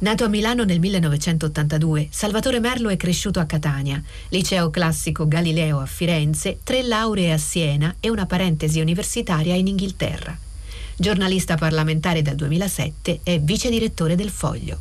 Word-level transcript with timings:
Nato 0.00 0.24
a 0.24 0.28
Milano 0.28 0.64
nel 0.64 0.78
1982, 0.78 2.08
Salvatore 2.10 2.60
Merlo 2.60 2.88
è 2.88 2.96
cresciuto 2.96 3.40
a 3.40 3.46
Catania, 3.46 4.02
liceo 4.28 4.70
classico 4.70 5.26
Galileo 5.26 5.80
a 5.80 5.86
Firenze, 5.86 6.60
tre 6.62 6.82
lauree 6.82 7.32
a 7.32 7.38
Siena 7.38 7.96
e 7.98 8.08
una 8.08 8.26
parentesi 8.26 8.80
universitaria 8.80 9.54
in 9.54 9.66
Inghilterra 9.66 10.38
giornalista 10.98 11.56
parlamentare 11.56 12.22
dal 12.22 12.34
2007 12.34 13.20
e 13.22 13.38
vice 13.38 13.70
direttore 13.70 14.16
del 14.16 14.30
Foglio. 14.30 14.80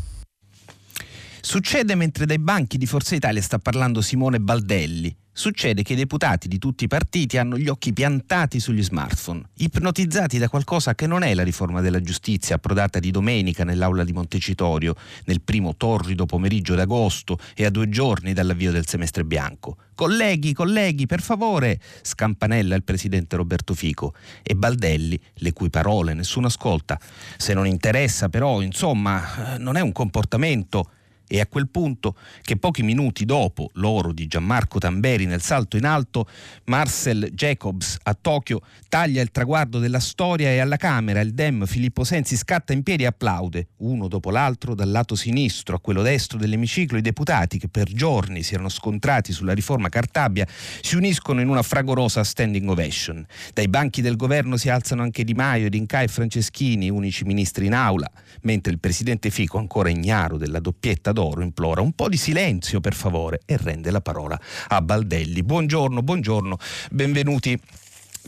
Succede 1.40 1.96
mentre 1.96 2.26
dai 2.26 2.40
banchi 2.40 2.78
di 2.78 2.88
Forza 2.88 3.16
Italia 3.16 3.42
sta 3.42 3.60
parlando 3.60 4.02
Simone 4.02 4.40
Baldelli. 4.40 5.16
Succede 5.38 5.84
che 5.84 5.94
i 5.94 5.96
deputati 5.96 6.48
di 6.48 6.58
tutti 6.58 6.86
i 6.86 6.88
partiti 6.88 7.38
hanno 7.38 7.60
gli 7.60 7.68
occhi 7.68 7.94
piantati 7.94 8.60
sugli 8.60 8.82
smartphone, 8.82 9.44
ipnotizzati 9.58 10.40
da 10.40 10.50
qualcosa 10.50 10.96
che 10.96 11.06
non 11.06 11.22
è 11.22 11.36
la 11.36 11.44
riforma 11.44 11.80
della 11.80 12.02
giustizia 12.02 12.56
approdata 12.56 12.98
di 12.98 13.12
domenica 13.12 13.64
nell'aula 13.64 14.04
di 14.04 14.14
Montecitorio, 14.14 14.96
nel 15.26 15.42
primo 15.42 15.76
torrido 15.76 16.26
pomeriggio 16.26 16.74
d'agosto 16.74 17.38
e 17.54 17.66
a 17.66 17.70
due 17.70 17.88
giorni 17.88 18.34
dall'avvio 18.34 18.72
del 18.72 18.88
semestre 18.88 19.26
bianco. 19.26 19.78
Colleghi, 19.94 20.54
colleghi, 20.54 21.06
per 21.06 21.22
favore, 21.22 21.80
scampanella 22.02 22.74
il 22.74 22.84
presidente 22.84 23.36
Roberto 23.36 23.76
Fico 23.76 24.16
e 24.42 24.56
Baldelli, 24.56 25.20
le 25.36 25.54
cui 25.54 25.70
parole 25.70 26.16
nessuno 26.16 26.48
ascolta. 26.48 27.00
Se 27.38 27.54
non 27.54 27.68
interessa 27.68 28.28
però, 28.30 28.62
insomma, 28.62 29.54
eh, 29.54 29.58
non 29.60 29.76
è 29.76 29.82
un 29.82 29.92
comportamento 29.92 30.90
e 31.28 31.40
a 31.40 31.48
quel 31.48 31.70
punto 31.70 32.16
che 32.42 32.58
pochi 32.58 32.84
minuti 32.84 33.26
dopo 33.26 33.70
l'oro 33.74 34.14
di 34.14 34.28
Gianmarco 34.28 34.80
Tamberi 34.80 35.26
nel 35.26 35.42
salto 35.42 35.78
in 35.78 35.86
alto, 35.86 36.28
Marcel 36.66 37.30
Jacobs 37.34 37.98
a 38.04 38.14
Tokyo 38.14 38.62
taglia 38.88 39.22
il 39.22 39.32
traguardo 39.32 39.80
della 39.80 40.00
storia 40.00 40.50
e 40.50 40.60
alla 40.60 40.78
Camera 40.78 41.20
il 41.20 41.34
Dem 41.34 41.66
Filippo 41.66 42.04
Sensi 42.04 42.38
scatta 42.38 42.74
in 42.74 42.84
piedi 42.84 43.04
e 43.04 43.08
applaude, 43.08 43.70
uno 43.78 44.08
dopo 44.08 44.32
l'altro 44.32 44.74
dal 44.74 44.90
lato 44.90 45.16
sinistro 45.16 45.76
a 45.76 45.80
quello 45.80 46.02
destro 46.02 46.38
dell'emiciclo 46.38 46.98
i 46.98 47.02
deputati 47.02 47.58
che 47.58 47.68
per 47.68 47.92
giorni 47.92 48.44
si 48.44 48.54
erano 48.54 48.70
scontrati 48.70 49.34
sulla 49.34 49.54
riforma 49.54 49.90
Cartabia 49.90 50.48
si 50.82 50.96
uniscono 50.96 51.42
in 51.42 51.50
una 51.50 51.62
fragorosa 51.62 52.24
standing 52.24 52.70
ovation. 52.70 53.26
Dai 53.54 53.68
banchi 53.68 54.02
del 54.02 54.16
governo 54.16 54.58
si 54.58 54.70
alzano 54.70 55.02
anche 55.02 55.24
Di 55.24 55.34
Maio, 55.34 55.70
D'Inca 55.70 56.02
e 56.02 56.08
Franceschini, 56.08 56.90
unici 56.90 57.26
ministri 57.26 57.66
in 57.66 57.74
aula, 57.74 58.10
mentre 58.42 58.72
il 58.72 58.80
presidente 58.80 59.30
Fico, 59.30 59.58
ancora 59.58 59.90
ignaro 59.90 60.38
della 60.38 60.60
doppietta 60.60 61.12
d'oro 61.18 61.42
implora 61.42 61.82
un 61.82 61.94
po' 61.94 62.10
di 62.10 62.18
silenzio 62.18 62.80
per 62.80 62.94
favore 62.94 63.42
e 63.46 63.58
rende 63.58 63.90
la 63.90 64.02
parola 64.02 64.40
a 64.68 64.82
Baldelli. 64.84 65.42
Buongiorno, 65.42 66.04
buongiorno, 66.04 66.58
benvenuti. 66.92 67.60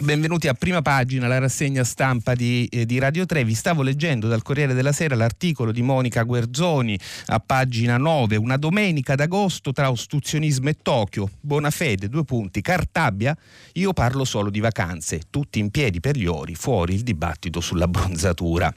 Benvenuti 0.02 0.48
a 0.48 0.54
prima 0.54 0.82
pagina, 0.82 1.28
la 1.28 1.40
rassegna 1.40 1.84
stampa 1.84 2.34
di, 2.34 2.66
eh, 2.72 2.86
di, 2.88 2.98
Radio 2.98 3.28
3. 3.28 3.44
Vi 3.44 3.54
stavo 3.54 3.84
leggendo 3.84 4.28
dal 4.28 4.42
Corriere 4.42 4.74
della 4.74 4.94
Sera 4.94 5.14
l'articolo 5.14 5.72
di 5.72 5.82
Monica 5.82 6.24
Guerzoni 6.24 6.98
a 7.28 7.40
pagina 7.40 7.98
9, 7.98 8.38
una 8.38 8.58
domenica 8.58 9.14
d'agosto 9.14 9.72
tra 9.72 9.92
ostruzionismo 9.92 10.70
e 10.70 10.78
Tokyo. 10.82 11.30
Buona 11.40 11.70
fede, 11.70 12.08
due 12.08 12.24
punti. 12.24 12.62
Cartabia, 12.62 13.38
io 13.74 13.94
parlo 13.94 14.24
solo 14.24 14.50
di 14.50 14.62
vacanze, 14.62 15.24
tutti 15.30 15.60
in 15.60 15.70
piedi 15.70 16.00
per 16.00 16.18
gli 16.18 16.26
ori, 16.26 16.56
fuori 16.56 16.96
il 16.96 17.04
dibattito 17.04 17.60
sulla 17.60 17.88
bronzatura. 17.88 18.74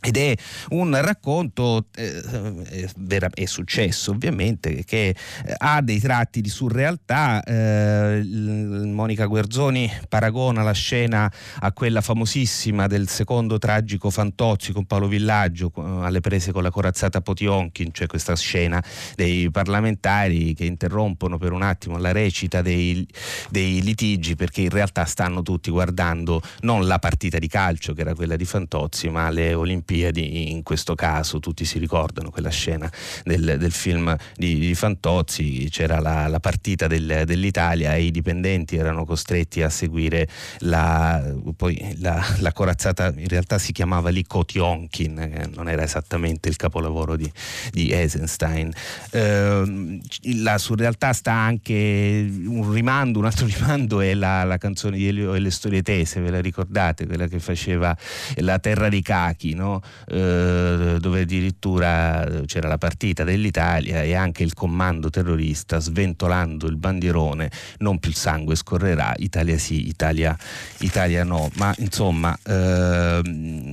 Ed 0.00 0.16
è 0.16 0.32
un 0.68 0.96
racconto, 1.02 1.86
eh, 1.96 2.88
è, 3.08 3.18
è, 3.34 3.44
successo 3.46 4.12
ovviamente, 4.12 4.84
che 4.84 5.08
eh, 5.08 5.16
ha 5.56 5.82
dei 5.82 5.98
tratti 5.98 6.40
di 6.40 6.48
surrealtà. 6.48 7.42
Eh, 7.42 8.22
Monica 8.22 9.26
Guerzoni 9.26 9.90
paragona 10.08 10.62
la 10.62 10.72
scena 10.72 11.30
a 11.58 11.72
quella 11.72 12.00
famosissima 12.00 12.86
del 12.86 13.08
secondo 13.08 13.58
tragico 13.58 14.08
Fantozzi 14.10 14.72
con 14.72 14.84
Paolo 14.86 15.08
Villaggio 15.08 15.72
alle 15.74 16.20
prese 16.20 16.52
con 16.52 16.62
la 16.62 16.70
corazzata 16.70 17.20
Potionkin, 17.20 17.90
cioè 17.92 18.06
questa 18.06 18.36
scena 18.36 18.80
dei 19.16 19.50
parlamentari 19.50 20.54
che 20.54 20.64
interrompono 20.64 21.38
per 21.38 21.50
un 21.50 21.62
attimo 21.62 21.98
la 21.98 22.12
recita 22.12 22.62
dei, 22.62 23.04
dei 23.50 23.82
litigi 23.82 24.36
perché 24.36 24.60
in 24.60 24.70
realtà 24.70 25.04
stanno 25.06 25.42
tutti 25.42 25.72
guardando 25.72 26.40
non 26.60 26.86
la 26.86 27.00
partita 27.00 27.40
di 27.40 27.48
calcio 27.48 27.94
che 27.94 28.02
era 28.02 28.14
quella 28.14 28.36
di 28.36 28.44
Fantozzi 28.44 29.08
ma 29.08 29.28
le 29.30 29.54
Olimpiadi 29.54 29.86
Olimpiadi, 29.88 30.50
in 30.52 30.62
questo 30.62 30.94
caso 30.94 31.40
tutti 31.40 31.64
si 31.64 31.78
ricordano 31.78 32.30
quella 32.30 32.50
scena 32.50 32.90
del, 33.24 33.56
del 33.58 33.72
film 33.72 34.14
di, 34.36 34.58
di, 34.58 34.74
Fantozzi, 34.74 35.68
c'era 35.70 35.98
la, 36.00 36.26
la 36.26 36.40
partita 36.40 36.86
del, 36.86 37.22
dell'Italia 37.24 37.94
e 37.94 38.02
i 38.02 38.10
dipendenti 38.10 38.76
erano 38.76 39.06
costretti 39.06 39.62
a 39.62 39.70
seguire 39.70 40.28
la, 40.58 41.34
poi 41.56 41.96
la, 42.00 42.22
la 42.40 42.52
corazzata, 42.52 43.12
in 43.16 43.28
realtà 43.28 43.58
si 43.58 43.72
chiamava 43.72 44.10
lì 44.10 44.24
Kotionkin, 44.26 45.52
non 45.54 45.68
era 45.68 45.82
esattamente 45.82 46.50
il 46.50 46.56
capolavoro 46.56 47.16
di, 47.16 47.30
di 47.70 47.90
Eisenstein. 47.90 48.70
Eh, 49.10 50.00
la 50.42 50.58
surrealtà 50.58 51.14
sta 51.14 51.32
anche 51.32 52.30
un 52.46 52.70
rimando, 52.70 53.18
un 53.20 53.24
altro 53.24 53.46
rimando 53.48 54.00
è 54.00 54.12
la, 54.12 54.44
la 54.44 54.58
canzone 54.58 54.98
di 54.98 55.08
Elio 55.08 55.34
e 55.34 55.38
le 55.38 55.50
storie 55.50 55.80
tese, 55.82 56.20
ve 56.20 56.30
la 56.30 56.40
ricordate? 56.40 57.06
Quella 57.06 57.26
che 57.26 57.38
faceva 57.38 57.96
La 58.36 58.58
terra 58.58 58.88
dei 58.88 59.02
cachi, 59.02 59.54
no? 59.54 59.77
Eh, 60.06 60.96
dove 60.98 61.20
addirittura 61.20 62.26
c'era 62.46 62.68
la 62.68 62.78
partita 62.78 63.24
dell'Italia 63.24 64.02
e 64.02 64.14
anche 64.14 64.42
il 64.42 64.54
comando 64.54 65.10
terrorista 65.10 65.78
sventolando 65.78 66.66
il 66.66 66.76
bandierone, 66.76 67.50
non 67.78 67.98
più 67.98 68.10
il 68.10 68.16
sangue 68.16 68.56
scorrerà, 68.56 69.14
Italia 69.18 69.58
sì, 69.58 69.88
Italia, 69.88 70.36
Italia 70.78 71.24
no, 71.24 71.50
ma 71.54 71.74
insomma 71.78 72.36
eh, 72.44 73.20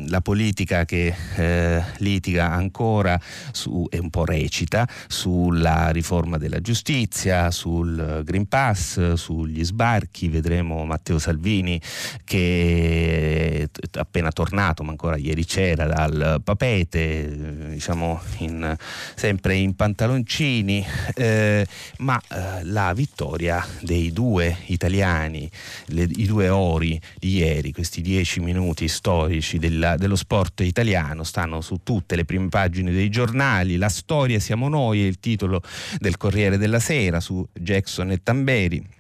la 0.08 0.22
politica 0.22 0.86
che 0.86 1.16
eh, 1.36 1.84
litiga 1.98 2.52
ancora 2.52 3.20
su, 3.52 3.88
è 3.90 3.98
un 3.98 4.10
po' 4.10 4.26
recita 4.26 4.88
sulla 5.08 5.90
riforma 5.90 6.38
della 6.38 6.62
giustizia, 6.62 7.52
sul 7.52 8.22
Green 8.24 8.48
Pass, 8.48 9.14
sugli 9.14 9.64
sbarchi, 9.64 10.28
vedremo 10.28 10.86
Matteo 10.86 11.20
Salvini 11.20 11.80
che 12.24 13.68
è 13.72 14.00
appena 14.00 14.32
tornato, 14.32 14.84
ma 14.84 14.92
ancora 14.92 15.18
ieri 15.18 15.46
c'era 15.46 15.86
dal 15.96 16.42
papete, 16.44 17.70
diciamo 17.70 18.20
in, 18.40 18.76
sempre 19.16 19.56
in 19.56 19.76
pantaloncini, 19.76 20.86
eh, 21.16 21.66
ma 22.00 22.20
eh, 22.20 22.66
la 22.66 22.94
vittoria 22.94 23.66
dei 23.80 24.12
due 24.12 24.58
italiani, 24.66 25.50
le, 25.88 26.04
i 26.04 26.26
due 26.26 26.50
ori 26.50 27.00
di 27.18 27.38
ieri, 27.38 27.72
questi 27.72 28.02
dieci 28.02 28.42
minuti 28.42 28.90
storici 28.90 29.58
della, 29.58 29.96
dello 29.96 30.18
sport 30.18 30.60
italiano, 30.60 31.24
stanno 31.24 31.62
su 31.62 31.80
tutte 31.82 32.18
le 32.18 32.26
prime 32.26 32.50
pagine 32.50 32.92
dei 32.92 33.10
giornali, 33.10 33.78
la 33.78 33.88
storia 33.88 34.40
siamo 34.42 34.68
noi 34.68 35.02
è 35.02 35.08
il 35.08 35.20
titolo 35.22 35.62
del 35.98 36.18
Corriere 36.18 36.58
della 36.58 36.80
Sera 36.80 37.22
su 37.22 37.48
Jackson 37.54 38.12
e 38.12 38.22
Tamberi 38.22 38.95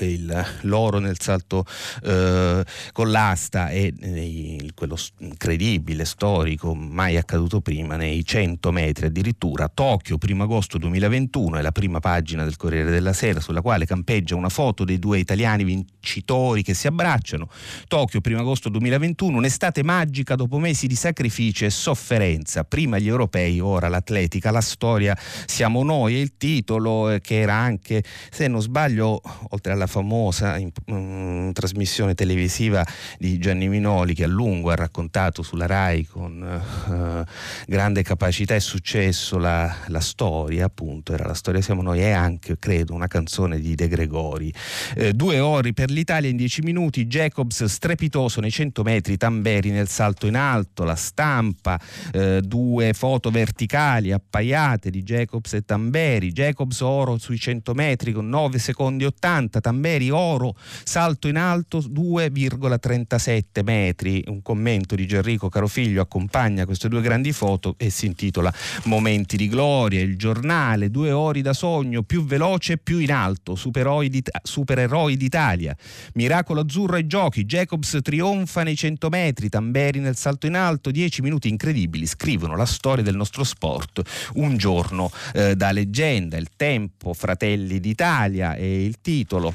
il, 0.00 0.46
l'oro 0.62 0.98
nel 0.98 1.20
salto 1.20 1.64
eh, 2.02 2.64
con 2.92 3.10
l'asta 3.10 3.68
e 3.68 3.94
nei, 4.00 4.72
quello 4.74 4.96
incredibile, 5.18 6.04
storico, 6.04 6.74
mai 6.74 7.16
accaduto 7.16 7.60
prima, 7.60 7.96
nei 7.96 8.24
100 8.24 8.72
metri 8.72 9.06
addirittura. 9.06 9.68
Tokyo, 9.72 10.18
1 10.20 10.42
agosto 10.42 10.78
2021, 10.78 11.58
è 11.58 11.62
la 11.62 11.70
prima 11.70 12.00
pagina 12.00 12.42
del 12.42 12.56
Corriere 12.56 12.90
della 12.90 13.12
Sera 13.12 13.40
sulla 13.40 13.60
quale 13.60 13.86
campeggia 13.86 14.34
una 14.34 14.48
foto 14.48 14.84
dei 14.84 14.98
due 14.98 15.18
italiani 15.18 15.62
vincitori 15.62 16.62
che 16.62 16.74
si 16.74 16.88
abbracciano. 16.88 17.48
Tokyo, 17.86 18.20
1 18.24 18.38
agosto 18.40 18.68
2021, 18.68 19.36
un'estate 19.36 19.84
magica 19.84 20.34
dopo 20.34 20.58
mesi 20.58 20.88
di 20.88 20.96
sacrificio 20.96 21.64
e 21.64 21.70
sofferenza. 21.70 22.64
Prima 22.64 22.98
gli 22.98 23.06
europei, 23.06 23.60
ora 23.60 23.86
l'atletica, 23.86 24.50
la 24.50 24.60
storia 24.60 25.16
siamo 25.46 25.84
noi 25.84 26.16
e 26.16 26.20
il 26.20 26.36
titolo 26.36 27.10
eh, 27.10 27.20
che 27.20 27.40
era 27.40 27.54
anche, 27.54 28.02
se 28.30 28.48
non 28.48 28.60
sbaglio, 28.60 29.20
oltre 29.50 29.75
alla 29.76 29.86
la 29.86 29.86
famosa 29.86 30.58
in, 30.58 30.70
um, 30.86 31.52
trasmissione 31.52 32.14
televisiva 32.14 32.84
di 33.18 33.38
Gianni 33.38 33.68
Minoli 33.68 34.14
che 34.14 34.24
a 34.24 34.28
lungo 34.28 34.70
ha 34.70 34.74
raccontato 34.74 35.42
sulla 35.42 35.66
RAI 35.66 36.04
con 36.04 36.42
uh, 36.88 37.24
grande 37.66 38.02
capacità 38.02 38.54
e 38.54 38.60
successo 38.60 39.38
la, 39.38 39.74
la, 39.86 40.00
storia, 40.00 40.66
appunto, 40.66 41.12
era 41.14 41.26
la 41.26 41.34
storia 41.34 41.60
siamo 41.60 41.82
noi 41.82 42.00
e 42.00 42.10
anche, 42.10 42.58
credo, 42.58 42.92
una 42.94 43.06
canzone 43.06 43.60
di 43.60 43.74
De 43.74 43.88
Gregori. 43.88 44.52
Eh, 44.94 45.12
due 45.12 45.38
ore 45.38 45.72
per 45.72 45.90
l'Italia 45.90 46.28
in 46.28 46.36
dieci 46.36 46.62
minuti, 46.62 47.06
Jacobs 47.06 47.64
strepitoso 47.64 48.40
nei 48.40 48.50
100 48.50 48.82
metri, 48.82 49.16
Tamberi 49.16 49.70
nel 49.70 49.88
salto 49.88 50.26
in 50.26 50.36
alto, 50.36 50.84
la 50.84 50.96
stampa, 50.96 51.80
eh, 52.12 52.40
due 52.42 52.92
foto 52.92 53.30
verticali 53.30 54.12
appaiate 54.12 54.90
di 54.90 55.02
Jacobs 55.02 55.52
e 55.54 55.64
Tamberi, 55.64 56.32
Jacobs 56.32 56.80
oro 56.80 57.18
sui 57.18 57.38
100 57.38 57.74
metri 57.74 58.12
con 58.12 58.28
9 58.28 58.58
secondi 58.58 59.04
80, 59.04 59.60
Tamberi 59.66 60.10
oro, 60.10 60.54
salto 60.84 61.26
in 61.26 61.36
alto 61.36 61.80
2,37 61.80 63.64
metri. 63.64 64.22
Un 64.28 64.40
commento 64.40 64.94
di 64.94 65.08
Gerrico 65.08 65.48
Carofiglio 65.48 66.00
accompagna 66.00 66.64
queste 66.64 66.88
due 66.88 67.00
grandi 67.00 67.32
foto 67.32 67.74
e 67.76 67.90
si 67.90 68.06
intitola 68.06 68.54
Momenti 68.84 69.36
di 69.36 69.48
gloria, 69.48 70.00
il 70.02 70.16
giornale, 70.16 70.88
due 70.88 71.10
ore 71.10 71.42
da 71.42 71.52
sogno, 71.52 72.04
più 72.04 72.24
veloce 72.24 72.74
e 72.74 72.78
più 72.78 72.98
in 72.98 73.10
alto, 73.10 73.56
supereroi 73.56 75.16
d'Italia, 75.16 75.76
miracolo 76.14 76.60
azzurro 76.60 76.94
ai 76.94 77.08
giochi, 77.08 77.44
Jacobs 77.44 77.98
trionfa 78.02 78.62
nei 78.62 78.76
100 78.76 79.08
metri, 79.08 79.48
Tamberi 79.48 79.98
nel 79.98 80.14
salto 80.14 80.46
in 80.46 80.54
alto, 80.54 80.92
10 80.92 81.22
minuti 81.22 81.48
incredibili, 81.48 82.06
scrivono 82.06 82.54
la 82.54 82.66
storia 82.66 83.02
del 83.02 83.16
nostro 83.16 83.42
sport, 83.42 84.00
un 84.34 84.56
giorno 84.56 85.10
eh, 85.34 85.56
da 85.56 85.72
leggenda, 85.72 86.36
il 86.36 86.50
tempo, 86.54 87.12
Fratelli 87.14 87.80
d'Italia 87.80 88.54
e 88.54 88.84
il 88.84 89.00
titolo 89.00 89.54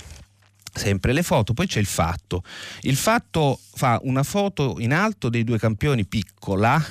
sempre 0.73 1.13
le 1.13 1.23
foto, 1.23 1.53
poi 1.53 1.67
c'è 1.67 1.79
il 1.79 1.85
fatto. 1.85 2.43
Il 2.81 2.95
fatto 2.95 3.59
fa 3.73 3.99
una 4.03 4.23
foto 4.23 4.75
in 4.79 4.93
alto 4.93 5.29
dei 5.29 5.43
due 5.43 5.57
campioni 5.57 6.05
piccola, 6.05 6.83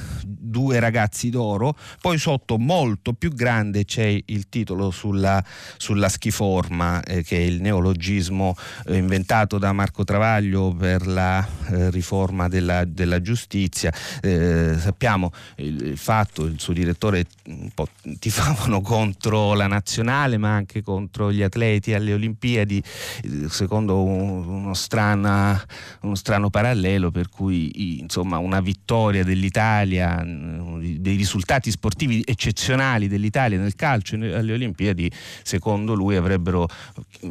due 0.50 0.80
ragazzi 0.80 1.30
d'oro, 1.30 1.76
poi 2.00 2.18
sotto 2.18 2.58
molto 2.58 3.12
più 3.12 3.32
grande 3.32 3.84
c'è 3.84 4.18
il 4.26 4.48
titolo 4.48 4.90
sulla, 4.90 5.42
sulla 5.76 6.08
schiforma, 6.08 7.02
eh, 7.02 7.22
che 7.22 7.36
è 7.36 7.40
il 7.40 7.60
neologismo 7.60 8.54
eh, 8.86 8.96
inventato 8.96 9.58
da 9.58 9.72
Marco 9.72 10.04
Travaglio 10.04 10.74
per 10.74 11.06
la 11.06 11.46
eh, 11.70 11.90
riforma 11.90 12.48
della, 12.48 12.84
della 12.84 13.20
giustizia. 13.20 13.92
Eh, 14.20 14.76
sappiamo 14.78 15.32
il, 15.56 15.80
il, 15.82 15.96
fatto, 15.96 16.44
il 16.44 16.58
suo 16.58 16.72
direttore 16.72 17.24
un 17.46 17.70
po' 17.74 17.88
tifavano 18.18 18.80
contro 18.82 19.54
la 19.54 19.66
nazionale 19.66 20.36
ma 20.36 20.54
anche 20.54 20.82
contro 20.82 21.32
gli 21.32 21.42
atleti 21.42 21.94
alle 21.94 22.12
Olimpiadi, 22.12 22.82
eh, 23.22 23.48
secondo 23.48 24.02
uno, 24.02 24.74
strana, 24.74 25.62
uno 26.02 26.14
strano 26.14 26.50
parallelo 26.50 27.10
per 27.10 27.28
cui 27.28 27.98
insomma, 28.00 28.38
una 28.38 28.60
vittoria 28.60 29.24
dell'Italia, 29.24 30.22
dei 30.40 31.16
risultati 31.16 31.70
sportivi 31.70 32.22
eccezionali 32.24 33.08
dell'Italia 33.08 33.58
nel 33.58 33.74
calcio 33.74 34.14
alle 34.14 34.52
Olimpiadi, 34.52 35.10
secondo 35.42 35.94
lui 35.94 36.16
avrebbero 36.16 36.68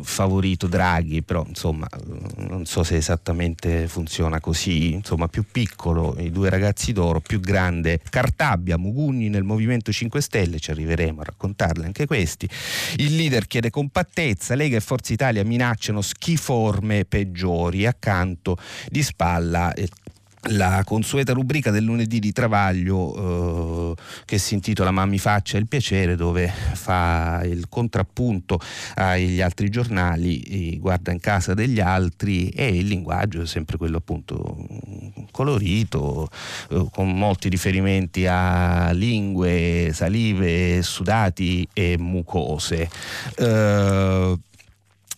favorito 0.02 0.68
Draghi, 0.68 1.24
però 1.24 1.44
insomma 1.48 1.88
non 2.38 2.66
so 2.66 2.84
se 2.84 2.98
esattamente 2.98 3.88
funziona 3.88 4.40
così, 4.40 4.94
insomma 4.94 5.28
più 5.28 5.46
piccolo 5.50 6.16
i 6.20 6.32
due 6.32 6.50
ragazzi 6.50 6.92
d'oro, 6.92 7.20
più 7.20 7.40
grande 7.40 8.00
Cartabia, 8.10 8.78
Mugugni 8.78 9.30
nel 9.30 9.44
Movimento 9.44 9.92
5 9.92 10.22
Stelle, 10.22 10.60
ci 10.60 10.72
arriveremo 10.72 11.22
a 11.22 11.24
raccontarle 11.24 11.86
anche 11.86 12.06
questi. 12.06 12.48
Il 12.98 13.16
leader 13.16 13.48
chiede 13.48 13.70
compattezza, 13.70 14.56
Lega 14.56 14.78
e 14.78 14.82
Forza 14.82 15.14
Italia 15.14 15.44
minacciano 15.44 16.02
schifo 16.02 16.50
forme 16.60 17.06
peggiori. 17.06 17.86
Accanto 17.86 18.58
di 18.90 19.04
spalla 19.04 19.74
eh, 19.74 19.88
la 20.52 20.84
consueta 20.86 21.34
rubrica 21.34 21.70
del 21.70 21.84
lunedì 21.84 22.20
di 22.20 22.32
Travaglio 22.32 23.94
eh, 23.94 24.02
che 24.26 24.38
si 24.38 24.54
intitola 24.54 24.92
Ma 24.92 25.06
mi 25.06 25.20
faccia 25.20 25.58
il 25.58 25.68
piacere 25.68 26.16
dove 26.16 26.52
fa 26.74 27.42
il 27.44 27.68
contrappunto 27.68 28.60
agli 28.96 29.42
altri 29.42 29.70
giornali, 29.70 30.78
guarda 30.80 31.12
in 31.12 31.20
casa 31.20 31.54
degli 31.54 31.80
altri 31.80 32.50
e 32.50 32.68
il 32.68 32.88
linguaggio 32.88 33.42
è 33.42 33.46
sempre 33.46 33.78
quello 33.78 33.98
appunto 33.98 34.58
colorito, 35.32 36.30
eh, 36.70 36.88
con 36.92 37.18
molti 37.18 37.50
riferimenti 37.50 38.26
a 38.28 38.92
lingue, 38.92 39.92
salive, 39.94 40.82
sudati 40.82 41.68
e 41.74 41.98
mucose. 41.98 42.90
Eh, 43.36 44.38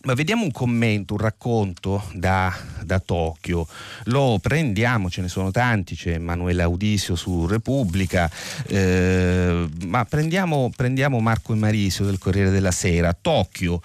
ma 0.04 0.14
vediamo 0.14 0.44
un 0.44 0.50
commento, 0.50 1.14
un 1.14 1.20
racconto 1.20 2.04
da, 2.12 2.54
da, 2.82 2.98
Tokyo. 2.98 3.66
Lo 4.04 4.38
prendiamo, 4.40 5.10
ce 5.10 5.20
ne 5.20 5.28
sono 5.28 5.50
tanti, 5.50 5.94
c'è 5.94 6.14
Emanuele 6.14 6.62
Audisio 6.62 7.14
su 7.14 7.46
Repubblica, 7.46 8.30
eh, 8.66 9.68
ma 9.86 10.04
prendiamo, 10.04 10.70
prendiamo 10.74 11.20
Marco 11.20 11.52
e 11.52 11.56
Marisio 11.56 12.04
del 12.04 12.18
Corriere 12.18 12.50
della 12.50 12.72
Sera. 12.72 13.16
Tokyo. 13.18 13.80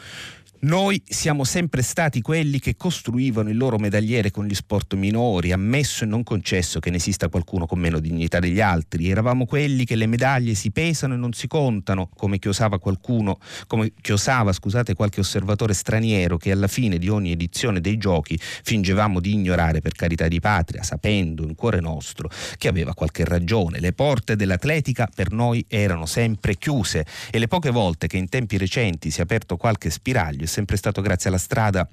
Noi 0.59 0.99
siamo 1.07 1.43
sempre 1.43 1.83
stati 1.83 2.19
quelli 2.19 2.57
che 2.57 2.75
costruivano 2.75 3.49
il 3.49 3.57
loro 3.57 3.77
medagliere 3.77 4.31
con 4.31 4.47
gli 4.47 4.55
sport 4.55 4.95
minori, 4.95 5.51
ammesso 5.51 6.03
e 6.03 6.07
non 6.07 6.23
concesso 6.23 6.79
che 6.79 6.89
ne 6.89 6.95
esista 6.95 7.29
qualcuno 7.29 7.67
con 7.67 7.77
meno 7.77 7.99
dignità 7.99 8.39
degli 8.39 8.59
altri. 8.59 9.07
Eravamo 9.07 9.45
quelli 9.45 9.85
che 9.85 9.93
le 9.93 10.07
medaglie 10.07 10.55
si 10.55 10.71
pesano 10.71 11.13
e 11.13 11.17
non 11.17 11.33
si 11.33 11.45
contano, 11.45 12.09
come 12.15 12.39
chiosava 12.39 12.79
qualcuno, 12.79 13.37
come 13.67 13.91
chiosava, 14.01 14.51
scusate, 14.51 14.95
qualche 14.95 15.19
osservatore 15.19 15.75
straniero 15.75 16.37
che 16.37 16.51
alla 16.51 16.67
fine 16.67 16.97
di 16.97 17.07
ogni 17.07 17.31
edizione 17.31 17.79
dei 17.79 17.97
giochi 17.97 18.35
fingevamo 18.39 19.19
di 19.19 19.33
ignorare 19.33 19.81
per 19.81 19.93
carità 19.93 20.27
di 20.27 20.39
patria, 20.39 20.81
sapendo 20.81 21.43
in 21.43 21.53
cuore 21.53 21.81
nostro 21.81 22.31
che 22.57 22.67
aveva 22.67 22.95
qualche 22.95 23.25
ragione. 23.25 23.79
Le 23.79 23.93
porte 23.93 24.35
dell'atletica 24.35 25.07
per 25.13 25.31
noi 25.31 25.63
erano 25.67 26.07
sempre 26.07 26.55
chiuse 26.55 27.05
e 27.29 27.37
le 27.37 27.47
poche 27.47 27.69
volte 27.69 28.07
che 28.07 28.17
in 28.17 28.27
tempi 28.27 28.57
recenti 28.57 29.11
si 29.11 29.19
è 29.19 29.23
aperto 29.23 29.55
qualche 29.55 29.91
spiraglio 29.91 30.45
sempre 30.47 30.77
stato 30.77 31.01
grazie 31.01 31.29
alla 31.29 31.37
strada 31.37 31.87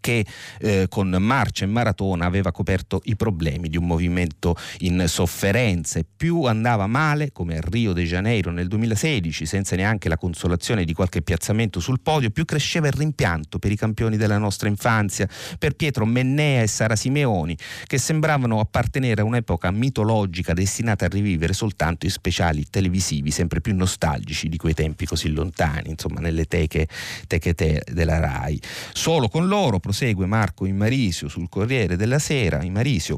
che 0.00 0.26
eh, 0.60 0.86
con 0.88 1.08
marcia 1.08 1.64
e 1.64 1.68
maratona 1.68 2.26
aveva 2.26 2.52
coperto 2.52 3.00
i 3.04 3.16
problemi 3.16 3.68
di 3.68 3.76
un 3.76 3.86
movimento 3.86 4.56
in 4.78 5.04
sofferenza 5.06 6.00
più 6.16 6.44
andava 6.44 6.86
male, 6.86 7.32
come 7.32 7.56
a 7.56 7.60
Rio 7.62 7.92
de 7.92 8.04
Janeiro 8.04 8.50
nel 8.50 8.68
2016, 8.68 9.46
senza 9.46 9.76
neanche 9.76 10.08
la 10.08 10.16
consolazione 10.16 10.84
di 10.84 10.92
qualche 10.92 11.22
piazzamento 11.22 11.80
sul 11.80 12.00
podio, 12.00 12.30
più 12.30 12.44
cresceva 12.44 12.86
il 12.86 12.92
rimpianto 12.92 13.58
per 13.58 13.72
i 13.72 13.76
campioni 13.76 14.16
della 14.16 14.38
nostra 14.38 14.68
infanzia, 14.68 15.28
per 15.58 15.74
Pietro 15.74 16.04
Mennea 16.04 16.62
e 16.62 16.66
Sara 16.66 16.96
Simeoni, 16.96 17.56
che 17.86 17.98
sembravano 17.98 18.60
appartenere 18.60 19.22
a 19.22 19.24
un'epoca 19.24 19.70
mitologica 19.70 20.52
destinata 20.52 21.06
a 21.06 21.08
rivivere 21.08 21.52
soltanto 21.52 22.06
i 22.06 22.10
speciali 22.10 22.66
televisivi 22.68 23.30
sempre 23.30 23.60
più 23.60 23.74
nostalgici 23.74 24.48
di 24.48 24.56
quei 24.56 24.74
tempi 24.74 25.06
così 25.06 25.30
lontani, 25.30 25.90
insomma 25.90 26.20
nelle 26.20 26.44
teche, 26.44 26.88
teche 27.26 27.54
te 27.54 27.82
della 27.90 28.18
RAI. 28.18 28.60
Solo 28.92 29.28
con 29.28 29.46
loro 29.46 29.73
loro, 29.74 29.80
prosegue 29.80 30.26
Marco 30.26 30.66
Immarisio 30.66 31.28
sul 31.28 31.48
Corriere 31.48 31.96
della 31.96 32.18
Sera, 32.18 32.62
Immarisio 32.62 33.16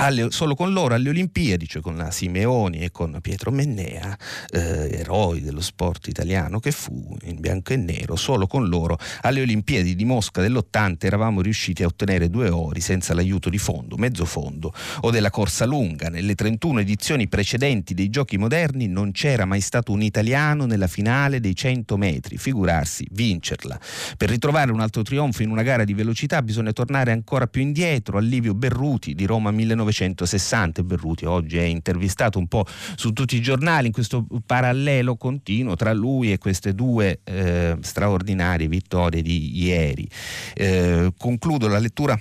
alle, 0.00 0.30
solo 0.30 0.54
con 0.54 0.72
loro 0.72 0.94
alle 0.94 1.10
Olimpiadi, 1.10 1.68
cioè 1.68 1.82
con 1.82 1.96
la 1.96 2.10
Simeoni 2.10 2.78
e 2.78 2.90
con 2.90 3.18
Pietro 3.20 3.50
Mennea, 3.50 4.16
eh, 4.50 4.98
eroi 4.98 5.42
dello 5.42 5.60
sport 5.60 6.08
italiano 6.08 6.58
che 6.58 6.70
fu 6.72 7.16
in 7.24 7.38
bianco 7.38 7.74
e 7.74 7.76
nero, 7.76 8.16
solo 8.16 8.46
con 8.46 8.68
loro 8.68 8.98
alle 9.22 9.42
Olimpiadi 9.42 9.94
di 9.94 10.04
Mosca 10.04 10.40
dell'80 10.40 10.96
eravamo 11.00 11.42
riusciti 11.42 11.82
a 11.82 11.86
ottenere 11.86 12.30
due 12.30 12.48
ori 12.48 12.80
senza 12.80 13.12
l'aiuto 13.14 13.50
di 13.50 13.58
fondo, 13.58 13.96
mezzo 13.96 14.24
fondo 14.24 14.72
o 15.00 15.10
della 15.10 15.30
corsa 15.30 15.66
lunga. 15.66 16.08
Nelle 16.08 16.34
31 16.34 16.80
edizioni 16.80 17.28
precedenti 17.28 17.92
dei 17.92 18.08
giochi 18.08 18.38
moderni 18.38 18.88
non 18.88 19.12
c'era 19.12 19.44
mai 19.44 19.60
stato 19.60 19.92
un 19.92 20.02
italiano 20.02 20.64
nella 20.64 20.86
finale 20.86 21.40
dei 21.40 21.54
100 21.54 21.96
metri, 21.98 22.38
figurarsi 22.38 23.06
vincerla. 23.10 23.78
Per 24.16 24.30
ritrovare 24.30 24.72
un 24.72 24.80
altro 24.80 25.02
trionfo 25.02 25.42
in 25.42 25.50
una 25.50 25.62
gara 25.62 25.84
di 25.84 25.92
velocità 25.92 26.40
bisogna 26.40 26.72
tornare 26.72 27.12
ancora 27.12 27.46
più 27.46 27.60
indietro, 27.60 28.16
a 28.16 28.20
Livio 28.20 28.54
Berruti 28.54 29.14
di 29.14 29.26
Roma 29.26 29.50
1900 29.50 29.88
1960. 29.90 30.82
Berruti 30.82 31.24
oggi 31.24 31.58
è 31.58 31.62
intervistato 31.62 32.38
un 32.38 32.46
po' 32.46 32.64
su 32.94 33.12
tutti 33.12 33.36
i 33.36 33.40
giornali 33.42 33.88
in 33.88 33.92
questo 33.92 34.26
parallelo 34.46 35.16
continuo 35.16 35.76
tra 35.76 35.92
lui 35.92 36.32
e 36.32 36.38
queste 36.38 36.74
due 36.74 37.20
eh, 37.24 37.76
straordinarie 37.80 38.68
vittorie 38.68 39.22
di 39.22 39.58
ieri. 39.62 40.08
Eh, 40.54 41.12
concludo 41.16 41.68
la 41.68 41.78
lettura 41.78 42.18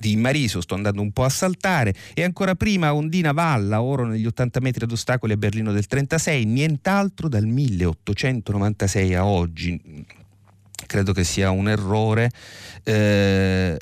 di 0.00 0.16
Mariso, 0.16 0.60
sto 0.60 0.74
andando 0.74 1.00
un 1.00 1.12
po' 1.12 1.24
a 1.24 1.28
saltare, 1.28 1.94
e 2.14 2.24
ancora 2.24 2.54
prima 2.54 2.94
Ondina 2.94 3.32
Valla, 3.32 3.80
oro 3.80 4.04
negli 4.04 4.26
80 4.26 4.60
metri 4.60 4.84
ad 4.84 4.90
ostacoli 4.90 5.32
a 5.32 5.36
Berlino 5.36 5.72
del 5.72 5.86
36, 5.86 6.44
nient'altro 6.44 7.28
dal 7.28 7.46
1896 7.46 9.14
a 9.14 9.24
oggi 9.24 9.80
credo 10.94 11.12
che 11.12 11.24
sia 11.24 11.50
un 11.50 11.68
errore, 11.68 12.30
eh, 12.84 13.76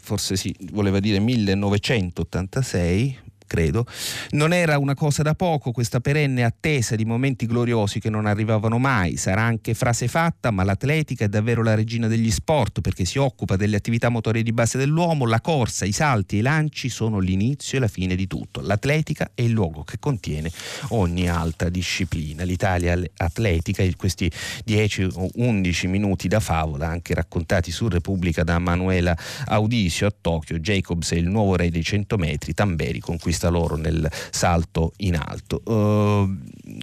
forse 0.00 0.36
sì, 0.36 0.54
voleva 0.70 1.00
dire 1.00 1.18
1986, 1.18 3.18
credo. 3.46 3.86
Non 4.30 4.52
era 4.52 4.78
una 4.78 4.94
cosa 4.94 5.22
da 5.22 5.34
poco 5.34 5.72
questa 5.72 6.00
perenne 6.00 6.44
attesa 6.44 6.96
di 6.96 7.04
momenti 7.04 7.46
gloriosi 7.46 8.00
che 8.00 8.10
non 8.10 8.26
arrivavano 8.26 8.78
mai. 8.78 9.16
Sarà 9.16 9.42
anche 9.42 9.74
frase 9.74 10.08
fatta, 10.08 10.50
ma 10.50 10.64
l'atletica 10.64 11.24
è 11.24 11.28
davvero 11.28 11.62
la 11.62 11.74
regina 11.74 12.08
degli 12.08 12.30
sport 12.30 12.80
perché 12.80 13.04
si 13.04 13.18
occupa 13.18 13.56
delle 13.56 13.76
attività 13.76 14.08
motorie 14.08 14.42
di 14.42 14.52
base 14.52 14.78
dell'uomo, 14.78 15.26
la 15.26 15.40
corsa, 15.40 15.84
i 15.84 15.92
salti 15.92 16.36
e 16.36 16.38
i 16.40 16.42
lanci 16.42 16.88
sono 16.88 17.18
l'inizio 17.18 17.78
e 17.78 17.80
la 17.80 17.88
fine 17.88 18.14
di 18.14 18.26
tutto. 18.26 18.60
L'atletica 18.60 19.30
è 19.34 19.42
il 19.42 19.50
luogo 19.52 19.84
che 19.84 19.98
contiene 19.98 20.50
ogni 20.90 21.28
altra 21.28 21.68
disciplina. 21.68 22.44
L'Italia 22.44 23.00
atletica, 23.16 23.84
questi 23.96 24.30
10 24.64 25.08
o 25.14 25.28
11 25.34 25.86
minuti 25.86 26.28
da 26.28 26.40
favola, 26.40 26.88
anche 26.88 27.14
raccontati 27.14 27.70
su 27.70 27.88
Repubblica 27.88 28.42
da 28.42 28.58
Manuela 28.58 29.16
Audisio 29.46 30.06
a 30.06 30.14
Tokyo, 30.18 30.58
Jacobs 30.58 31.12
è 31.12 31.16
il 31.16 31.28
nuovo 31.28 31.56
re 31.56 31.70
dei 31.70 31.82
100 31.82 32.16
metri, 32.16 32.54
Tamberi 32.54 33.00
conquista 33.00 33.35
vista 33.36 33.48
loro 33.50 33.76
nel 33.76 34.10
salto 34.30 34.92
in 34.98 35.16
alto. 35.16 35.60
Uh, 35.64 36.38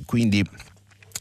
quindi 0.06 0.48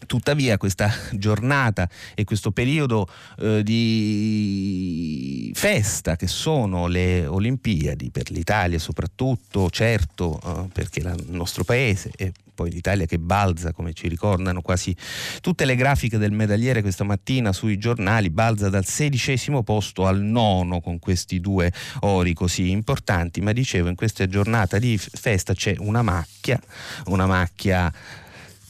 Tuttavia 0.06 0.56
questa 0.56 0.90
giornata 1.12 1.88
e 2.14 2.24
questo 2.24 2.50
periodo 2.50 3.08
eh, 3.38 3.62
di 3.62 5.52
festa 5.54 6.16
che 6.16 6.26
sono 6.26 6.86
le 6.86 7.26
Olimpiadi 7.26 8.10
per 8.10 8.30
l'Italia 8.30 8.78
soprattutto, 8.78 9.70
certo 9.70 10.40
eh, 10.44 10.68
perché 10.72 11.00
il 11.00 11.24
nostro 11.28 11.64
paese 11.64 12.10
e 12.16 12.32
poi 12.54 12.70
l'Italia 12.70 13.06
che 13.06 13.18
balza, 13.18 13.72
come 13.72 13.92
ci 13.92 14.08
ricordano 14.08 14.60
quasi 14.60 14.94
tutte 15.40 15.64
le 15.64 15.74
grafiche 15.74 16.18
del 16.18 16.32
medagliere 16.32 16.82
questa 16.82 17.04
mattina 17.04 17.52
sui 17.52 17.78
giornali, 17.78 18.30
balza 18.30 18.68
dal 18.68 18.84
sedicesimo 18.84 19.62
posto 19.62 20.06
al 20.06 20.20
nono 20.20 20.80
con 20.80 20.98
questi 20.98 21.40
due 21.40 21.72
ori 22.00 22.34
così 22.34 22.70
importanti, 22.70 23.40
ma 23.40 23.52
dicevo 23.52 23.88
in 23.88 23.94
questa 23.94 24.26
giornata 24.26 24.78
di 24.78 24.98
festa 24.98 25.54
c'è 25.54 25.74
una 25.78 26.02
macchia, 26.02 26.60
una 27.06 27.26
macchia 27.26 27.92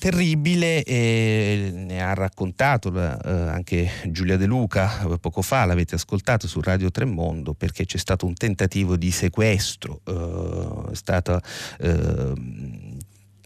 terribile 0.03 0.83
e 0.83 1.71
ne 1.73 2.03
ha 2.03 2.13
raccontato 2.13 2.93
eh, 2.93 3.31
anche 3.31 3.89
Giulia 4.09 4.37
De 4.37 4.47
Luca 4.47 5.07
poco 5.21 5.43
fa, 5.43 5.65
l'avete 5.65 5.95
ascoltato 5.95 6.49
su 6.49 6.61
Radio 6.61 6.91
Tremondo 6.91 7.55
perché 7.55 7.85
c'è 7.85 7.99
stato 7.99 8.27
un 8.27 8.35
tentativo 8.35 8.97
di 8.97 9.13
sequestro, 9.13 10.01
eh, 10.05 10.91
è 10.91 10.95
stato 10.97 11.41
eh, 11.79 12.33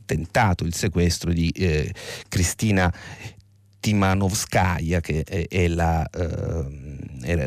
tentato 0.07 0.65
il 0.65 0.75
sequestro 0.75 1.31
di 1.31 1.51
eh, 1.51 1.93
Cristina 2.27 2.91
Timanovskaya 3.79 5.01
che 5.01 5.25
è, 5.25 5.47
è 5.49 5.69
la 5.69 6.09
eh, 6.09 6.86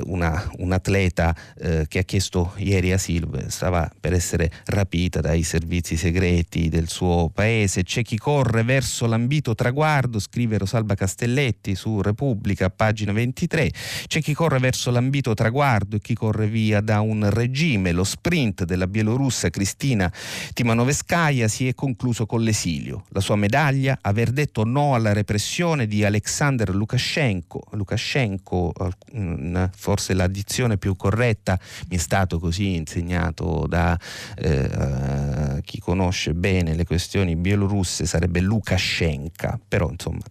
una, 0.06 0.50
un 0.58 0.72
atleta 0.72 1.36
eh, 1.58 1.86
che 1.88 2.00
ha 2.00 2.04
chiesto 2.04 2.54
ieri 2.58 2.92
asilo, 2.92 3.32
stava 3.48 3.90
per 4.00 4.14
essere 4.14 4.52
rapita 4.66 5.22
dai 5.22 5.44
servizi 5.44 5.98
segreti 5.98 6.70
del 6.70 6.88
suo 6.88 7.30
paese. 7.34 7.84
C'è 7.84 8.02
chi 8.02 8.18
corre 8.18 8.64
verso 8.64 9.06
l'ambito 9.06 9.56
traguardo, 9.56 10.20
scrive 10.20 10.58
Rosalba 10.58 10.96
Castelletti 10.96 11.76
su 11.76 12.02
Repubblica, 12.02 12.70
pagina 12.70 13.12
23. 13.12 13.72
C'è 14.08 14.22
chi 14.22 14.34
corre 14.34 14.60
verso 14.60 14.92
l'ambito 14.92 15.34
traguardo 15.34 15.96
e 15.96 16.00
chi 16.00 16.14
corre 16.14 16.48
via 16.48 16.82
da 16.82 17.00
un 17.02 17.30
regime. 17.30 17.92
Lo 17.92 18.04
sprint 18.04 18.64
della 18.66 18.88
bielorussa 18.88 19.50
Cristina 19.50 20.12
Timanovskaya 20.54 21.48
si 21.48 21.68
è 21.68 21.74
concluso 21.74 22.26
con 22.26 22.42
l'esilio. 22.42 23.04
La 23.10 23.20
sua 23.20 23.36
medaglia, 23.36 23.98
aver 24.02 24.32
detto 24.32 24.64
no 24.64 24.96
alla 24.96 25.14
repressione 25.14 25.88
di 25.88 26.04
Alexander 26.04 26.74
Lukashenko, 26.74 27.68
Lukashenko 27.72 28.74
forse 29.76 30.14
l'addizione 30.14 30.78
più 30.78 30.96
corretta, 30.96 31.60
mi 31.90 31.96
è 31.96 32.00
stato 32.00 32.40
così 32.40 32.76
insegnato 32.76 33.66
da 33.68 33.98
eh, 34.38 35.62
chi 35.64 35.80
conosce 35.80 36.34
bene 36.34 36.76
le 36.76 36.86
questioni 36.86 37.36
bielorusse, 37.36 38.06
sarebbe 38.06 38.40
Lukashenka, 38.40 39.60
però 39.68 39.90
insomma, 39.90 40.24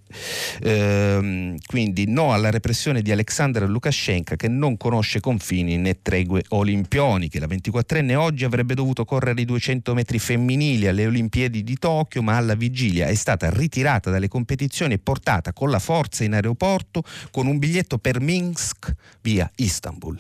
ehm, 0.63 1.57
quindi 1.67 2.07
no 2.07 2.33
alla 2.33 2.51
repressione 2.51 3.03
di 3.03 3.13
Alexander 3.13 3.69
Lukashenka 3.69 4.37
che 4.37 4.49
non 4.49 4.77
conosce 4.77 5.21
confini 5.21 5.77
né 5.77 6.01
tregue 6.03 6.45
olimpioniche. 6.49 7.39
La 7.39 7.47
24enne 7.47 8.15
oggi 8.15 8.45
avrebbe 8.45 8.75
dovuto 8.75 9.05
correre 9.05 9.41
i 9.41 9.45
200 9.45 9.95
metri 9.95 10.19
femminili 10.19 10.87
alle 10.87 11.07
Olimpiadi 11.07 11.63
di 11.63 11.77
Tokyo, 11.77 12.23
ma 12.23 12.37
alla 12.37 12.55
vigilia 12.55 13.07
è 13.07 13.15
stata 13.15 13.51
ritirata 13.51 14.11
dalle 14.11 14.29
competizioni 14.29 14.95
e 14.95 14.99
portata 14.99 15.53
con 15.53 15.71
la 15.71 15.79
forza 15.79 16.25
in 16.25 16.35
aeroporto 16.35 17.03
con 17.31 17.47
un 17.47 17.59
biglietto 17.59 17.99
per 17.99 18.21
Minsk 18.21 18.95
via 19.21 19.51
Istanbul 19.57 20.17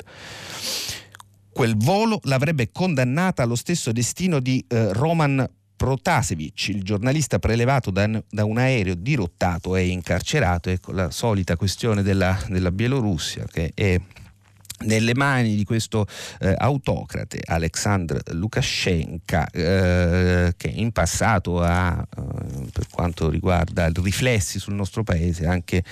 quel 1.58 1.76
volo 1.76 2.20
l'avrebbe 2.22 2.70
condannata 2.70 3.42
allo 3.42 3.56
stesso 3.56 3.90
destino 3.90 4.38
di 4.38 4.64
eh, 4.68 4.92
Roman 4.92 5.44
Protasevich, 5.74 6.68
il 6.68 6.84
giornalista 6.84 7.40
prelevato 7.40 7.90
da, 7.90 8.08
da, 8.30 8.44
un 8.44 8.58
aereo 8.58 8.94
dirottato 8.94 9.74
e 9.74 9.88
incarcerato. 9.88 10.70
Ecco 10.70 10.92
la 10.92 11.10
solita 11.10 11.56
questione 11.56 12.02
della, 12.02 12.38
della 12.46 12.70
Bielorussia 12.70 13.44
che 13.50 13.72
è 13.74 14.00
nelle 14.80 15.14
mani 15.14 15.56
di 15.56 15.64
questo 15.64 16.06
eh, 16.40 16.54
autocrate 16.56 17.40
Alexandr 17.44 18.20
Lukashenko 18.32 19.44
eh, 19.52 20.54
che 20.56 20.68
in 20.68 20.92
passato 20.92 21.60
ha 21.60 22.00
eh, 22.00 22.68
per 22.72 22.86
quanto 22.90 23.28
riguarda 23.28 23.90
riflessi 23.94 24.58
sul 24.58 24.74
nostro 24.74 25.02
paese 25.02 25.46
anche 25.46 25.82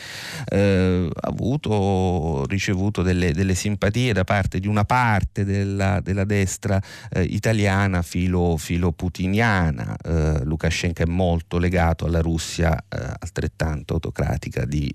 eh, 0.47 1.09
avuto 1.21 2.45
ricevuto 2.47 3.03
delle, 3.03 3.33
delle, 3.33 3.55
simpatie 3.55 4.13
da 4.13 4.25
parte 4.25 4.61
di 4.61 4.67
una 4.69 4.85
parte 4.85 5.45
della, 5.45 6.01
della 6.01 6.25
destra 6.25 6.81
eh, 7.11 7.23
italiana 7.23 8.03
filo, 8.03 8.57
filo 8.57 8.93
putiniana. 8.93 9.97
Eh, 10.03 10.45
Lukashenko 10.45 11.03
è 11.03 11.07
molto 11.07 11.59
legato 11.59 12.07
alla 12.07 12.21
Russia 12.21 12.85
altrettanto 12.89 13.95
autocratica 13.95 14.65
di, 14.65 14.95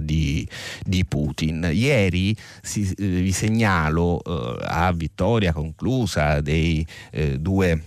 di, 0.00 0.48
di 0.84 1.04
Putin. 1.04 1.68
Ieri 1.72 2.36
si 2.62 2.84
vi 3.28 3.32
segnalo 3.32 4.22
eh, 4.24 4.64
a 4.64 4.90
vittoria 4.92 5.52
conclusa 5.52 6.40
dei 6.40 6.86
eh, 7.10 7.38
due 7.38 7.84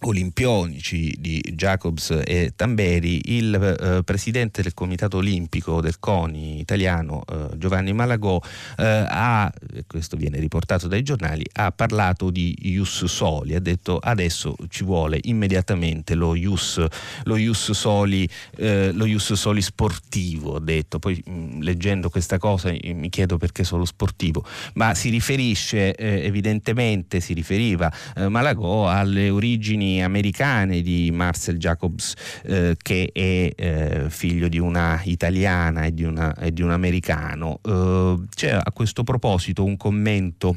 olimpionici 0.00 1.14
di 1.18 1.40
Jacobs 1.54 2.22
e 2.24 2.52
Tamberi, 2.54 3.36
il 3.36 3.54
eh, 3.54 4.02
presidente 4.04 4.62
del 4.62 4.74
comitato 4.74 5.16
olimpico 5.16 5.80
del 5.80 5.98
CONI 5.98 6.60
italiano 6.60 7.22
eh, 7.28 7.56
Giovanni 7.56 7.92
Malagò 7.92 8.40
eh, 8.76 8.84
ha, 9.08 9.52
questo 9.86 10.16
viene 10.16 10.38
riportato 10.38 10.86
dai 10.86 11.02
giornali, 11.02 11.44
ha 11.54 11.72
parlato 11.72 12.30
di 12.30 12.56
Ius 12.62 13.04
Soli, 13.06 13.54
ha 13.54 13.60
detto 13.60 13.98
adesso 13.98 14.54
ci 14.68 14.84
vuole 14.84 15.18
immediatamente 15.22 16.14
lo 16.14 16.34
Ius, 16.34 16.84
lo 17.24 17.36
ius 17.36 17.72
Soli, 17.72 18.28
eh, 18.56 18.92
lo 18.92 19.04
Ius 19.04 19.32
Soli 19.32 19.62
sportivo, 19.62 20.56
ha 20.56 20.60
detto, 20.60 20.98
poi 20.98 21.20
mh, 21.24 21.30
mm, 21.30 21.60
leggendo 21.62 22.08
questa 22.10 22.38
cosa 22.38 22.70
mi 22.70 23.08
chiedo 23.08 23.36
perché 23.36 23.64
solo 23.64 23.84
sportivo, 23.84 24.44
ma 24.74 24.94
si 24.94 25.10
riferisce 25.10 25.94
eh, 25.94 26.24
evidentemente, 26.24 27.20
si 27.20 27.32
riferiva 27.32 27.92
eh, 28.16 28.28
Malagò 28.28 28.88
alle 28.88 29.30
origini 29.30 29.87
americane 29.96 30.80
di 30.80 31.10
Marcel 31.12 31.56
Jacobs, 31.56 32.14
eh, 32.44 32.76
che 32.80 33.10
è 33.12 33.52
eh, 33.54 34.06
figlio 34.08 34.48
di 34.48 34.58
una 34.58 35.00
italiana 35.04 35.84
e 35.84 35.94
di, 35.94 36.04
una, 36.04 36.34
e 36.36 36.52
di 36.52 36.62
un 36.62 36.70
americano. 36.70 37.60
Eh, 37.62 38.16
c'è 38.34 38.50
a 38.50 38.72
questo 38.72 39.02
proposito 39.04 39.64
un 39.64 39.76
commento 39.76 40.56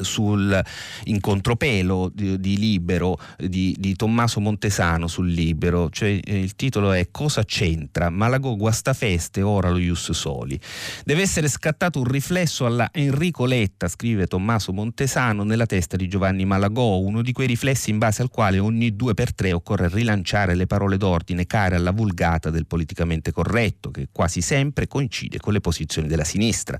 sul 0.00 0.62
incontropelo 1.04 2.10
di, 2.12 2.40
di 2.40 2.58
Libero 2.58 3.18
di, 3.38 3.74
di, 3.78 3.94
Tommaso 3.94 4.40
Montesano 4.40 5.06
sul 5.06 5.30
Libero, 5.30 5.90
cioè 5.90 6.18
eh, 6.22 6.40
il 6.40 6.56
titolo 6.56 6.92
è 6.92 7.08
Cosa 7.10 7.44
c'entra? 7.44 8.10
Malagò 8.10 8.54
guastafeste, 8.56 9.42
ora 9.42 9.70
lo 9.70 9.78
Ius 9.78 10.10
Soli. 10.12 10.58
Deve 11.04 11.22
essere 11.22 11.48
scattato 11.48 11.98
un 12.00 12.06
riflesso 12.06 12.66
alla 12.66 12.90
Enrico 12.92 13.44
Letta, 13.44 13.88
scrive 13.88 14.26
Tommaso 14.26 14.72
Montesano, 14.72 15.44
nella 15.44 15.66
testa 15.66 15.96
di 15.96 16.08
Giovanni 16.08 16.44
Malagò, 16.44 16.98
uno 16.98 17.22
di 17.22 17.32
quei 17.32 17.46
riflessi 17.46 17.90
in 17.90 17.98
base 17.98 18.22
al 18.22 18.30
quale 18.30 18.58
ogni 18.58 18.94
due 18.96 19.14
per 19.14 19.34
tre 19.34 19.52
occorre 19.52 19.88
rilanciare 19.88 20.54
le 20.54 20.66
parole 20.66 20.96
d'ordine 20.96 21.46
care 21.46 21.76
alla 21.76 21.92
vulgata 21.92 22.50
del 22.50 22.66
politicamente 22.66 23.32
corretto, 23.32 23.90
che 23.90 24.08
quasi 24.10 24.40
sempre 24.40 24.86
coincide 24.86 25.38
con 25.38 25.52
le 25.52 25.60
posizioni 25.60 26.08
della 26.08 26.24
sinistra. 26.24 26.78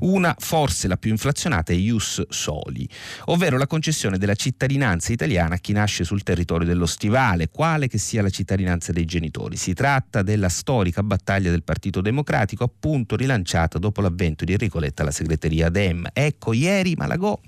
Una, 0.00 0.34
forse 0.38 0.88
la 0.88 0.96
più 0.96 1.10
inflazionata, 1.10 1.72
è 1.72 1.76
Ius 1.76 2.22
Soli 2.28 2.51
soli, 2.52 2.86
ovvero 3.26 3.56
la 3.56 3.66
concessione 3.66 4.18
della 4.18 4.34
cittadinanza 4.34 5.12
italiana 5.12 5.54
a 5.54 5.58
chi 5.58 5.72
nasce 5.72 6.04
sul 6.04 6.22
territorio 6.22 6.66
dello 6.66 6.86
stivale, 6.86 7.48
quale 7.48 7.88
che 7.88 7.98
sia 7.98 8.22
la 8.22 8.28
cittadinanza 8.28 8.92
dei 8.92 9.04
genitori. 9.04 9.56
Si 9.56 9.72
tratta 9.72 10.22
della 10.22 10.48
storica 10.48 11.02
battaglia 11.02 11.50
del 11.50 11.62
Partito 11.62 12.00
Democratico, 12.00 12.64
appunto 12.64 13.16
rilanciata 13.16 13.78
dopo 13.78 14.00
l'avvento 14.00 14.44
di 14.44 14.52
Enrico 14.52 14.78
Letta 14.78 15.02
alla 15.02 15.10
segreteria 15.10 15.70
Dem. 15.70 16.08
Ecco, 16.12 16.52
ieri 16.52 16.94
Malagò, 16.94 17.38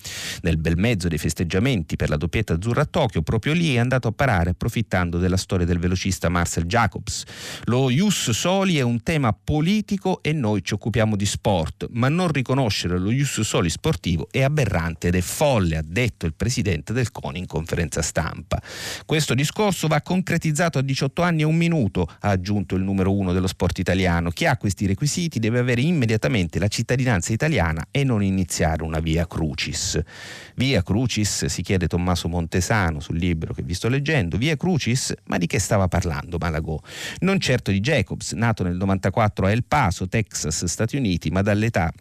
nel 0.42 0.56
bel 0.56 0.76
mezzo 0.76 1.08
dei 1.08 1.18
festeggiamenti 1.18 1.96
per 1.96 2.08
la 2.08 2.16
doppietta 2.16 2.54
azzurra 2.54 2.82
a 2.82 2.86
Tokyo, 2.86 3.22
proprio 3.22 3.52
lì 3.52 3.74
è 3.74 3.78
andato 3.78 4.08
a 4.08 4.12
parare 4.12 4.50
approfittando 4.50 5.18
della 5.18 5.36
storia 5.36 5.66
del 5.66 5.78
velocista 5.78 6.28
Marcel 6.28 6.64
Jacobs. 6.64 7.24
Lo 7.64 7.90
Ius 7.90 8.30
Soli 8.30 8.78
è 8.78 8.82
un 8.82 9.02
tema 9.02 9.32
politico 9.32 10.22
e 10.22 10.32
noi 10.32 10.62
ci 10.62 10.74
occupiamo 10.74 11.16
di 11.16 11.26
sport, 11.26 11.88
ma 11.90 12.08
non 12.08 12.28
riconoscere 12.28 12.98
lo 12.98 13.10
Ius 13.10 13.40
Soli 13.40 13.68
sportivo 13.68 14.28
è 14.30 14.42
aberrante 14.42 14.93
devastante 14.94 15.08
ed 15.08 15.14
è 15.16 15.20
folle, 15.20 15.76
ha 15.76 15.82
detto 15.84 16.26
il 16.26 16.34
presidente 16.34 16.92
del 16.92 17.10
CONI 17.10 17.38
in 17.38 17.46
conferenza 17.46 18.02
stampa. 18.02 18.60
Questo 19.04 19.34
discorso 19.34 19.88
va 19.88 20.00
concretizzato 20.00 20.78
a 20.78 20.82
18 20.82 21.22
anni 21.22 21.42
e 21.42 21.44
un 21.44 21.56
minuto, 21.56 22.08
ha 22.20 22.30
aggiunto 22.30 22.76
il 22.76 22.82
numero 22.82 23.12
uno 23.12 23.32
dello 23.32 23.46
sport 23.46 23.78
italiano. 23.78 24.30
Chi 24.30 24.46
ha 24.46 24.56
questi 24.56 24.86
requisiti 24.86 25.38
deve 25.38 25.58
avere 25.58 25.80
immediatamente 25.80 26.58
la 26.58 26.68
cittadinanza 26.68 27.32
italiana 27.32 27.86
e 27.90 28.04
non 28.04 28.22
iniziare 28.22 28.82
una 28.82 29.00
via 29.00 29.26
crucis. 29.26 30.00
Via 30.56 30.82
crucis, 30.82 31.46
si 31.46 31.62
chiede 31.62 31.86
Tommaso 31.86 32.28
Montesano 32.28 33.00
sul 33.00 33.16
libro 33.16 33.52
che 33.52 33.62
vi 33.62 33.74
sto 33.74 33.88
leggendo, 33.88 34.36
via 34.36 34.56
crucis, 34.56 35.12
ma 35.26 35.38
di 35.38 35.46
che 35.46 35.58
stava 35.58 35.88
parlando 35.88 36.38
Malagò? 36.38 36.78
Non 37.20 37.38
certo 37.40 37.70
di 37.70 37.80
Jacobs, 37.80 38.32
nato 38.32 38.62
nel 38.62 38.76
94 38.76 39.46
a 39.46 39.50
El 39.50 39.64
Paso, 39.64 40.08
Texas, 40.08 40.64
Stati 40.64 40.96
Uniti, 40.96 41.30
ma 41.30 41.42
dall'età 41.42 41.92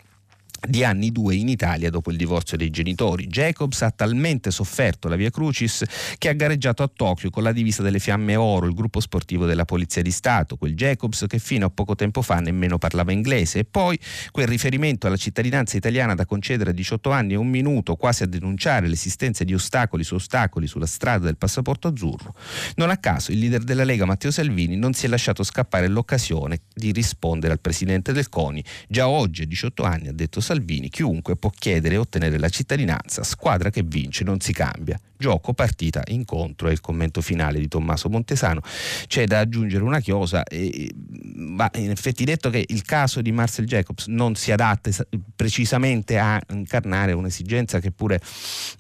di 0.68 0.84
anni 0.84 1.12
due 1.12 1.36
in 1.36 1.50
Italia 1.50 1.90
dopo 1.90 2.10
il 2.10 2.18
divorzio 2.18 2.56
dei 2.58 2.70
genitori. 2.70 3.28
Jacobs 3.28 3.82
ha 3.82 3.92
talmente 3.92 4.50
sofferto 4.50 5.08
la 5.10 5.16
Via 5.16 5.30
Crucis 5.30 5.84
che 6.18 6.30
ha 6.30 6.34
gareggiato 6.34 6.84
a 6.84 6.90
Tokyo 6.94 7.30
con 7.30 7.44
la 7.44 7.52
divisa 7.52 7.84
delle 7.84 8.00
Fiamme 8.00 8.36
Oro, 8.36 8.66
il 8.66 8.74
gruppo 8.74 9.00
sportivo 9.00 9.46
della 9.46 9.66
Polizia 9.66 10.02
di 10.02 10.12
Stato, 10.12 10.56
quel 10.56 10.74
Jacobs 10.74 11.26
che 11.28 11.40
fino 11.40 11.66
a 11.66 11.70
poco 11.70 11.96
tempo 11.96 12.22
fa 12.22 12.40
nemmeno 12.40 12.78
parlava 12.78 13.12
inglese 13.12 13.60
e 13.60 13.66
poi 13.66 14.00
quel 14.32 14.48
riferimento 14.48 15.08
alla 15.08 15.18
cittadinanza 15.18 15.76
italiana 15.76 16.16
da 16.16 16.26
concedere 16.26 16.70
a 16.70 16.74
18 16.74 17.12
anni 17.12 17.34
e 17.34 17.38
un 17.38 17.50
minuto 17.50 17.96
quasi 17.96 18.24
a 18.24 18.28
denunciare 18.28 18.88
l'esistenza 18.88 19.44
di 19.44 19.54
ostacoli 19.54 20.04
su 20.04 20.16
ostacoli 20.16 20.68
sulla 20.68 20.86
strada 20.86 21.26
del 21.26 21.38
passaporto 21.38 21.90
azzurro. 21.90 22.36
Non 22.76 22.90
a 22.90 22.98
caso 22.98 23.32
il 23.32 23.40
leader 23.40 23.64
della 23.64 23.84
Lega 23.84 24.06
Matteo 24.06 24.32
Salvini 24.32 24.78
non 24.78 24.94
si 24.94 25.06
è 25.06 25.10
lasciato 25.10 25.44
scappare 25.44 25.88
l'occasione 25.88 26.62
di 26.74 26.92
rispondere 26.92 27.52
al 27.52 27.60
presidente 27.60 28.14
del 28.14 28.30
CONI. 28.30 28.64
Già 28.88 29.08
oggi 29.08 29.42
a 29.44 29.46
18 29.46 29.84
anni 29.84 30.08
ha 30.08 30.14
detto 30.14 30.40
Salvini 30.40 30.52
Salvini 30.54 30.90
chiunque 30.90 31.36
può 31.36 31.50
chiedere 31.50 31.96
e 31.96 31.98
ottenere 31.98 32.38
la 32.38 32.50
cittadinanza, 32.50 33.24
squadra 33.24 33.72
che 33.72 33.82
vince 33.82 34.24
non 34.24 34.40
si 34.40 34.54
cambia. 34.54 35.00
Gioco, 35.18 35.54
partita, 35.54 36.02
incontro 36.08 36.68
è 36.68 36.72
il 36.72 36.82
commento 36.82 37.22
finale 37.22 37.58
di 37.58 37.68
Tommaso 37.68 38.10
Montesano. 38.10 38.62
C'è 39.08 39.26
da 39.26 39.40
aggiungere 39.40 39.84
una 39.84 40.00
chiosa, 40.00 40.44
eh, 40.44 40.94
ma 41.36 41.72
in 41.76 41.90
effetti 41.90 42.24
detto 42.26 42.50
che 42.50 42.64
il 42.68 42.84
caso 42.84 43.22
di 43.22 43.32
Marcel 43.32 43.66
Jacobs 43.66 44.08
non 44.08 44.36
si 44.36 44.52
adatta 44.52 44.92
precisamente 45.36 46.20
a 46.20 46.40
incarnare 46.52 47.14
un'esigenza 47.14 47.80
che 47.80 47.92
pure 47.92 48.20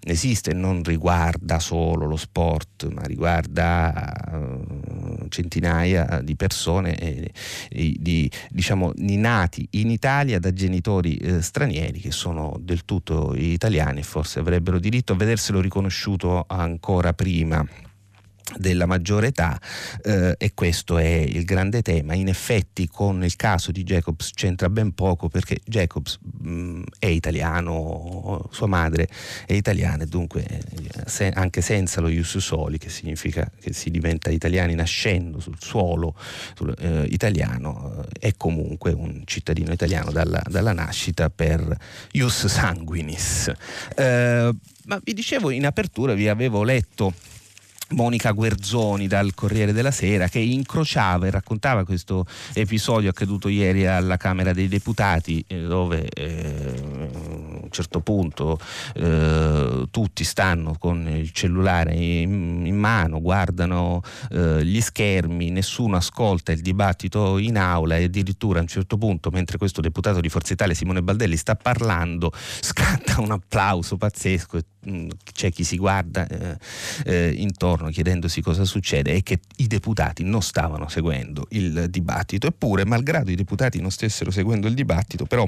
esiste 0.03 0.51
e 0.51 0.53
non 0.53 0.83
riguarda 0.83 1.59
solo 1.59 2.05
lo 2.05 2.17
sport, 2.17 2.91
ma 2.91 3.01
riguarda 3.03 4.11
uh, 4.31 4.81
centinaia 5.33 6.21
di 6.23 6.35
persone 6.35 6.95
eh, 6.95 7.31
di, 7.69 8.29
diciamo, 8.49 8.91
nati 8.95 9.67
in 9.71 9.89
Italia 9.89 10.37
da 10.37 10.53
genitori 10.53 11.17
eh, 11.17 11.41
stranieri 11.41 11.99
che 11.99 12.11
sono 12.11 12.55
del 12.59 12.85
tutto 12.85 13.33
italiani 13.35 14.01
e 14.01 14.03
forse 14.03 14.39
avrebbero 14.39 14.77
diritto 14.77 15.13
a 15.13 15.15
vederselo 15.15 15.59
riconosciuto 15.59 16.45
ancora 16.47 17.13
prima 17.13 17.65
della 18.57 18.85
maggiore 18.85 19.27
età 19.27 19.59
eh, 20.03 20.35
e 20.37 20.53
questo 20.53 20.97
è 20.97 21.07
il 21.07 21.45
grande 21.45 21.81
tema. 21.81 22.13
In 22.13 22.27
effetti 22.27 22.87
con 22.87 23.23
il 23.23 23.35
caso 23.35 23.71
di 23.71 23.83
Jacobs 23.83 24.31
c'entra 24.33 24.69
ben 24.69 24.93
poco 24.93 25.29
perché 25.29 25.59
Jacobs 25.65 26.19
mh, 26.21 26.49
mm, 26.49 26.83
è 26.99 27.07
italiano, 27.07 28.47
sua 28.51 28.67
madre 28.67 29.07
è 29.45 29.53
italiana 29.53 30.03
e 30.03 30.07
dunque 30.07 30.45
eh, 30.45 30.61
se, 31.05 31.29
anche 31.29 31.61
senza 31.61 32.01
lo 32.01 32.09
ius 32.09 32.37
soli 32.37 32.77
che 32.77 32.89
significa 32.89 33.49
che 33.59 33.73
si 33.73 33.89
diventa 33.89 34.29
italiani 34.29 34.75
nascendo 34.75 35.39
sul 35.39 35.57
suolo 35.59 36.15
sul, 36.55 36.75
eh, 36.77 37.05
italiano 37.09 38.05
eh, 38.19 38.27
è 38.27 38.33
comunque 38.37 38.91
un 38.91 39.21
cittadino 39.25 39.71
italiano 39.71 40.11
dalla, 40.11 40.41
dalla 40.45 40.73
nascita 40.73 41.29
per 41.29 41.75
ius 42.11 42.45
sanguinis. 42.47 43.51
Eh, 43.95 44.51
ma 44.85 44.99
vi 45.01 45.13
dicevo 45.13 45.49
in 45.49 45.65
apertura, 45.65 46.13
vi 46.13 46.27
avevo 46.27 46.63
letto 46.63 47.13
Monica 47.89 48.31
Guerzoni 48.31 49.07
dal 49.07 49.33
Corriere 49.33 49.73
della 49.73 49.91
Sera 49.91 50.27
che 50.27 50.39
incrociava 50.39 51.27
e 51.27 51.31
raccontava 51.31 51.83
questo 51.83 52.25
episodio 52.53 53.09
accaduto 53.09 53.49
ieri 53.49 53.85
alla 53.85 54.17
Camera 54.17 54.53
dei 54.53 54.67
Deputati 54.67 55.43
eh, 55.47 55.61
dove 55.61 56.07
eh, 56.09 56.73
a 57.53 57.59
un 57.63 57.69
certo 57.69 57.99
punto 57.99 58.57
eh, 58.95 59.85
tutti 59.91 60.23
stanno 60.23 60.75
con 60.79 61.07
il 61.07 61.31
cellulare 61.31 61.93
in, 61.93 62.65
in 62.65 62.77
mano, 62.77 63.21
guardano 63.21 64.01
eh, 64.31 64.65
gli 64.65 64.81
schermi, 64.81 65.49
nessuno 65.49 65.97
ascolta 65.97 66.51
il 66.51 66.61
dibattito 66.61 67.37
in 67.37 67.57
aula 67.57 67.97
e 67.97 68.05
addirittura 68.05 68.59
a 68.59 68.61
un 68.61 68.67
certo 68.67 68.97
punto 68.97 69.29
mentre 69.29 69.57
questo 69.57 69.81
deputato 69.81 70.19
di 70.19 70.29
Forza 70.29 70.53
Italia 70.53 70.73
Simone 70.73 71.03
Baldelli 71.03 71.37
sta 71.37 71.55
parlando 71.55 72.31
scatta 72.59 73.21
un 73.21 73.31
applauso 73.31 73.97
pazzesco 73.97 74.57
e 74.57 74.63
mm, 74.89 75.09
c'è 75.31 75.51
chi 75.51 75.63
si 75.63 75.77
guarda 75.77 76.27
eh, 76.27 76.57
eh, 77.05 77.33
intorno 77.37 77.72
giorno 77.73 77.89
chiedendosi 77.89 78.41
cosa 78.41 78.65
succede 78.65 79.13
e 79.13 79.23
che 79.23 79.39
i 79.57 79.67
deputati 79.67 80.23
non 80.23 80.41
stavano 80.41 80.87
seguendo 80.87 81.47
il 81.49 81.87
dibattito. 81.89 82.47
Eppure, 82.47 82.85
malgrado 82.85 83.31
i 83.31 83.35
deputati 83.35 83.81
non 83.81 83.89
stessero 83.89 84.29
seguendo 84.29 84.67
il 84.67 84.75
dibattito, 84.75 85.25
però 85.25 85.47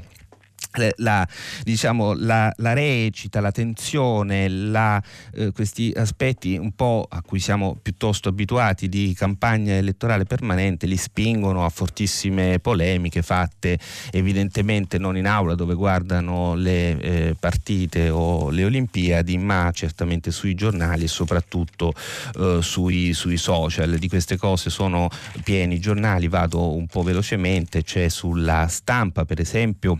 la, 0.97 1.27
diciamo, 1.63 2.13
la, 2.13 2.51
la, 2.57 2.73
recita, 2.73 3.39
la 3.39 3.51
tensione, 3.51 4.47
la, 4.47 5.01
eh, 5.33 5.51
questi 5.51 5.93
aspetti 5.95 6.57
un 6.57 6.73
po' 6.73 7.05
a 7.09 7.21
cui 7.21 7.39
siamo 7.39 7.77
piuttosto 7.81 8.29
abituati 8.29 8.89
di 8.89 9.13
campagna 9.17 9.75
elettorale 9.75 10.25
permanente 10.25 10.85
li 10.85 10.97
spingono 10.97 11.65
a 11.65 11.69
fortissime 11.69 12.59
polemiche 12.59 13.21
fatte 13.21 13.77
evidentemente 14.11 14.97
non 14.97 15.17
in 15.17 15.27
aula 15.27 15.55
dove 15.55 15.73
guardano 15.73 16.55
le 16.55 16.99
eh, 16.99 17.35
partite 17.39 18.09
o 18.09 18.49
le 18.49 18.65
Olimpiadi, 18.65 19.37
ma 19.37 19.71
certamente 19.73 20.31
sui 20.31 20.55
giornali 20.55 21.03
e 21.03 21.07
soprattutto 21.07 21.93
eh, 22.39 22.59
sui, 22.61 23.13
sui 23.13 23.37
social. 23.37 23.97
Di 23.97 24.07
queste 24.07 24.37
cose 24.37 24.69
sono 24.69 25.09
pieni 25.43 25.75
i 25.75 25.79
giornali, 25.79 26.27
vado 26.27 26.75
un 26.75 26.87
po' 26.87 27.03
velocemente, 27.03 27.83
c'è 27.83 28.09
sulla 28.09 28.67
stampa 28.67 29.25
per 29.25 29.39
esempio 29.39 29.99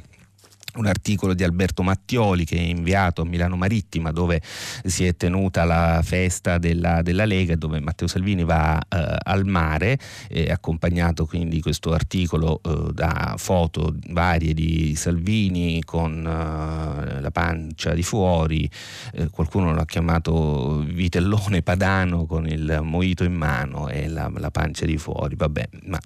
un 0.75 0.87
articolo 0.87 1.33
di 1.33 1.43
Alberto 1.43 1.83
Mattioli 1.83 2.45
che 2.45 2.57
è 2.57 2.61
inviato 2.61 3.21
a 3.21 3.25
Milano 3.25 3.55
Marittima 3.55 4.11
dove 4.11 4.41
si 4.83 5.05
è 5.05 5.15
tenuta 5.15 5.63
la 5.63 6.01
festa 6.03 6.57
della, 6.57 7.01
della 7.01 7.25
Lega 7.25 7.55
dove 7.55 7.79
Matteo 7.79 8.07
Salvini 8.07 8.43
va 8.43 8.79
eh, 8.79 9.17
al 9.23 9.45
mare 9.45 9.97
eh, 10.29 10.51
accompagnato 10.51 11.25
quindi 11.25 11.61
questo 11.61 11.93
articolo 11.93 12.61
eh, 12.63 12.91
da 12.93 13.35
foto 13.37 13.95
varie 14.09 14.53
di 14.53 14.95
Salvini 14.95 15.83
con 15.83 16.25
eh, 16.25 17.21
la 17.21 17.31
pancia 17.31 17.93
di 17.93 18.03
fuori 18.03 18.69
eh, 19.13 19.29
qualcuno 19.29 19.73
l'ha 19.73 19.85
chiamato 19.85 20.83
vitellone 20.85 21.61
padano 21.61 22.25
con 22.25 22.47
il 22.47 22.79
moito 22.83 23.23
in 23.23 23.33
mano 23.33 23.89
e 23.89 24.07
la, 24.07 24.31
la 24.35 24.51
pancia 24.51 24.85
di 24.85 24.97
fuori. 24.97 25.35
Vabbè 25.35 25.67
ma 25.83 25.99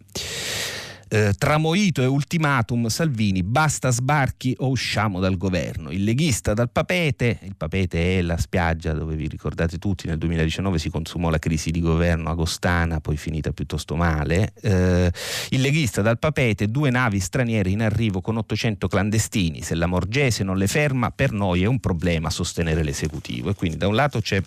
eh, 1.10 1.34
tramoito 1.38 2.02
e 2.02 2.06
ultimatum 2.06 2.88
Salvini, 2.88 3.44
basta 3.44 3.90
sbarchi 3.90 4.56
o 4.60 4.70
usciamo 4.70 5.20
dal 5.20 5.38
governo. 5.38 5.92
Il 5.92 6.04
leghista 6.04 6.54
dal 6.54 6.70
papete, 6.70 7.40
il 7.44 7.56
papete 7.56 8.20
è 8.20 8.22
la 8.22 8.38
spiaggia 8.38 8.94
dove 8.94 9.16
vi 9.16 9.28
ricordate 9.28 9.78
tutti 9.78 10.08
nel 10.08 10.18
2019 10.18 10.78
si 10.78 10.90
consumò 10.90 11.30
la 11.30 11.40
crisi 11.40 11.72
di 11.72 11.82
governo 11.82 12.30
agostana, 12.30 13.00
poi 13.00 13.18
finita 13.18 13.52
piuttosto 13.52 13.96
male. 13.96 14.54
Eh, 14.62 15.12
il 15.50 15.62
leghista 15.62 16.02
dal 16.02 16.20
papete, 16.20 16.68
due 16.68 16.90
navi 16.90 17.20
straniere 17.20 17.70
in 17.70 17.82
arrivo 17.82 18.22
con 18.22 18.38
800 18.38 18.88
clandestini. 18.88 19.62
Se 19.62 19.76
la 19.76 19.88
Morgese 19.88 20.44
non 20.44 20.58
le 20.58 20.68
ferma, 20.68 21.12
per 21.12 21.32
noi 21.32 21.64
è 21.64 21.68
un 21.68 21.80
problema 21.80 22.30
sostenere 22.30 22.84
l'esecutivo. 22.84 23.50
E 23.50 23.56
quindi 23.56 23.78
da 23.78 23.88
un 23.88 23.96
lato 23.96 24.22
c'è 24.22 24.42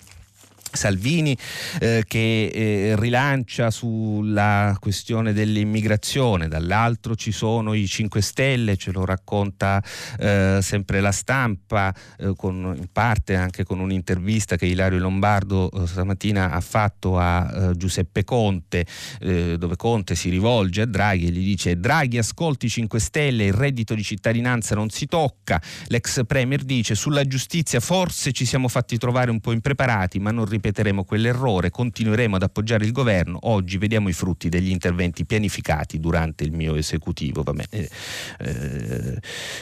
Salvini 0.73 1.37
eh, 1.81 2.03
che 2.07 2.47
eh, 2.47 2.97
rilancia 2.99 3.71
sulla 3.71 4.77
questione 4.81 5.33
dell'immigrazione, 5.33 6.49
dall'altro 6.49 7.15
ci 7.15 7.31
sono 7.31 7.75
i 7.75 7.87
5 7.87 8.23
Stelle, 8.23 8.77
ce 8.77 8.91
lo 8.91 9.05
racconta 9.05 9.83
eh, 10.19 10.59
sempre 10.63 11.01
la 11.01 11.13
stampa, 11.13 11.95
eh, 12.19 12.33
con, 12.37 12.75
in 12.77 12.89
parte 12.91 13.37
anche 13.37 13.65
con 13.65 13.81
un'intervista 13.81 14.57
che 14.57 14.67
Ilario 14.67 14.99
Lombardo 14.99 15.71
eh, 15.71 15.87
stamattina 15.87 16.53
ha 16.53 16.61
fatto 16.61 17.19
a 17.19 17.71
eh, 17.71 17.77
Giuseppe 17.77 18.25
Conte, 18.25 18.87
dove 19.23 19.77
Conte 19.77 20.15
si 20.15 20.31
rivolge 20.31 20.83
a 20.83 20.87
Draghi 20.87 21.27
e 21.27 21.31
gli 21.31 21.45
dice 21.45 21.79
Draghi 21.79 22.19
ascolti 22.19 22.67
i 22.67 22.69
5 22.69 22.99
Stelle, 22.99 23.45
il 23.45 23.53
reddito 23.53 23.95
di 23.95 24.03
cittadinanza 24.03 24.75
non 24.75 24.89
si 24.91 25.07
tocca, 25.07 25.61
l'ex 25.87 26.25
Premier 26.27 26.63
dice 26.63 26.95
sulla 26.95 27.25
giustizia 27.25 27.81
forse 27.81 28.33
ci 28.33 28.45
siamo 28.45 28.69
fatti 28.69 28.99
trovare 28.99 29.31
un 29.31 29.41
po' 29.41 29.53
impreparati 29.53 30.19
ma 30.19 30.31
non 30.31 30.45
ripeto 30.45 30.62
ripeteremo 30.62 31.03
quell'errore, 31.03 31.70
continueremo 31.70 32.37
ad 32.37 32.42
appoggiare 32.44 32.85
il 32.85 32.92
governo. 32.92 33.38
Oggi 33.42 33.79
vediamo 33.79 34.09
i 34.09 34.12
frutti 34.12 34.48
degli 34.48 34.70
interventi 34.70 35.25
pianificati 35.27 35.98
durante 35.98 36.44
il 36.44 36.53
mio 36.53 36.77
esecutivo. 36.77 37.42
Vabbè, 37.42 37.64
eh, 37.70 37.90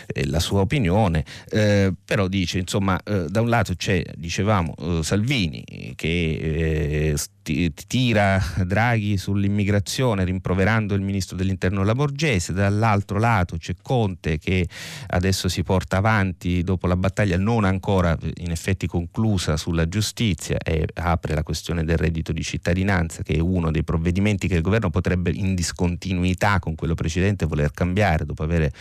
eh, 0.06 0.26
la 0.26 0.40
sua 0.40 0.60
opinione, 0.60 1.24
eh, 1.48 1.90
però 2.04 2.28
dice, 2.28 2.58
insomma, 2.58 3.00
eh, 3.02 3.24
da 3.28 3.40
un 3.40 3.48
lato 3.48 3.74
c'è, 3.74 4.04
dicevamo, 4.14 4.74
eh, 4.78 5.02
Salvini 5.02 5.94
che 5.96 7.14
tira 7.86 8.42
Draghi 8.64 9.16
sull'immigrazione 9.16 10.24
rimproverando 10.24 10.94
il 10.94 11.00
ministro 11.00 11.36
dell'interno 11.36 11.82
Laborgese, 11.84 12.52
dall'altro 12.52 13.18
lato 13.18 13.56
c'è 13.56 13.74
Conte 13.80 14.38
che 14.38 14.68
adesso 15.08 15.48
si 15.48 15.62
porta 15.62 15.98
avanti 15.98 16.62
dopo 16.62 16.86
la 16.86 16.96
battaglia 16.96 17.36
non 17.36 17.64
ancora 17.64 18.16
in 18.38 18.50
effetti 18.50 18.86
conclusa 18.86 19.56
sulla 19.56 19.88
giustizia 19.88 20.58
e 20.58 20.86
apre 20.94 21.34
la 21.34 21.42
questione 21.42 21.84
del 21.84 21.96
reddito 21.96 22.32
di 22.32 22.42
cittadinanza 22.42 23.22
che 23.22 23.34
è 23.34 23.40
uno 23.40 23.70
dei 23.70 23.84
provvedimenti 23.84 24.48
che 24.48 24.54
il 24.54 24.62
governo 24.62 24.90
potrebbe 24.90 25.30
in 25.30 25.54
discontinuità 25.54 26.58
con 26.58 26.74
quello 26.74 26.94
precedente 26.94 27.46
voler 27.46 27.70
cambiare 27.72 28.24
dopo, 28.24 28.42
avere, 28.42 28.72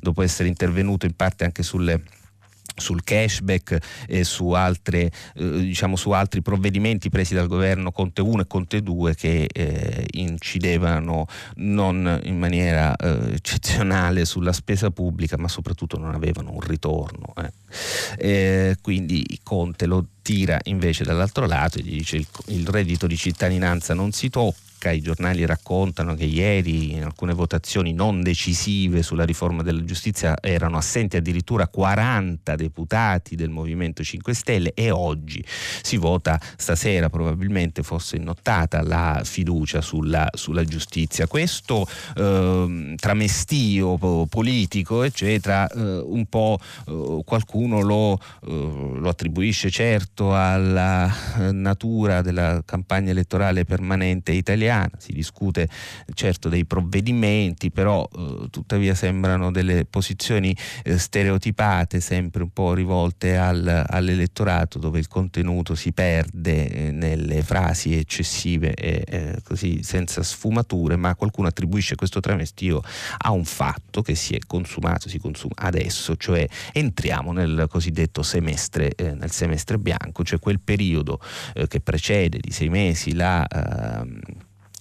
dopo 0.00 0.22
essere 0.22 0.48
intervenuto 0.48 1.06
in 1.06 1.14
parte 1.14 1.44
anche 1.44 1.62
sulle 1.62 2.02
sul 2.74 3.04
cashback 3.04 3.78
e 4.06 4.24
su, 4.24 4.50
altre, 4.50 5.10
eh, 5.34 5.50
diciamo 5.60 5.96
su, 5.96 6.10
altri 6.10 6.42
provvedimenti 6.42 7.08
presi 7.10 7.34
dal 7.34 7.46
governo 7.46 7.92
Conte 7.92 8.20
1 8.20 8.42
e 8.42 8.46
Conte 8.46 8.82
2 8.82 9.14
che 9.14 9.48
eh, 9.52 10.06
incidevano 10.12 11.26
non 11.56 12.20
in 12.24 12.38
maniera 12.38 12.94
eh, 12.96 13.34
eccezionale 13.34 14.24
sulla 14.24 14.52
spesa 14.52 14.90
pubblica 14.90 15.36
ma 15.36 15.48
soprattutto 15.48 15.98
non 15.98 16.14
avevano 16.14 16.52
un 16.52 16.60
ritorno. 16.60 17.32
Eh. 18.16 18.76
Quindi 18.80 19.40
Conte 19.42 19.86
lo 19.86 20.06
tira 20.22 20.58
invece 20.64 21.04
dall'altro 21.04 21.46
lato 21.46 21.78
e 21.78 21.82
gli 21.82 21.96
dice 21.96 22.16
il, 22.16 22.26
il 22.46 22.66
reddito 22.66 23.06
di 23.06 23.16
cittadinanza 23.16 23.94
non 23.94 24.12
si 24.12 24.30
tocca 24.30 24.72
Tocca, 24.74 24.90
i 24.90 25.00
giornali 25.00 25.46
raccontano 25.46 26.14
che 26.14 26.24
ieri 26.24 26.92
in 26.92 27.04
alcune 27.04 27.32
votazioni 27.32 27.92
non 27.92 28.22
decisive 28.22 29.02
sulla 29.02 29.24
riforma 29.24 29.62
della 29.62 29.84
giustizia 29.84 30.36
erano 30.40 30.76
assenti 30.76 31.16
addirittura 31.16 31.68
40 31.68 32.54
deputati 32.56 33.36
del 33.36 33.50
Movimento 33.50 34.02
5 34.02 34.34
Stelle 34.34 34.72
e 34.74 34.90
oggi 34.90 35.44
si 35.82 35.96
vota 35.96 36.40
stasera 36.56 37.08
probabilmente 37.08 37.82
fosse 37.82 38.16
innottata 38.16 38.82
la 38.82 39.22
fiducia 39.24 39.80
sulla, 39.80 40.28
sulla 40.32 40.64
giustizia. 40.64 41.26
Questo 41.26 41.86
eh, 42.16 42.94
tramestio 42.96 44.26
politico 44.28 45.02
eccetera 45.02 45.68
eh, 45.68 45.80
un 45.80 46.26
po' 46.26 46.58
eh, 46.86 47.20
qualcuno 47.24 47.80
lo, 47.80 48.18
eh, 48.46 48.96
lo 48.96 49.08
attribuisce 49.08 49.70
certo 49.70 50.34
alla 50.34 51.10
eh, 51.38 51.52
natura 51.52 52.22
della 52.22 52.62
campagna 52.64 53.10
elettorale 53.10 53.64
permanente 53.64 54.32
italiana 54.32 54.72
italiana, 54.74 54.90
si 54.98 55.12
discute 55.12 55.68
certo 56.14 56.48
dei 56.48 56.64
provvedimenti, 56.64 57.70
però 57.70 58.08
eh, 58.12 58.48
tuttavia 58.50 58.94
sembrano 58.94 59.50
delle 59.50 59.84
posizioni 59.84 60.56
eh, 60.82 60.98
stereotipate, 60.98 62.00
sempre 62.00 62.42
un 62.42 62.50
po' 62.50 62.74
rivolte 62.74 63.36
al, 63.36 63.84
all'elettorato 63.86 64.78
dove 64.78 64.98
il 64.98 65.08
contenuto 65.08 65.74
si 65.74 65.92
perde 65.92 66.68
eh, 66.68 66.90
nelle 66.90 67.42
frasi 67.42 67.96
eccessive 67.96 68.74
e 68.74 69.04
eh, 69.06 69.40
così 69.44 69.82
senza 69.82 70.22
sfumature, 70.22 70.96
ma 70.96 71.14
qualcuno 71.14 71.48
attribuisce 71.48 71.94
questo 71.94 72.20
travestio 72.20 72.82
a 73.18 73.30
un 73.30 73.44
fatto 73.44 74.02
che 74.02 74.14
si 74.14 74.34
è 74.34 74.38
consumato, 74.46 75.08
si 75.08 75.18
consuma 75.18 75.54
adesso, 75.56 76.16
cioè 76.16 76.46
entriamo 76.72 77.32
nel 77.32 77.66
cosiddetto 77.68 78.22
semestre, 78.22 78.94
eh, 78.94 79.14
nel 79.14 79.30
semestre 79.30 79.78
bianco, 79.78 80.24
cioè 80.24 80.38
quel 80.38 80.60
periodo 80.60 81.20
eh, 81.54 81.68
che 81.68 81.80
precede 81.80 82.38
di 82.40 82.50
sei 82.50 82.68
mesi 82.68 83.14
la 83.14 83.46
ehm, 83.46 84.20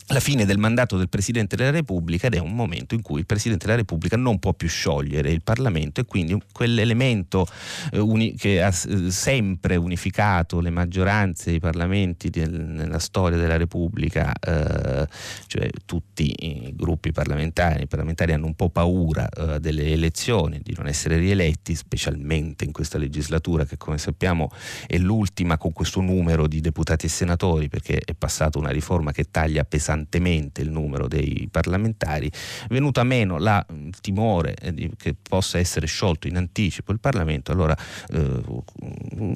la 0.07 0.19
fine 0.19 0.45
del 0.45 0.57
mandato 0.57 0.97
del 0.97 1.07
Presidente 1.07 1.55
della 1.55 1.71
Repubblica 1.71 2.27
ed 2.27 2.35
è 2.35 2.39
un 2.39 2.53
momento 2.53 2.93
in 2.93 3.01
cui 3.01 3.19
il 3.19 3.25
Presidente 3.25 3.65
della 3.65 3.77
Repubblica 3.77 4.17
non 4.17 4.37
può 4.37 4.53
più 4.53 4.67
sciogliere 4.67 5.31
il 5.31 5.41
Parlamento 5.41 6.01
e 6.01 6.05
quindi 6.05 6.37
quell'elemento 6.51 7.47
eh, 7.91 7.99
uni- 7.99 8.35
che 8.35 8.61
ha 8.61 8.67
eh, 8.67 9.11
sempre 9.11 9.77
unificato 9.77 10.59
le 10.59 10.71
maggioranze 10.71 11.51
e 11.51 11.53
i 11.53 11.59
parlamenti 11.59 12.29
del, 12.29 12.51
nella 12.51 12.99
storia 12.99 13.37
della 13.37 13.55
Repubblica, 13.55 14.33
eh, 14.33 15.07
cioè 15.47 15.69
tutti 15.85 16.33
i 16.37 16.73
gruppi 16.75 17.11
parlamentari, 17.11 17.83
i 17.83 17.87
parlamentari 17.87 18.33
hanno 18.33 18.47
un 18.47 18.55
po' 18.55 18.69
paura 18.69 19.29
eh, 19.29 19.59
delle 19.59 19.85
elezioni, 19.91 20.59
di 20.61 20.73
non 20.75 20.87
essere 20.87 21.17
rieletti, 21.17 21.75
specialmente 21.75 22.65
in 22.65 22.73
questa 22.73 22.97
legislatura 22.97 23.65
che 23.65 23.77
come 23.77 23.97
sappiamo 23.97 24.51
è 24.85 24.97
l'ultima 24.97 25.57
con 25.57 25.71
questo 25.71 26.01
numero 26.01 26.47
di 26.47 26.59
deputati 26.59 27.05
e 27.05 27.09
senatori 27.09 27.69
perché 27.69 27.99
è 28.03 28.13
passata 28.13 28.59
una 28.59 28.69
riforma 28.69 29.11
che 29.11 29.25
taglia 29.31 29.63
pesantemente 29.63 29.92
pesantemente 29.93 30.61
il 30.61 30.71
numero 30.71 31.07
dei 31.07 31.47
parlamentari, 31.51 32.31
venuta 32.69 33.03
meno 33.03 33.37
la, 33.37 33.63
il 33.69 33.99
timore 34.01 34.55
eh, 34.55 34.91
che 34.97 35.15
possa 35.21 35.59
essere 35.59 35.85
sciolto 35.85 36.27
in 36.27 36.37
anticipo 36.37 36.91
il 36.91 36.99
Parlamento, 36.99 37.51
allora 37.51 37.77
eh, 38.09 38.41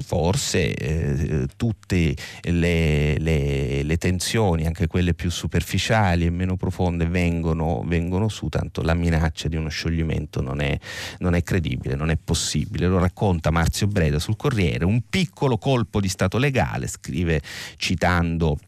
forse 0.00 0.74
eh, 0.74 1.46
tutte 1.56 2.16
le, 2.42 3.18
le, 3.18 3.82
le, 3.82 3.96
tensioni, 3.96 4.66
anche 4.66 4.86
quelle 4.88 5.14
più 5.14 5.30
superficiali 5.30 6.26
e 6.26 6.30
meno 6.30 6.56
profonde, 6.56 7.06
vengono, 7.06 7.82
vengono 7.86 8.28
su, 8.28 8.48
tanto 8.48 8.82
la 8.82 8.94
minaccia 8.94 9.48
di 9.48 9.56
uno 9.56 9.68
scioglimento 9.68 10.40
non 10.42 10.60
è, 10.60 10.76
non 11.18 11.34
è 11.34 11.42
credibile, 11.42 11.94
non 11.94 12.10
è 12.10 12.16
possibile. 12.16 12.86
Lo 12.88 12.98
racconta 12.98 13.50
Marzio 13.50 13.86
Breda 13.86 14.18
sul 14.18 14.36
Corriere, 14.36 14.84
un 14.84 15.02
piccolo 15.08 15.56
colpo 15.58 16.00
di 16.00 16.08
Stato 16.08 16.38
legale, 16.38 16.88
scrive 16.88 17.40
citando 17.76 18.58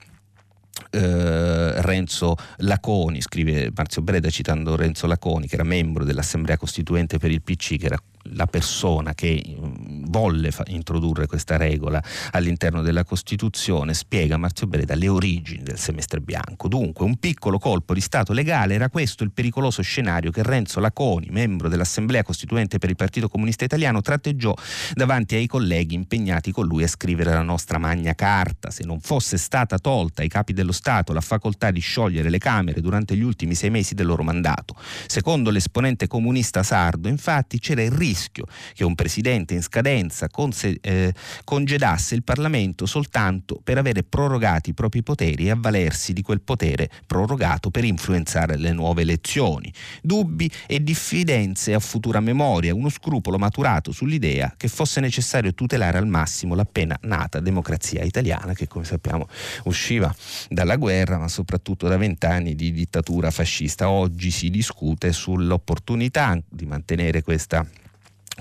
eh, 0.90 1.83
Renzo 1.83 2.37
Laconi, 2.59 3.21
scrive 3.21 3.71
Marzio 3.75 4.03
Breda 4.03 4.31
citando 4.31 4.77
Renzo 4.77 5.07
Laconi, 5.07 5.47
che 5.47 5.55
era 5.55 5.64
membro 5.64 6.05
dell'Assemblea 6.05 6.57
Costituente 6.57 7.19
per 7.19 7.31
il 7.31 7.43
PC, 7.43 7.77
che 7.77 7.87
era 7.87 8.03
la 8.33 8.47
persona 8.47 9.14
che 9.14 9.43
mm, 9.49 10.05
volle 10.07 10.51
fa- 10.51 10.64
introdurre 10.69 11.27
questa 11.27 11.57
regola 11.57 12.03
all'interno 12.33 12.83
della 12.83 13.05
Costituzione, 13.05 13.95
spiega 13.95 14.37
Marzio 14.37 14.66
Breda 14.66 14.95
le 14.95 15.09
origini 15.09 15.62
del 15.62 15.79
semestre 15.79 16.21
bianco. 16.21 16.69
Dunque, 16.69 17.05
un 17.05 17.16
piccolo 17.16 17.59
colpo 17.59 17.95
di 17.95 18.01
Stato 18.01 18.33
legale 18.33 18.75
era 18.75 18.88
questo 18.88 19.25
il 19.25 19.33
pericoloso 19.33 19.83
scenario 19.83 20.31
che 20.31 20.43
Renzo 20.43 20.81
Laconi, 20.81 21.29
membro 21.31 21.69
dell'Assemblea 21.69 22.23
Costituente 22.23 22.79
per 22.79 22.90
il 22.90 22.97
Partito 22.97 23.29
Comunista 23.29 23.64
Italiano, 23.64 24.01
tratteggiò 24.01 24.55
davanti 24.95 25.35
ai 25.35 25.47
colleghi 25.47 25.95
impegnati 25.95 26.53
con 26.53 26.66
lui 26.66 26.83
a 26.83 26.88
scrivere 26.88 27.33
la 27.33 27.43
nostra 27.43 27.79
magna 27.79 28.14
carta. 28.14 28.71
Se 28.71 28.85
non 28.85 29.01
fosse 29.01 29.37
stata 29.37 29.79
tolta 29.79 30.23
ai 30.23 30.29
capi 30.29 30.53
dello 30.53 30.73
Stato 30.73 31.12
la 31.12 31.21
facoltà 31.21 31.71
di 31.71 31.81
sciogliere 31.81 32.31
le 32.31 32.38
Camere 32.38 32.81
durante 32.81 33.16
gli 33.16 33.23
ultimi 33.23 33.55
sei 33.55 33.71
mesi 33.71 33.95
del 33.95 34.07
loro 34.07 34.23
mandato. 34.23 34.75
Secondo 35.07 35.51
l'esponente 35.51 36.07
comunista 36.07 36.62
sardo, 36.62 37.09
infatti, 37.09 37.59
c'era 37.59 37.83
il 37.83 37.90
rischio 37.90 38.19
rischio 38.20 38.44
che 38.74 38.85
un 38.85 38.94
presidente 38.94 39.54
in 39.54 39.62
scadenza 39.62 40.28
conse- 40.28 40.78
eh, 40.80 41.12
congedasse 41.44 42.14
il 42.14 42.22
Parlamento 42.22 42.85
soltanto 42.85 43.61
per 43.62 43.78
avere 43.78 44.02
prorogati 44.02 44.70
i 44.70 44.74
propri 44.74 45.02
poteri 45.02 45.46
e 45.46 45.50
avvalersi 45.50 46.12
di 46.12 46.22
quel 46.22 46.40
potere 46.40 46.90
prorogato 47.06 47.70
per 47.70 47.85
influenzare 47.85 48.56
le 48.56 48.72
nuove 48.72 49.02
elezioni. 49.02 49.72
Dubbi 50.02 50.50
e 50.66 50.83
diffidenze 50.83 51.72
a 51.72 51.78
futura 51.78 52.20
memoria, 52.20 52.74
uno 52.74 52.90
scrupolo 52.90 53.38
maturato 53.38 53.92
sull'idea 53.92 54.54
che 54.56 54.68
fosse 54.68 55.00
necessario 55.00 55.54
tutelare 55.54 55.98
al 55.98 56.06
massimo 56.06 56.54
l'appena 56.54 56.96
nata 57.02 57.40
democrazia 57.40 58.02
italiana 58.02 58.52
che 58.52 58.66
come 58.66 58.85
sappiamo 58.85 59.28
usciva 59.64 60.14
dalla 60.48 60.76
guerra 60.76 61.18
ma 61.18 61.28
soprattutto 61.28 61.88
da 61.88 61.96
vent'anni 61.96 62.54
di 62.54 62.72
dittatura 62.72 63.30
fascista. 63.30 63.88
Oggi 63.88 64.30
si 64.30 64.50
discute 64.50 65.12
sull'opportunità 65.12 66.38
di 66.48 66.66
mantenere 66.66 67.22
questa 67.22 67.64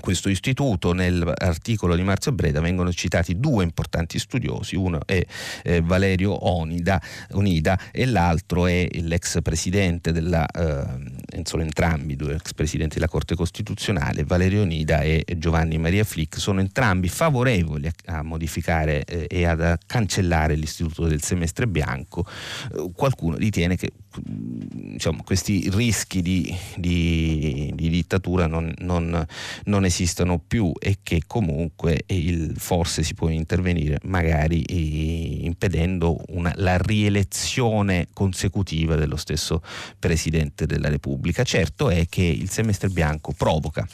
questo 0.00 0.28
istituto, 0.28 0.92
nell'articolo 0.92 1.94
di 1.94 2.02
Marzio 2.02 2.32
Breda 2.32 2.60
vengono 2.60 2.92
citati 2.92 3.38
due 3.38 3.64
importanti 3.64 4.18
studiosi, 4.18 4.76
uno 4.76 5.00
è 5.04 5.24
eh, 5.62 5.80
Valerio 5.80 6.46
Onida, 6.48 7.00
Onida, 7.32 7.78
e 7.90 8.06
l'altro 8.06 8.66
è 8.66 8.88
l'ex 8.92 9.40
presidente 9.42 10.12
della, 10.12 10.46
eh, 10.46 11.42
sono 11.44 11.62
entrambi 11.62 12.16
due 12.16 12.34
ex 12.34 12.52
presidenti 12.54 12.94
della 12.94 13.08
Corte 13.08 13.34
Costituzionale, 13.34 14.24
Valerio 14.24 14.62
Onida 14.62 15.02
e 15.02 15.24
Giovanni 15.36 15.78
Maria 15.78 16.04
Flick, 16.04 16.38
sono 16.38 16.60
entrambi 16.60 17.08
favorevoli 17.08 17.86
a, 17.86 18.18
a 18.18 18.22
modificare 18.22 19.04
eh, 19.04 19.26
e 19.28 19.44
a 19.44 19.78
cancellare 19.86 20.54
l'istituto 20.54 21.06
del 21.06 21.22
semestre 21.22 21.66
bianco. 21.66 22.26
Eh, 22.74 22.90
qualcuno 22.94 23.36
ritiene 23.36 23.76
che 23.76 23.90
diciamo, 24.18 25.22
questi 25.22 25.68
rischi 25.70 26.22
di, 26.22 26.54
di, 26.76 27.70
di 27.74 27.88
dittatura 27.88 28.46
non, 28.46 28.72
non, 28.78 29.24
non, 29.64 29.84
esistono 29.84 30.38
più 30.38 30.72
e 30.78 30.98
che 31.02 31.22
comunque 31.26 32.04
il, 32.06 32.54
forse 32.56 33.02
si 33.02 33.14
può 33.14 33.28
intervenire 33.28 33.98
magari 34.04 34.62
eh, 34.62 35.44
impedendo 35.44 36.22
una, 36.28 36.52
la 36.56 36.76
rielezione 36.76 38.08
consecutiva 38.12 38.96
dello 38.96 39.16
stesso 39.16 39.62
Presidente 39.98 40.66
della 40.66 40.88
Repubblica. 40.88 41.44
Certo 41.44 41.90
è 41.90 42.06
che 42.08 42.22
il 42.22 42.50
semestre 42.50 42.88
bianco 42.88 43.32
provoca 43.32 43.86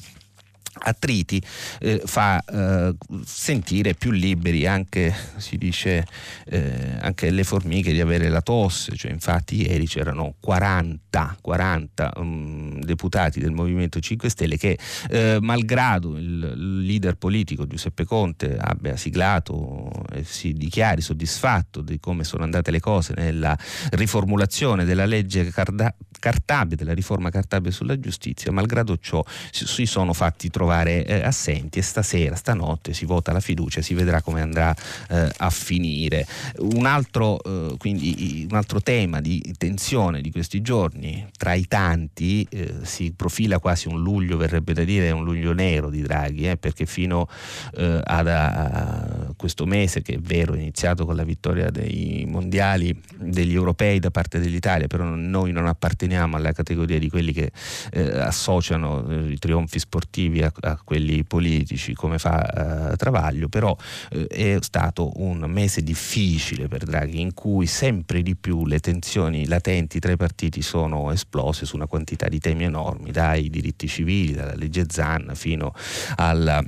attriti 0.78 1.42
eh, 1.80 2.02
fa 2.04 2.42
eh, 2.44 2.94
sentire 3.24 3.94
più 3.94 4.10
liberi 4.10 4.66
anche 4.66 5.14
si 5.36 5.56
dice 5.56 6.06
eh, 6.46 6.96
anche 7.00 7.30
le 7.30 7.44
formiche 7.44 7.92
di 7.92 8.00
avere 8.00 8.28
la 8.28 8.42
tosse. 8.42 8.96
Cioè 8.96 9.10
infatti 9.10 9.62
ieri 9.62 9.86
c'erano 9.86 10.34
40 10.40 11.36
40 11.40 12.12
um, 12.16 12.80
deputati 12.80 13.40
del 13.40 13.52
Movimento 13.52 14.00
5 14.00 14.28
Stelle 14.28 14.56
che 14.56 14.78
eh, 15.08 15.38
malgrado 15.40 16.16
il, 16.16 16.84
leader 16.84 17.16
politico 17.16 17.66
Giuseppe 17.66 18.04
Conte 18.04 18.56
abbia 18.58 18.96
siglato 18.96 19.90
e 20.12 20.24
si 20.24 20.52
dichiari 20.52 21.00
soddisfatto 21.00 21.80
di 21.80 21.98
come 21.98 22.24
sono 22.24 22.44
andate 22.44 22.70
le 22.70 22.80
cose 22.80 23.14
nella 23.16 23.56
riformulazione 23.90 24.84
della 24.84 25.06
legge 25.06 25.50
Carda- 25.50 25.94
Cartabia 26.18 26.76
della 26.76 26.94
riforma 26.94 27.30
Cartabia 27.30 27.70
sulla 27.70 27.98
giustizia 27.98 28.52
malgrado 28.52 28.96
ciò 28.98 29.24
si, 29.50 29.86
sono 29.86 30.12
fatti 30.12 30.50
trovare 30.50 30.65
trovare 30.66 31.04
eh, 31.04 31.22
assenti 31.22 31.78
e 31.78 31.82
stasera, 31.82 32.34
stanotte 32.34 32.92
si 32.92 33.04
vota 33.04 33.30
la 33.32 33.38
fiducia, 33.38 33.80
si 33.80 33.94
vedrà 33.94 34.20
come 34.20 34.40
andrà 34.40 34.74
eh, 35.08 35.28
a 35.36 35.50
finire. 35.50 36.26
Un 36.58 36.86
altro, 36.86 37.40
eh, 37.42 37.76
quindi, 37.78 38.46
un 38.50 38.56
altro, 38.56 38.82
tema 38.82 39.20
di 39.20 39.54
tensione 39.56 40.20
di 40.20 40.30
questi 40.30 40.60
giorni, 40.60 41.26
tra 41.36 41.54
i 41.54 41.66
tanti, 41.66 42.46
eh, 42.50 42.74
si 42.82 43.12
profila 43.12 43.58
quasi 43.58 43.88
un 43.88 44.02
luglio, 44.02 44.36
verrebbe 44.36 44.74
da 44.74 44.84
dire 44.84 45.10
un 45.12 45.24
luglio 45.24 45.52
nero 45.52 45.88
di 45.88 46.02
Draghi, 46.02 46.48
eh, 46.48 46.56
perché 46.56 46.84
fino 46.84 47.28
eh, 47.76 48.00
ad, 48.02 48.26
a 48.26 49.32
questo 49.36 49.66
mese, 49.66 50.02
che 50.02 50.14
è 50.14 50.18
vero, 50.18 50.54
è 50.54 50.58
iniziato 50.58 51.04
con 51.06 51.14
la 51.14 51.24
vittoria 51.24 51.70
dei 51.70 52.24
mondiali, 52.28 53.00
degli 53.16 53.54
europei 53.54 53.98
da 54.00 54.10
parte 54.10 54.40
dell'Italia, 54.40 54.88
però 54.88 55.04
noi 55.04 55.52
non 55.52 55.66
apparteniamo 55.66 56.36
alla 56.36 56.52
categoria 56.52 56.98
di 56.98 57.08
quelli 57.08 57.32
che 57.32 57.50
associano 57.92 59.04
i 59.28 59.38
trionfi 59.38 59.78
sportivi 59.78 60.42
a, 60.42 60.52
a 60.60 60.78
quelli 60.82 61.24
politici 61.24 61.94
come 61.94 62.18
fa 62.18 62.92
eh, 62.92 62.96
Travaglio, 62.96 63.48
però 63.48 63.76
eh, 64.10 64.26
è 64.26 64.56
stato 64.60 65.12
un 65.16 65.40
mese 65.48 65.82
difficile 65.82 66.68
per 66.68 66.84
Draghi 66.84 67.20
in 67.20 67.34
cui 67.34 67.66
sempre 67.66 68.22
di 68.22 68.36
più 68.36 68.66
le 68.66 68.80
tensioni 68.80 69.46
latenti 69.46 69.98
tra 69.98 70.12
i 70.12 70.16
partiti 70.16 70.62
sono 70.62 71.10
esplose 71.12 71.66
su 71.66 71.76
una 71.76 71.86
quantità 71.86 72.28
di 72.28 72.38
temi 72.38 72.64
enormi, 72.64 73.10
dai 73.10 73.50
diritti 73.50 73.88
civili, 73.88 74.32
dalla 74.32 74.54
legge 74.54 74.84
Zan 74.88 75.32
fino 75.34 75.74
alla 76.16 76.62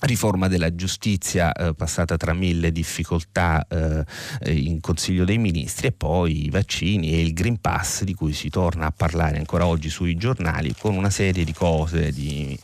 riforma 0.00 0.48
della 0.48 0.74
giustizia 0.74 1.52
eh, 1.52 1.74
passata 1.74 2.16
tra 2.16 2.32
mille 2.32 2.70
difficoltà 2.70 3.66
eh, 3.68 4.04
in 4.52 4.80
Consiglio 4.80 5.24
dei 5.24 5.38
Ministri 5.38 5.88
e 5.88 5.92
poi 5.92 6.46
i 6.46 6.50
vaccini 6.50 7.12
e 7.12 7.20
il 7.20 7.32
Green 7.32 7.60
Pass 7.60 8.04
di 8.04 8.14
cui 8.14 8.32
si 8.32 8.48
torna 8.48 8.86
a 8.86 8.92
parlare 8.92 9.38
ancora 9.38 9.66
oggi 9.66 9.88
sui 9.88 10.14
giornali 10.16 10.74
con 10.78 10.94
una 10.94 11.10
serie 11.10 11.44
di 11.44 11.52
cose, 11.52 12.12
di 12.12 12.56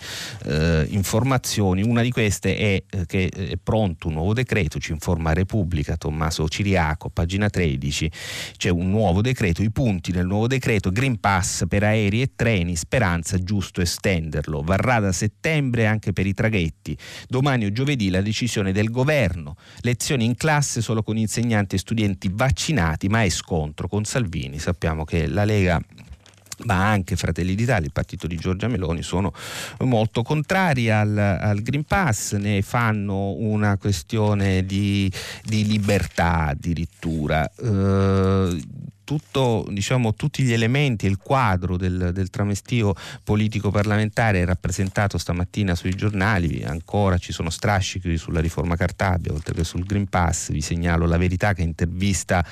eh, 0.45 0.87
informazioni. 0.91 1.83
Una 1.83 2.03
di 2.03 2.11
queste 2.11 2.57
è 2.57 2.83
eh, 2.89 3.07
che 3.07 3.29
è 3.29 3.57
pronto 3.63 4.09
un 4.09 4.15
nuovo 4.15 4.33
decreto, 4.33 4.79
ci 4.79 4.93
informa 4.93 5.33
Repubblica, 5.33 5.97
Tommaso 5.97 6.49
Ciriaco, 6.49 7.11
pagina 7.11 7.49
13, 7.49 8.11
c'è 8.57 8.69
un 8.69 8.91
nuovo 8.91 9.21
decreto, 9.21 9.63
i 9.63 9.71
punti 9.71 10.13
nel 10.13 10.27
nuovo 10.27 10.47
decreto, 10.47 10.91
Green 10.91 11.19
Pass 11.19 11.65
per 11.67 11.83
aerei 11.83 12.23
e 12.23 12.33
treni, 12.37 12.77
speranza 12.77 13.39
giusto 13.39 13.81
estenderlo, 13.81 14.63
varrà 14.63 15.01
da 15.01 15.13
settembre 15.13 15.87
anche 15.87 16.13
per 16.13 16.27
i 16.27 16.35
traghetti 16.35 16.97
Domani 17.29 17.67
o 17.67 17.73
giovedì 17.73 18.11
la 18.11 18.21
decisione 18.21 18.73
del 18.73 18.91
governo. 18.91 19.57
Lezioni 19.81 20.25
in 20.25 20.37
classe 20.37 20.81
solo 20.81 21.03
con 21.03 21.17
insegnanti 21.17 21.77
e 21.77 21.79
studenti 21.79 22.31
vaccinati, 22.33 23.09
ma 23.09 23.23
è 23.23 23.29
scontro 23.29 23.89
con 23.89 24.05
Salvini. 24.05 24.59
Sappiamo 24.59 25.05
che 25.05 25.27
la 25.27 25.45
Lega 25.45 25.81
ma 26.65 26.89
anche 26.89 27.17
Fratelli 27.17 27.55
d'Italia, 27.55 27.87
il 27.87 27.93
partito 27.93 28.27
di 28.27 28.37
Giorgia 28.37 28.69
Meloni, 28.69 29.03
sono 29.03 29.33
molto 29.81 30.23
contrari 30.23 30.89
al, 30.89 31.17
al 31.17 31.61
Green 31.63 31.85
Pass, 31.85 32.35
ne 32.37 32.63
fanno 32.63 33.33
una 33.33 33.77
questione 33.77 34.65
di, 34.65 35.11
di 35.43 35.67
libertà 35.67 36.47
addirittura. 36.47 37.51
Eh, 37.61 38.63
tutto, 39.05 39.67
diciamo, 39.71 40.15
tutti 40.15 40.43
gli 40.43 40.53
elementi, 40.53 41.07
il 41.07 41.19
quadro 41.19 41.77
del, 41.77 42.11
del 42.13 42.31
tramestio 42.31 42.95
politico-parlamentare 43.23 44.41
è 44.41 44.45
rappresentato 44.45 45.19
stamattina 45.19 45.75
sui 45.75 45.95
giornali, 45.95 46.65
ancora 46.65 47.19
ci 47.19 47.33
sono 47.33 47.51
strascichi 47.51 48.17
sulla 48.17 48.41
riforma 48.41 48.77
Cartabia, 48.77 49.33
oltre 49.33 49.55
che 49.55 49.65
sul 49.65 49.85
Green 49.85 50.09
Pass, 50.09 50.51
vi 50.51 50.61
segnalo 50.61 51.07
la 51.07 51.19
verità 51.19 51.53
che 51.53 51.63
intervista 51.63 52.45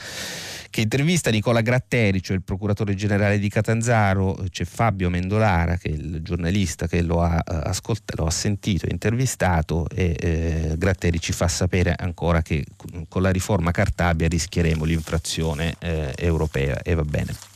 che 0.73 0.81
intervista 0.81 1.29
Nicola 1.29 1.61
Gratteri, 1.61 2.23
cioè 2.23 2.35
il 2.35 2.43
procuratore 2.43 2.95
generale 2.95 3.39
di 3.39 3.51
Catanzaro, 3.51 4.43
c'è 4.49 4.65
Fabio 4.65 5.11
Mendolara, 5.11 5.77
che 5.77 5.91
è 5.91 5.93
il 5.93 6.23
giornalista 6.23 6.87
che 6.87 7.03
lo 7.03 7.21
ha, 7.21 7.37
eh, 7.37 7.61
ascoltato, 7.65 8.23
lo 8.23 8.27
ha 8.27 8.31
sentito, 8.31 8.87
intervistato 8.89 9.87
e 9.91 10.17
eh, 10.19 10.75
Gratteri 10.79 11.21
ci 11.21 11.35
fa 11.35 11.47
sapere 11.47 11.95
ancora 11.95 12.41
che 12.41 12.65
con 13.07 13.21
la 13.21 13.29
riforma 13.29 13.71
Cartabia 13.71 14.27
rischieremo 14.29 14.85
l'infrazione 14.85 15.75
eh, 15.79 16.15
europea 16.17 16.42
e 16.83 16.95
va 16.95 17.05
bene 17.05 17.52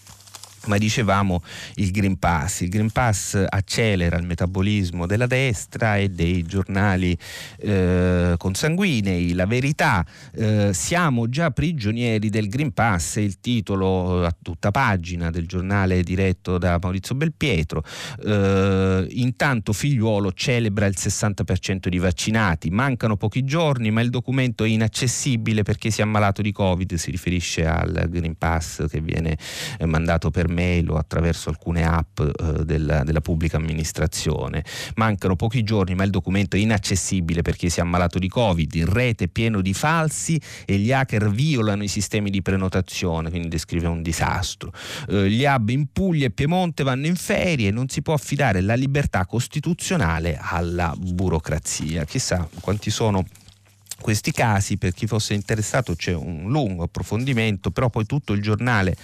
ma 0.67 0.79
dicevamo 0.79 1.43
il 1.77 1.91
Green 1.91 2.19
Pass. 2.19 2.61
Il 2.61 2.69
Green 2.69 2.91
Pass 2.91 3.43
accelera 3.49 4.17
il 4.17 4.25
metabolismo 4.25 5.07
della 5.07 5.27
destra 5.27 5.97
e 5.97 6.09
dei 6.09 6.43
giornali 6.45 7.17
eh, 7.59 8.35
consanguinei. 8.37 9.33
La 9.33 9.47
verità, 9.47 10.05
eh, 10.35 10.71
siamo 10.73 11.29
già 11.29 11.51
prigionieri 11.51 12.29
del 12.31 12.49
Green 12.49 12.73
Pass, 12.73 13.17
è 13.17 13.21
il 13.21 13.41
titolo 13.41 14.25
a 14.25 14.35
tutta 14.41 14.71
pagina 14.71 15.31
del 15.31 15.47
giornale 15.47 16.03
diretto 16.03 16.59
da 16.59 16.79
Maurizio 16.81 17.15
Belpietro. 17.15 17.83
Eh, 18.25 19.07
intanto 19.11 19.73
figliuolo 19.73 20.33
celebra 20.33 20.87
il 20.87 20.95
60% 20.97 21.89
di 21.89 21.99
vaccinati, 21.99 22.71
mancano 22.71 23.17
pochi 23.17 23.45
giorni 23.45 23.91
ma 23.91 24.01
il 24.01 24.11
documento 24.11 24.65
è 24.65 24.69
inaccessibile 24.69 25.63
perché 25.63 25.91
si 25.91 26.01
è 26.01 26.05
ammalato 26.05 26.43
di 26.43 26.53
Covid, 26.53 26.95
si 26.95 27.11
riferisce 27.11 27.67
al 27.67 28.07
Green 28.09 28.37
Pass 28.37 28.87
che 28.89 29.01
viene 29.01 29.37
eh, 29.79 29.87
mandato 29.87 30.31
per 30.31 30.49
mail 30.57 30.91
o 30.91 30.97
attraverso 30.97 31.51
alcune 31.51 31.85
app 31.85 32.21
eh, 32.21 32.65
della, 32.65 33.05
della, 33.05 33.21
pubblica 33.21 33.59
amministrazione. 33.59 34.65
Mancano 34.95 35.37
pochi 35.37 35.63
giorni 35.63 35.95
ma 35.95 36.05
il 36.05 36.11
documento 36.11 36.57
è 36.57 36.59
inaccessibile 36.59 37.43
perché 37.43 37.69
si 37.69 37.81
è 37.81 37.83
ammalato 37.83 38.19
di 38.19 38.29
Covid, 38.29 38.75
in 38.75 38.91
rete 38.91 39.29
pieno 39.29 39.61
di 39.61 39.75
falsi 39.75 40.41
e 40.65 40.79
gli 40.79 40.93
hacker 40.93 41.31
violano 41.31 41.83
i 41.83 41.89
sistemi 41.89 42.31
di 42.31 42.41
prenotazione, 42.41 43.29
quindi 43.29 43.49
descrive 43.49 43.87
un 43.87 44.03
disastro. 44.03 44.73
Eh, 45.09 45.29
gli 45.29 45.45
hub 45.45 45.69
in 45.69 45.93
Puglia 45.93 46.27
e 46.27 46.31
Piemonte 46.31 46.83
vanno 46.83 47.07
in 47.07 47.17
ferie, 47.17 47.71
non 47.71 47.89
si 47.89 48.01
può 48.03 48.15
affidare 48.15 48.61
la 48.61 48.75
libertà 48.75 49.27
costituzionale 49.27 50.39
alla 50.41 50.95
burocrazia. 50.97 52.05
Chissà 52.05 52.49
quanti 52.61 52.91
sono 52.91 53.25
questi 54.07 54.31
casi, 54.31 54.77
per 54.77 54.93
chi 54.93 55.09
fosse 55.09 55.35
interessato 55.35 55.97
c'è 55.97 56.15
un 56.15 56.49
lungo 56.49 56.85
approfondimento, 56.85 57.73
però 57.73 57.91
poi 57.91 58.07
tutto 58.07 58.35
il 58.35 58.41
giornale 58.41 58.95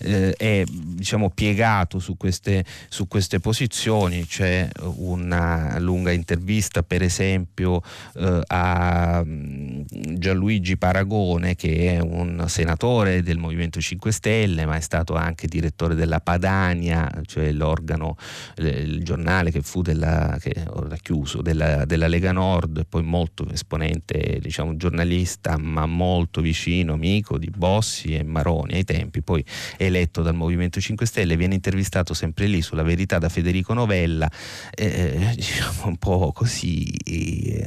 eh, 0.00 0.34
è 0.34 0.64
diciamo, 0.68 1.30
piegato 1.30 1.98
su 1.98 2.18
queste, 2.18 2.66
su 2.90 3.08
queste, 3.08 3.40
posizioni, 3.40 4.26
c'è 4.26 4.68
una 4.96 5.78
lunga 5.78 6.10
intervista 6.10 6.82
per 6.82 7.00
esempio 7.00 7.80
eh, 8.16 8.42
a 8.48 9.22
mm, 9.24 9.80
Gianluigi 10.18 10.76
Paragone 10.76 11.54
che 11.54 11.94
è 11.94 11.98
un 11.98 12.44
senatore 12.46 13.22
del 13.22 13.38
Movimento 13.38 13.80
5 13.80 14.12
Stelle 14.12 14.66
ma 14.66 14.76
è 14.76 14.80
stato 14.80 15.14
anche 15.14 15.46
direttore 15.46 15.94
della 15.94 16.20
Padania, 16.20 17.10
cioè 17.24 17.50
l'organo, 17.50 18.14
il 18.58 19.02
giornale 19.04 19.50
che 19.50 19.62
fu 19.62 19.80
della, 19.80 20.36
che 20.38 20.52
chiuso, 21.00 21.40
della, 21.40 21.86
della 21.86 22.08
Lega 22.08 22.32
Nord 22.32 22.84
poi 22.86 23.02
molto 23.02 23.48
esponente 23.50 24.38
diciamo, 24.50 24.76
giornalista 24.76 25.56
ma 25.56 25.86
molto 25.86 26.40
vicino, 26.40 26.94
amico 26.94 27.38
di 27.38 27.48
Bossi 27.54 28.16
e 28.16 28.24
Maroni 28.24 28.74
ai 28.74 28.84
tempi, 28.84 29.22
poi 29.22 29.44
eletto 29.76 30.22
dal 30.22 30.34
Movimento 30.34 30.80
5 30.80 31.06
Stelle, 31.06 31.36
viene 31.36 31.54
intervistato 31.54 32.14
sempre 32.14 32.46
lì 32.46 32.60
sulla 32.60 32.82
verità 32.82 33.18
da 33.18 33.28
Federico 33.28 33.72
Novella, 33.74 34.28
eh, 34.74 35.32
diciamo 35.36 35.86
un 35.86 35.96
po' 35.96 36.32
così, 36.32 36.84
eh, 37.04 37.64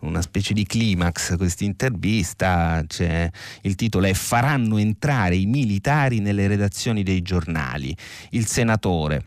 una 0.00 0.22
specie 0.22 0.54
di 0.54 0.64
climax 0.64 1.36
questa 1.36 1.64
intervista, 1.64 2.82
cioè, 2.86 3.30
il 3.62 3.74
titolo 3.74 4.06
è 4.06 4.14
Faranno 4.14 4.78
entrare 4.78 5.36
i 5.36 5.44
militari 5.44 6.20
nelle 6.20 6.46
redazioni 6.46 7.02
dei 7.02 7.20
giornali. 7.20 7.94
Il 8.30 8.46
senatore 8.46 9.24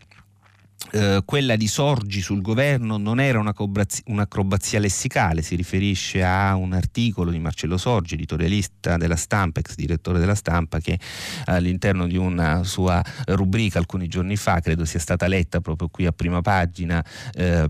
eh, 0.90 1.22
quella 1.24 1.56
di 1.56 1.66
Sorgi 1.68 2.20
sul 2.20 2.42
governo 2.42 2.96
non 2.96 3.20
era 3.20 3.38
un'acrobazia 3.38 4.78
lessicale, 4.78 5.42
si 5.42 5.54
riferisce 5.54 6.22
a 6.22 6.54
un 6.56 6.72
articolo 6.72 7.30
di 7.30 7.38
Marcello 7.38 7.76
Sorgi, 7.76 8.14
editorialista 8.14 8.96
della 8.96 9.16
stampa, 9.16 9.60
ex 9.60 9.74
direttore 9.74 10.18
della 10.18 10.34
stampa, 10.34 10.80
che 10.80 10.98
all'interno 11.46 12.06
di 12.06 12.16
una 12.16 12.64
sua 12.64 13.02
rubrica 13.26 13.78
alcuni 13.78 14.08
giorni 14.08 14.36
fa, 14.36 14.60
credo 14.60 14.84
sia 14.84 15.00
stata 15.00 15.26
letta 15.26 15.60
proprio 15.60 15.88
qui 15.88 16.06
a 16.06 16.12
prima 16.12 16.40
pagina, 16.40 17.04
eh, 17.34 17.68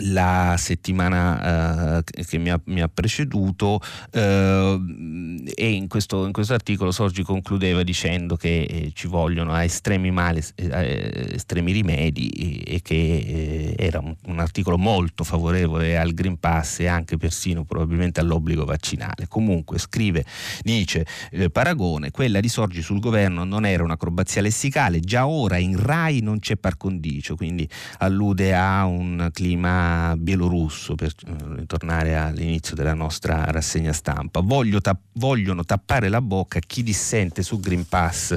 la 0.00 0.54
settimana 0.56 1.98
uh, 1.98 2.02
che 2.02 2.38
mi 2.38 2.50
ha, 2.50 2.58
mi 2.64 2.80
ha 2.80 2.88
preceduto 2.88 3.74
uh, 4.12 4.18
e 4.18 5.70
in 5.70 5.86
questo, 5.88 6.24
in 6.24 6.32
questo, 6.32 6.54
articolo 6.54 6.92
Sorgi 6.92 7.22
concludeva 7.22 7.82
dicendo 7.82 8.36
che 8.36 8.62
eh, 8.62 8.90
ci 8.94 9.06
vogliono 9.06 9.54
estremi 9.58 10.10
mali, 10.10 10.42
eh, 10.54 11.30
estremi 11.34 11.72
rimedi 11.72 12.28
e, 12.28 12.74
e 12.76 12.82
che 12.82 12.94
eh, 12.94 13.74
era 13.76 13.98
un, 13.98 14.14
un, 14.26 14.38
articolo 14.38 14.78
molto 14.78 15.24
favorevole 15.24 15.98
al 15.98 16.14
Green 16.14 16.38
Pass 16.38 16.80
e 16.80 16.86
anche 16.86 17.18
persino 17.18 17.64
probabilmente 17.64 18.20
all'obbligo 18.20 18.64
vaccinale. 18.64 19.26
Comunque 19.28 19.78
scrive, 19.78 20.24
dice 20.62 21.04
eh, 21.32 21.50
Paragone, 21.50 22.10
quella 22.10 22.40
di 22.40 22.48
Sorgi 22.48 22.80
sul 22.80 23.00
governo 23.00 23.44
non 23.44 23.66
era 23.66 23.82
un'acrobazia 23.82 24.40
lessicale, 24.40 25.00
già 25.00 25.26
ora 25.26 25.58
in 25.58 25.78
RAI 25.78 26.20
non 26.20 26.38
c'è 26.38 26.56
par 26.56 26.78
condicio, 26.78 27.36
quindi 27.36 27.68
allude 27.98 28.54
a 28.54 28.86
un 28.86 29.28
clima 29.32 29.81
bielorusso, 30.16 30.94
per 30.94 31.12
eh, 31.26 31.32
ritornare 31.56 32.16
all'inizio 32.16 32.74
della 32.74 32.94
nostra 32.94 33.44
rassegna 33.46 33.92
stampa. 33.92 34.42
Ta- 34.80 34.98
vogliono 35.14 35.64
tappare 35.64 36.08
la 36.08 36.20
bocca 36.20 36.58
a 36.58 36.62
chi 36.66 36.82
dissente 36.82 37.42
su 37.42 37.60
Green 37.60 37.86
Pass 37.86 38.36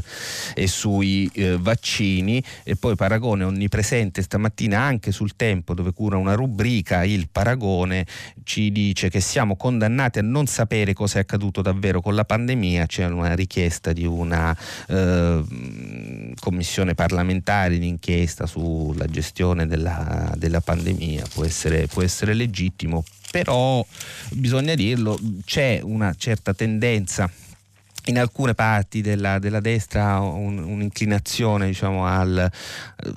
e 0.53 0.67
sui 0.67 1.29
eh, 1.33 1.57
vaccini. 1.57 2.43
E 2.63 2.75
poi 2.75 2.95
Paragone 2.95 3.43
onnipresente 3.43 4.21
stamattina 4.21 4.79
anche 4.79 5.11
sul 5.11 5.35
tempo 5.35 5.73
dove 5.73 5.93
cura 5.93 6.17
una 6.17 6.33
rubrica, 6.33 7.03
il 7.03 7.29
Paragone. 7.31 8.05
Ci 8.43 8.71
dice 8.71 9.09
che 9.09 9.19
siamo 9.19 9.55
condannati 9.55 10.19
a 10.19 10.23
non 10.23 10.45
sapere 10.47 10.93
cosa 10.93 11.17
è 11.17 11.21
accaduto 11.21 11.61
davvero 11.61 12.01
con 12.01 12.15
la 12.15 12.25
pandemia, 12.25 12.85
c'è 12.85 13.05
una 13.07 13.33
richiesta 13.33 13.93
di 13.93 14.05
una 14.05 14.55
eh, 14.87 15.43
commissione 16.39 16.93
parlamentare 16.93 17.77
d'inchiesta 17.77 18.45
sulla 18.45 19.05
gestione 19.05 19.67
della, 19.67 20.31
della 20.35 20.61
pandemia 20.61 21.25
può 21.35 21.43
essere, 21.43 21.85
può 21.87 22.01
essere 22.01 22.33
legittimo, 22.33 23.03
però 23.29 23.85
bisogna 24.31 24.73
dirlo, 24.73 25.19
c'è 25.43 25.81
una 25.83 26.15
certa 26.17 26.53
tendenza 26.53 27.29
in 28.05 28.19
alcune 28.19 28.53
parti 28.53 29.01
della, 29.01 29.39
della 29.39 29.59
destra 29.59 30.19
un, 30.19 30.59
un'inclinazione 30.59 31.67
diciamo, 31.67 32.05
al, 32.05 32.51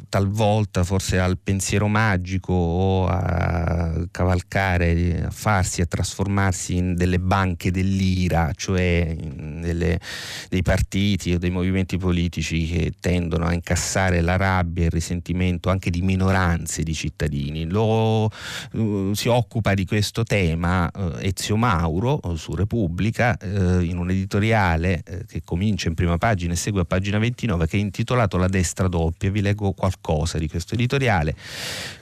talvolta 0.09 0.85
forse 0.85 1.19
al 1.19 1.39
pensiero 1.43 1.89
magico 1.89 2.53
o 2.53 3.07
a 3.07 4.07
cavalcare, 4.11 5.25
a 5.27 5.31
farsi, 5.31 5.81
a 5.81 5.87
trasformarsi 5.87 6.77
in 6.77 6.95
delle 6.95 7.19
banche 7.19 7.71
dell'ira, 7.71 8.53
cioè 8.57 9.15
delle, 9.17 10.01
dei 10.49 10.63
partiti 10.63 11.35
o 11.35 11.39
dei 11.39 11.51
movimenti 11.51 11.99
politici 11.99 12.67
che 12.67 12.95
tendono 12.99 13.45
a 13.47 13.53
incassare 13.53 14.21
la 14.21 14.37
rabbia 14.37 14.85
e 14.85 14.87
il 14.87 14.93
risentimento 14.93 15.69
anche 15.69 15.91
di 15.91 16.01
minoranze 16.01 16.83
di 16.83 16.95
cittadini. 16.95 17.69
Lo, 17.69 18.31
uh, 18.73 19.13
si 19.13 19.29
occupa 19.29 19.75
di 19.75 19.85
questo 19.85 20.25
tema 20.25 20.91
uh, 20.95 21.17
Ezio 21.21 21.57
Mauro 21.57 22.21
uh, 22.23 22.37
su 22.37 22.55
Repubblica 22.55 23.37
in 23.39 23.99
un 23.99 24.11
editoriale 24.11 24.78
editoriale 24.79 25.03
eh, 25.05 25.27
che 25.27 25.43
comincia 25.45 25.89
in 25.89 25.95
prima 25.95 26.17
pagina 26.17 26.53
e 26.53 26.57
segue 26.57 26.83
a 26.83 26.85
pagina 26.85 27.19
29 27.19 27.67
che 27.67 27.77
è 27.77 27.81
intitolato 27.81 28.37
La 28.37 28.49
destra 28.49 28.89
doppia. 28.89 29.31
Vi 29.31 29.41
leggo 29.41 29.73
qualcosa 29.73 30.39
di 30.39 30.49
questo 30.49 30.75
editoriale. 30.75 31.35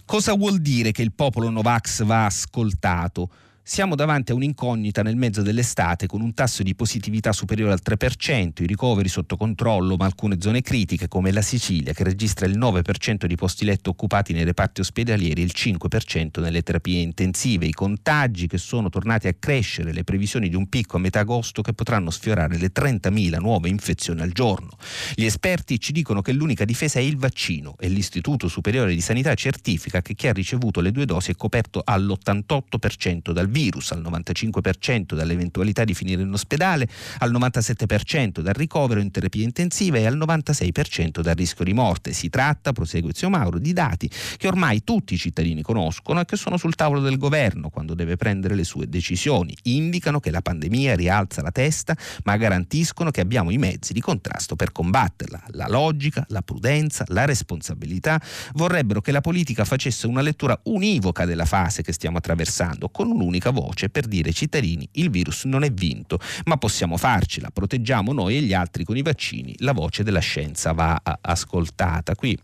Cosa 0.04 0.34
vuol 0.34 0.60
dire 0.60 0.92
che 0.92 1.02
il 1.02 1.12
popolo 1.12 1.50
Novax 1.50 2.04
va 2.04 2.26
ascoltato? 2.26 3.30
Siamo 3.68 3.96
davanti 3.96 4.31
a 4.31 4.37
un'incognita 4.37 5.02
nel 5.02 5.16
mezzo 5.16 5.42
dell'estate 5.42 6.07
con 6.07 6.20
un 6.20 6.35
tasso 6.35 6.62
di 6.62 6.76
positività 6.76 7.33
superiore 7.33 7.72
al 7.72 7.81
3%, 7.85 8.62
i 8.62 8.66
ricoveri 8.66 9.09
sotto 9.09 9.37
controllo, 9.37 9.96
ma 9.96 10.05
alcune 10.05 10.37
zone 10.38 10.62
critiche 10.62 11.09
come 11.09 11.33
la 11.33 11.42
Sicilia 11.42 11.92
che 11.92 12.05
registra 12.05 12.46
il 12.46 12.57
9% 12.57 13.24
di 13.24 13.35
posti 13.35 13.64
letto 13.64 13.90
occupati 13.90 14.33
nei 14.33 14.44
reparti 14.44 14.83
ospedalieri 14.83 15.40
e 15.40 15.44
il 15.44 15.52
5% 15.52 16.40
nelle 16.40 16.62
terapie 16.62 17.00
intensive, 17.00 17.66
i 17.66 17.72
contagi 17.72 18.46
che 18.46 18.57
sono 18.57 18.88
tornati 18.88 19.26
a 19.26 19.35
crescere, 19.35 19.92
le 19.92 20.05
previsioni 20.05 20.48
di 20.48 20.55
un 20.55 20.68
picco 20.68 20.98
a 20.98 21.00
metà 21.00 21.18
agosto 21.18 21.61
che 21.61 21.72
potranno 21.72 22.11
sfiorare 22.11 22.59
le 22.59 22.70
30.000 22.72 23.40
nuove 23.40 23.68
infezioni 23.68 24.20
al 24.20 24.31
giorno. 24.31 24.76
Gli 25.12 25.24
esperti 25.24 25.81
ci 25.81 25.90
dicono 25.90 26.22
che 26.22 26.31
l'unica 26.31 26.64
difesa 26.64 27.00
è 27.00 27.02
il 27.02 27.16
vaccino 27.16 27.74
e 27.81 27.88
l'Istituto 27.88 28.46
Superiore 28.46 28.94
di 28.94 29.00
Sanità 29.00 29.35
certifica 29.35 30.02
che 30.02 30.14
chi 30.14 30.29
ha 30.29 30.33
ricevuto 30.33 30.81
le 30.81 30.92
due 30.92 31.05
dosi 31.05 31.33
è 31.33 31.35
coperto 31.35 31.83
all'88% 31.85 33.33
dal 33.33 33.48
virus, 33.48 33.55
al 33.94 34.02
95% 34.02 35.14
dall'eventualità 35.14 35.84
di 35.84 35.94
finire 35.94 36.22
in 36.22 36.32
ospedale, 36.32 36.88
al 37.18 37.32
97% 37.32 38.40
dal 38.40 38.54
ricovero 38.54 39.00
in 39.00 39.10
terapia 39.10 39.44
intensiva 39.44 39.96
e 39.96 40.06
al 40.06 40.16
96% 40.16 41.20
dal 41.20 41.34
rischio 41.34 41.64
di 41.64 41.72
morte. 41.72 42.12
Si 42.12 42.28
tratta, 42.28 42.72
prosegue 42.72 43.12
Zio 43.14 43.30
Mauro, 43.30 43.58
di 43.58 43.72
dati 43.72 44.10
che 44.36 44.46
ormai 44.46 44.84
tutti 44.84 45.14
i 45.14 45.18
cittadini 45.18 45.62
conoscono 45.62 46.20
e 46.20 46.24
che 46.24 46.36
sono 46.36 46.56
sul 46.56 46.74
tavolo 46.74 47.00
del 47.00 47.16
governo 47.16 47.70
quando 47.70 47.94
deve 47.94 48.16
prendere 48.16 48.54
le 48.54 48.64
sue 48.64 48.88
decisioni. 48.88 49.56
Indicano 49.62 50.20
che 50.20 50.30
la 50.30 50.42
pandemia 50.42 50.94
rialza 50.94 51.40
la 51.40 51.50
testa, 51.50 51.96
ma 52.24 52.36
garantiscono 52.36 53.10
che 53.10 53.20
abbiamo 53.20 53.50
i 53.50 53.58
mezzi 53.58 53.92
di 53.92 54.00
contrasto 54.00 54.54
per 54.54 54.72
combatterla. 54.72 55.44
La 55.52 55.68
logica, 55.68 56.24
la 56.28 56.42
prudenza, 56.42 57.04
la 57.08 57.24
responsabilità 57.24 58.20
vorrebbero 58.54 59.00
che 59.00 59.12
la 59.12 59.20
politica 59.20 59.64
facesse 59.64 60.06
una 60.06 60.20
lettura 60.20 60.58
univoca 60.64 61.24
della 61.24 61.46
fase 61.46 61.82
che 61.82 61.92
stiamo 61.92 62.18
attraversando, 62.18 62.88
con 62.88 63.10
un'unica 63.10 63.45
unica 63.46 63.50
voce 63.50 63.88
per 63.88 64.06
dire 64.06 64.28
ai 64.28 64.35
cittadini 64.35 64.88
il 64.92 65.11
virus 65.11 65.44
non 65.44 65.62
è 65.62 65.70
vinto, 65.70 66.18
ma 66.44 66.56
possiamo 66.56 66.96
farcela, 66.96 67.50
proteggiamo 67.50 68.12
noi 68.12 68.37
e 68.37 68.42
gli 68.42 68.52
altri 68.52 68.85
con 68.85 68.96
i 68.96 69.02
vaccini, 69.02 69.54
la 69.59 69.72
voce 69.72 70.02
della 70.02 70.20
scienza 70.20 70.72
va 70.72 71.00
ascoltata. 71.20 72.14
Qui 72.14 72.38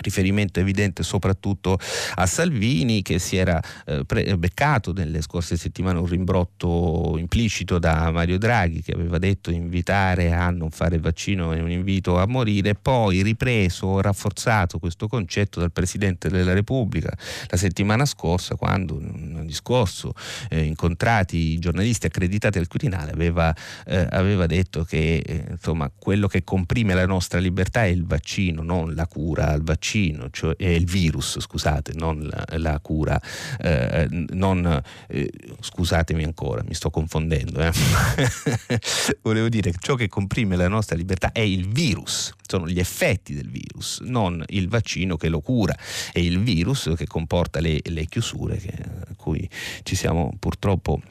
riferimento 0.00 0.60
evidente 0.60 1.02
soprattutto 1.02 1.78
a 2.14 2.26
Salvini 2.26 3.02
che 3.02 3.18
si 3.18 3.36
era 3.36 3.60
eh, 3.86 4.04
pre- 4.04 4.36
beccato 4.38 4.92
nelle 4.92 5.20
scorse 5.20 5.56
settimane 5.56 5.98
un 5.98 6.06
rimbrotto 6.06 7.16
implicito 7.18 7.78
da 7.78 8.10
Mario 8.10 8.38
Draghi 8.38 8.82
che 8.82 8.92
aveva 8.92 9.18
detto 9.18 9.50
invitare 9.50 10.32
a 10.32 10.50
non 10.50 10.70
fare 10.70 10.96
il 10.96 11.02
vaccino 11.02 11.52
è 11.52 11.60
un 11.60 11.70
invito 11.70 12.18
a 12.18 12.26
morire 12.26 12.74
poi 12.74 13.22
ripreso, 13.22 14.00
rafforzato 14.00 14.78
questo 14.78 15.08
concetto 15.08 15.60
dal 15.60 15.72
Presidente 15.72 16.28
della 16.28 16.54
Repubblica 16.54 17.12
la 17.48 17.56
settimana 17.56 18.04
scorsa 18.06 18.54
quando 18.54 18.98
in 19.00 19.34
un 19.36 19.46
discorso 19.46 20.14
eh, 20.48 20.62
incontrati 20.62 21.36
i 21.36 21.58
giornalisti 21.58 22.06
accreditati 22.06 22.58
al 22.58 22.68
Quirinale 22.68 23.12
aveva, 23.12 23.54
eh, 23.86 24.06
aveva 24.10 24.46
detto 24.46 24.84
che 24.84 25.22
eh, 25.24 25.44
insomma 25.50 25.90
quello 25.94 26.26
che 26.26 26.44
comprime 26.44 26.94
la 26.94 27.06
nostra 27.06 27.38
libertà 27.38 27.84
è 27.84 27.88
il 27.88 28.06
vaccino 28.06 28.62
non 28.62 28.94
la 28.94 29.06
cura 29.06 29.48
al 29.48 29.62
vaccino 29.62 29.81
vaccino, 29.82 30.30
cioè 30.30 30.54
è 30.54 30.68
il 30.68 30.84
virus, 30.84 31.40
scusate, 31.40 31.92
non 31.96 32.22
la, 32.22 32.44
la 32.58 32.78
cura, 32.78 33.20
eh, 33.58 34.06
non, 34.30 34.80
eh, 35.08 35.30
scusatemi 35.58 36.22
ancora, 36.22 36.62
mi 36.62 36.74
sto 36.74 36.90
confondendo, 36.90 37.60
eh. 37.60 37.72
volevo 39.22 39.48
dire 39.48 39.72
che 39.72 39.78
ciò 39.80 39.96
che 39.96 40.08
comprime 40.08 40.54
la 40.54 40.68
nostra 40.68 40.94
libertà 40.94 41.32
è 41.32 41.40
il 41.40 41.66
virus, 41.68 42.32
sono 42.46 42.68
gli 42.68 42.78
effetti 42.78 43.34
del 43.34 43.50
virus, 43.50 44.00
non 44.04 44.44
il 44.48 44.68
vaccino 44.68 45.16
che 45.16 45.28
lo 45.28 45.40
cura, 45.40 45.76
è 46.12 46.20
il 46.20 46.40
virus 46.40 46.92
che 46.96 47.06
comporta 47.08 47.58
le, 47.58 47.80
le 47.82 48.06
chiusure 48.06 48.60
a 49.08 49.14
cui 49.16 49.48
ci 49.82 49.96
siamo 49.96 50.32
purtroppo 50.38 51.02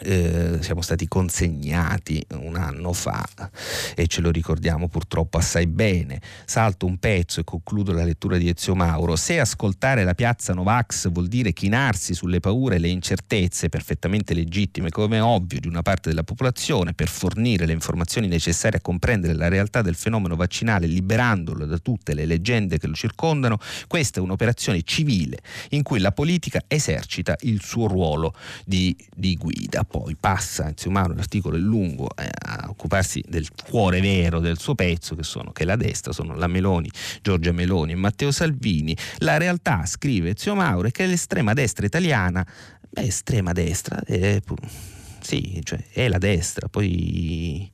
eh, 0.00 0.58
siamo 0.60 0.82
stati 0.82 1.08
consegnati 1.08 2.24
un 2.32 2.56
anno 2.56 2.92
fa 2.92 3.24
e 3.94 4.06
ce 4.06 4.20
lo 4.20 4.30
ricordiamo 4.30 4.88
purtroppo 4.88 5.38
assai 5.38 5.66
bene. 5.66 6.20
Salto 6.44 6.86
un 6.86 6.98
pezzo 6.98 7.40
e 7.40 7.44
concludo 7.44 7.92
la 7.92 8.04
lettura 8.04 8.36
di 8.36 8.48
Ezio 8.48 8.74
Mauro. 8.74 9.16
Se 9.16 9.40
ascoltare 9.40 10.04
la 10.04 10.14
piazza 10.14 10.52
Novax 10.52 11.10
vuol 11.10 11.28
dire 11.28 11.52
chinarsi 11.52 12.14
sulle 12.14 12.40
paure 12.40 12.76
e 12.76 12.78
le 12.78 12.88
incertezze 12.88 13.68
perfettamente 13.68 14.34
legittime, 14.34 14.90
come 14.90 15.20
ovvio, 15.20 15.60
di 15.60 15.68
una 15.68 15.82
parte 15.82 16.08
della 16.10 16.24
popolazione 16.24 16.94
per 16.94 17.08
fornire 17.08 17.66
le 17.66 17.72
informazioni 17.72 18.28
necessarie 18.28 18.78
a 18.78 18.82
comprendere 18.82 19.34
la 19.34 19.48
realtà 19.48 19.82
del 19.82 19.94
fenomeno 19.94 20.36
vaccinale, 20.36 20.86
liberandolo 20.86 21.64
da 21.64 21.78
tutte 21.78 22.14
le 22.14 22.26
leggende 22.26 22.78
che 22.78 22.86
lo 22.86 22.94
circondano, 22.94 23.58
questa 23.86 24.20
è 24.20 24.22
un'operazione 24.22 24.82
civile 24.82 25.38
in 25.70 25.82
cui 25.82 26.00
la 26.00 26.12
politica 26.12 26.62
esercita 26.66 27.36
il 27.40 27.62
suo 27.62 27.86
ruolo 27.86 28.34
di, 28.64 28.96
di 29.14 29.36
guida 29.36 29.84
poi 29.88 30.16
passa, 30.18 30.68
insomma 30.68 31.06
l'articolo 31.06 31.56
è 31.56 31.60
lungo, 31.60 32.08
eh, 32.16 32.28
a 32.46 32.66
occuparsi 32.68 33.22
del 33.26 33.48
cuore 33.68 34.00
vero 34.00 34.40
del 34.40 34.58
suo 34.58 34.74
pezzo, 34.74 35.14
che 35.14 35.22
sono 35.22 35.52
che 35.52 35.64
la 35.64 35.76
destra 35.76 36.12
sono 36.12 36.34
la 36.34 36.46
Meloni, 36.46 36.90
Giorgia 37.22 37.52
Meloni 37.52 37.92
e 37.92 37.96
Matteo 37.96 38.30
Salvini. 38.30 38.96
La 39.18 39.36
realtà, 39.36 39.86
scrive 39.86 40.34
Zio 40.36 40.54
Mauro, 40.54 40.88
è 40.88 40.90
che 40.90 41.06
l'estrema 41.06 41.52
destra 41.52 41.86
italiana, 41.86 42.46
beh, 42.88 43.02
estrema 43.02 43.52
destra, 43.52 44.02
è, 44.04 44.40
sì, 45.20 45.60
cioè, 45.62 45.82
è 45.90 46.08
la 46.08 46.18
destra, 46.18 46.68
poi 46.68 47.70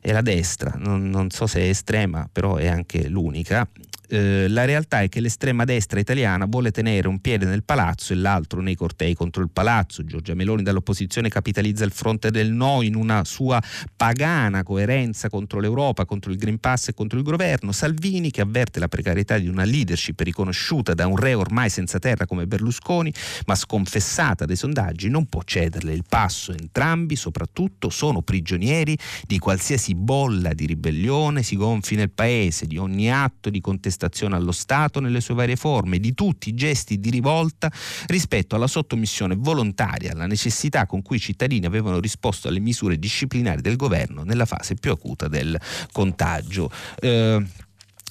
è 0.00 0.12
la 0.12 0.22
destra, 0.22 0.74
non, 0.76 1.08
non, 1.10 1.30
so 1.30 1.46
se 1.46 1.60
è 1.60 1.68
estrema, 1.68 2.28
però 2.30 2.56
è 2.56 2.66
anche 2.66 3.08
l'unica, 3.08 3.68
Eh, 4.12 4.48
la 4.48 4.64
realtà 4.64 5.02
è 5.02 5.08
che 5.08 5.20
l'estrema 5.20 5.62
destra 5.64 6.00
italiana 6.00 6.46
vuole 6.46 6.72
tenere 6.72 7.06
un 7.06 7.20
piede 7.20 7.46
nel 7.46 7.62
palazzo 7.62 8.12
e 8.12 8.16
l'altro 8.16 8.60
nei 8.60 8.74
cortei 8.74 9.14
contro 9.14 9.40
il 9.40 9.50
palazzo. 9.50 10.04
Giorgia 10.04 10.34
Meloni 10.34 10.64
dall'opposizione 10.64 11.28
capitalizza 11.28 11.84
il 11.84 11.92
fronte 11.92 12.32
del 12.32 12.50
no 12.52 12.82
in 12.82 12.96
una 12.96 13.24
sua 13.24 13.62
pagana 13.96 14.64
coerenza 14.64 15.28
contro 15.28 15.60
l'Europa, 15.60 16.06
contro 16.06 16.32
il 16.32 16.38
Green 16.38 16.58
Pass 16.58 16.88
e 16.88 16.94
contro 16.94 17.18
il 17.18 17.24
governo. 17.24 17.70
Salvini 17.70 18.32
che 18.32 18.40
avverte 18.40 18.80
la 18.80 18.88
precarietà 18.88 19.38
di 19.38 19.46
una 19.46 19.62
leadership 19.62 20.18
riconosciuta 20.18 20.92
da 20.92 21.06
un 21.06 21.16
re 21.16 21.34
ormai 21.34 21.70
senza 21.70 22.00
terra 22.00 22.26
come 22.26 22.48
Berlusconi, 22.48 23.14
ma 23.46 23.54
sconfessata 23.54 24.44
dai 24.44 24.56
sondaggi, 24.56 25.08
non 25.08 25.26
può 25.26 25.42
cederle 25.44 25.92
il 25.92 26.02
passo. 26.08 26.50
Entrambi, 26.50 27.14
soprattutto, 27.14 27.90
sono 27.90 28.22
prigionieri 28.22 28.98
di 29.24 29.38
qualsiasi 29.38 29.94
bolla 29.94 30.52
di 30.52 30.66
ribellione 30.66 31.44
si 31.44 31.54
gonfi 31.54 31.94
nel 31.94 32.10
paese, 32.10 32.66
di 32.66 32.76
ogni 32.76 33.12
atto 33.12 33.50
di 33.50 33.60
contestazione 33.60 33.98
contestazione 34.00 34.36
allo 34.36 34.52
Stato 34.52 35.00
nelle 35.00 35.20
sue 35.20 35.34
varie 35.34 35.56
forme, 35.56 35.98
di 35.98 36.14
tutti 36.14 36.48
i 36.48 36.54
gesti 36.54 36.98
di 36.98 37.10
rivolta 37.10 37.70
rispetto 38.06 38.56
alla 38.56 38.66
sottomissione 38.66 39.34
volontaria, 39.36 40.12
alla 40.12 40.26
necessità 40.26 40.86
con 40.86 41.02
cui 41.02 41.16
i 41.16 41.20
cittadini 41.20 41.66
avevano 41.66 42.00
risposto 42.00 42.48
alle 42.48 42.60
misure 42.60 42.98
disciplinari 42.98 43.60
del 43.60 43.76
governo 43.76 44.22
nella 44.22 44.46
fase 44.46 44.74
più 44.74 44.90
acuta 44.90 45.28
del 45.28 45.60
contagio. 45.92 46.70
Eh, 46.98 47.44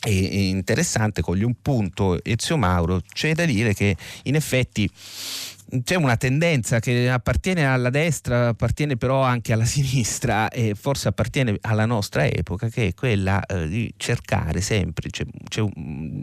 è 0.02 0.10
interessante, 0.10 1.22
coglie 1.22 1.44
un 1.44 1.56
punto 1.62 2.24
Ezio 2.24 2.56
Mauro, 2.56 3.02
c'è 3.12 3.34
da 3.34 3.44
dire 3.44 3.74
che 3.74 3.98
in 4.24 4.36
effetti 4.36 4.90
c'è 5.84 5.96
una 5.96 6.18
tendenza 6.18 6.80
che 6.80 7.10
appartiene 7.10 7.66
alla 7.66 7.90
destra, 7.90 8.50
appartiene 8.50 8.98
però 8.98 9.22
anche 9.22 9.54
alla 9.54 9.66
sinistra 9.66 10.50
e 10.50 10.74
forse 10.76 11.10
appartiene 11.10 11.58
alla 11.62 11.86
nostra 11.86 12.26
epoca, 12.26 12.70
che 12.70 12.88
è 12.88 12.94
quella 12.94 13.46
eh, 13.46 13.68
di 13.68 13.94
cercare 13.98 14.62
sempre 14.62 15.10
c'è, 15.10 15.26
c'è 15.48 15.64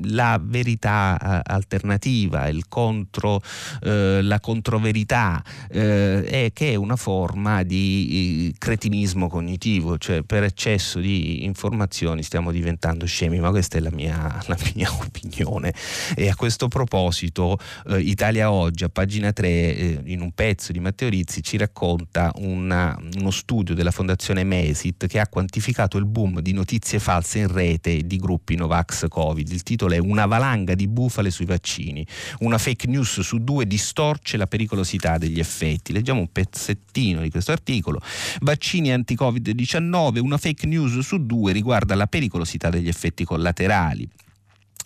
la 0.05 0.41
verità 0.43 1.18
eh, 1.18 1.53
alternativa, 1.53 2.49
il 2.49 2.66
contro, 2.68 3.41
eh, 3.83 4.21
la 4.23 4.41
controverità, 4.41 5.43
eh, 5.71 6.51
che 6.53 6.73
è 6.73 6.75
una 6.75 6.97
forma 6.97 7.62
di 7.62 8.53
cretinismo 8.59 9.29
cognitivo, 9.29 9.99
cioè 9.99 10.23
per 10.23 10.43
eccesso 10.43 10.99
di 10.99 11.45
informazioni 11.45 12.23
stiamo 12.23 12.51
diventando 12.51 13.07
scemi, 13.07 13.39
ma 13.39 13.51
questa 13.51 13.79
è 13.79 13.81
la 13.81 13.93
mia, 13.93 14.43
la 14.47 14.57
mia 14.75 14.91
opinione. 15.01 15.73
E 16.16 16.29
a 16.29 16.35
questo 16.35 16.68
proposito 16.68 17.59
eh, 17.89 18.01
Italia 18.01 18.51
Oggi 18.51 18.85
a 18.85 18.89
pagina 18.89 19.33
3 19.37 19.49
eh, 19.49 20.01
in 20.07 20.22
un 20.22 20.32
pezzo 20.32 20.72
di 20.72 20.80
Matteo 20.80 21.11
Rizzi 21.11 21.43
ci 21.43 21.59
racconta 21.59 22.32
una, 22.37 22.99
uno 23.18 23.30
studio 23.30 23.74
della 23.74 23.91
fondazione 23.91 24.45
Mesit 24.45 25.07
che 25.07 25.20
ha 25.20 25.28
quantificato 25.28 25.99
il 25.99 26.07
boom 26.07 26.41
di 26.41 26.53
notizie 26.53 26.99
false 26.99 27.41
in 27.41 27.53
rete 27.53 28.07
di 28.07 28.16
gruppi 28.16 28.55
Novax 28.55 29.09
Covid. 29.09 29.47
Il 29.53 29.62
titolo 29.62 29.93
è 29.93 29.99
Una 29.99 30.24
valanga 30.24 30.74
di 30.74 30.89
bufale 30.89 31.30
sui 31.30 31.45
vaccini. 31.45 32.07
Una 32.39 32.57
fake 32.57 32.87
news 32.87 33.20
su 33.20 33.45
due 33.45 33.66
distorce 33.66 34.39
la 34.39 34.47
pericolosità 34.47 35.18
degli 35.18 35.39
effetti. 35.39 35.93
Leggiamo 35.93 36.20
un 36.20 36.32
pezzettino 36.32 37.20
di 37.20 37.28
questo 37.28 37.53
articolo. 37.53 38.01
Vaccini 38.41 38.91
anti-Covid-19, 38.91 40.18
una 40.18 40.39
fake 40.39 40.66
news 40.66 40.99
su 41.01 41.26
due 41.26 41.53
riguarda 41.53 41.95
la 41.95 42.07
pericolosità 42.07 42.70
degli 42.70 42.89
effetti 42.89 43.24
collaterali 43.24 44.09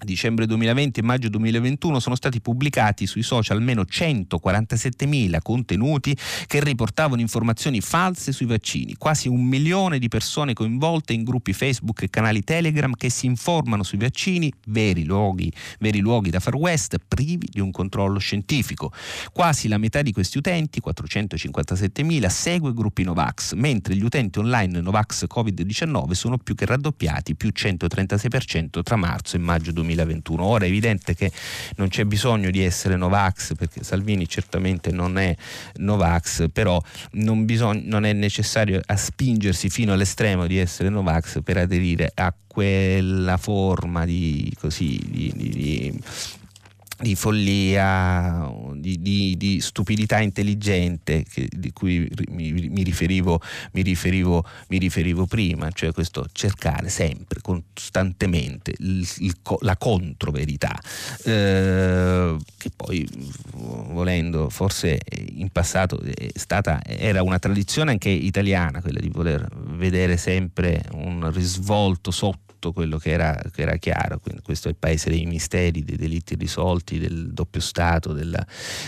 dicembre 0.04 0.46
2020 0.46 1.00
e 1.00 1.02
maggio 1.02 1.28
2021 1.28 2.00
sono 2.00 2.14
stati 2.14 2.40
pubblicati 2.40 3.06
sui 3.06 3.22
social 3.22 3.58
almeno 3.58 3.82
147.000 3.82 5.38
contenuti 5.42 6.16
che 6.46 6.62
riportavano 6.62 7.20
informazioni 7.20 7.80
false 7.80 8.32
sui 8.32 8.46
vaccini, 8.46 8.94
quasi 8.96 9.28
un 9.28 9.44
milione 9.44 9.98
di 9.98 10.08
persone 10.08 10.54
coinvolte 10.54 11.12
in 11.12 11.22
gruppi 11.22 11.52
Facebook 11.52 12.02
e 12.02 12.10
canali 12.10 12.42
Telegram 12.42 12.92
che 12.94 13.10
si 13.10 13.26
informano 13.26 13.82
sui 13.82 13.98
vaccini, 13.98 14.52
veri 14.68 15.04
luoghi, 15.04 15.52
veri 15.78 15.98
luoghi 15.98 16.30
da 16.30 16.40
Far 16.40 16.56
West, 16.56 16.96
privi 17.06 17.48
di 17.50 17.60
un 17.60 17.70
controllo 17.70 18.18
scientifico. 18.18 18.92
Quasi 19.32 19.68
la 19.68 19.78
metà 19.78 20.02
di 20.02 20.12
questi 20.12 20.38
utenti, 20.38 20.80
457.000, 20.84 22.28
segue 22.28 22.72
gruppi 22.72 23.02
Novax, 23.02 23.54
mentre 23.54 23.94
gli 23.94 24.04
utenti 24.04 24.38
online 24.38 24.80
Novax 24.80 25.26
Covid-19 25.32 26.12
sono 26.12 26.38
più 26.38 26.54
che 26.54 26.64
raddoppiati, 26.64 27.36
più 27.36 27.50
136% 27.54 28.82
tra 28.82 28.96
marzo 28.96 29.36
e 29.36 29.38
maggio 29.38 29.72
2020. 29.72 29.89
2021. 29.94 30.44
Ora 30.44 30.64
è 30.64 30.68
evidente 30.68 31.14
che 31.14 31.30
non 31.76 31.88
c'è 31.88 32.04
bisogno 32.04 32.50
di 32.50 32.62
essere 32.62 32.96
Novax 32.96 33.54
perché 33.54 33.82
Salvini 33.82 34.28
certamente 34.28 34.90
non 34.92 35.18
è 35.18 35.34
Novax, 35.76 36.50
però 36.52 36.80
non, 37.12 37.44
bisogna, 37.44 37.82
non 37.84 38.04
è 38.04 38.12
necessario 38.12 38.80
spingersi 38.94 39.68
fino 39.70 39.92
all'estremo 39.92 40.46
di 40.46 40.58
essere 40.58 40.88
Novax 40.88 41.42
per 41.42 41.56
aderire 41.56 42.10
a 42.14 42.34
quella 42.46 43.36
forma 43.36 44.04
di, 44.04 44.52
così, 44.58 45.00
di, 45.06 45.32
di, 45.34 45.48
di 45.50 46.00
follia, 47.14 48.50
di, 48.74 49.00
di, 49.00 49.36
di, 49.36 49.60
stupidità 49.60 50.20
intelligente 50.20 51.24
che, 51.24 51.48
di 51.50 51.72
cui 51.72 52.10
mi, 52.28 52.52
mi, 52.52 52.82
riferivo, 52.82 53.40
mi, 53.72 53.82
riferivo, 53.82 54.44
mi, 54.68 54.78
riferivo, 54.78 55.26
prima, 55.26 55.70
cioè 55.70 55.92
questo 55.92 56.26
cercare 56.32 56.88
sempre, 56.88 57.40
costantemente 57.40 58.74
il, 58.78 59.08
il, 59.18 59.34
la 59.60 59.76
controverità, 59.76 60.78
eh, 61.24 62.36
che 62.58 62.70
poi 62.76 63.08
volendo 63.52 64.50
forse 64.50 65.00
in 65.34 65.48
passato 65.50 66.00
stata, 66.34 66.80
era 66.84 67.22
una 67.22 67.38
tradizione 67.38 67.92
anche 67.92 68.10
italiana 68.10 68.80
quella 68.80 69.00
di 69.00 69.08
voler 69.08 69.48
vedere 69.52 70.16
sempre 70.16 70.84
un 70.92 71.30
risvolto 71.32 72.10
sotto 72.10 72.49
tutto 72.60 72.72
quello 72.72 72.98
che 72.98 73.10
era, 73.10 73.40
che 73.50 73.62
era 73.62 73.76
chiaro. 73.76 74.20
Quindi 74.20 74.42
questo 74.42 74.68
è 74.68 74.70
il 74.70 74.76
paese 74.76 75.08
dei 75.08 75.24
misteri, 75.24 75.82
dei 75.82 75.96
delitti 75.96 76.36
risolti, 76.36 76.98
del 76.98 77.32
doppio 77.32 77.60
Stato, 77.60 78.12
della, 78.12 78.44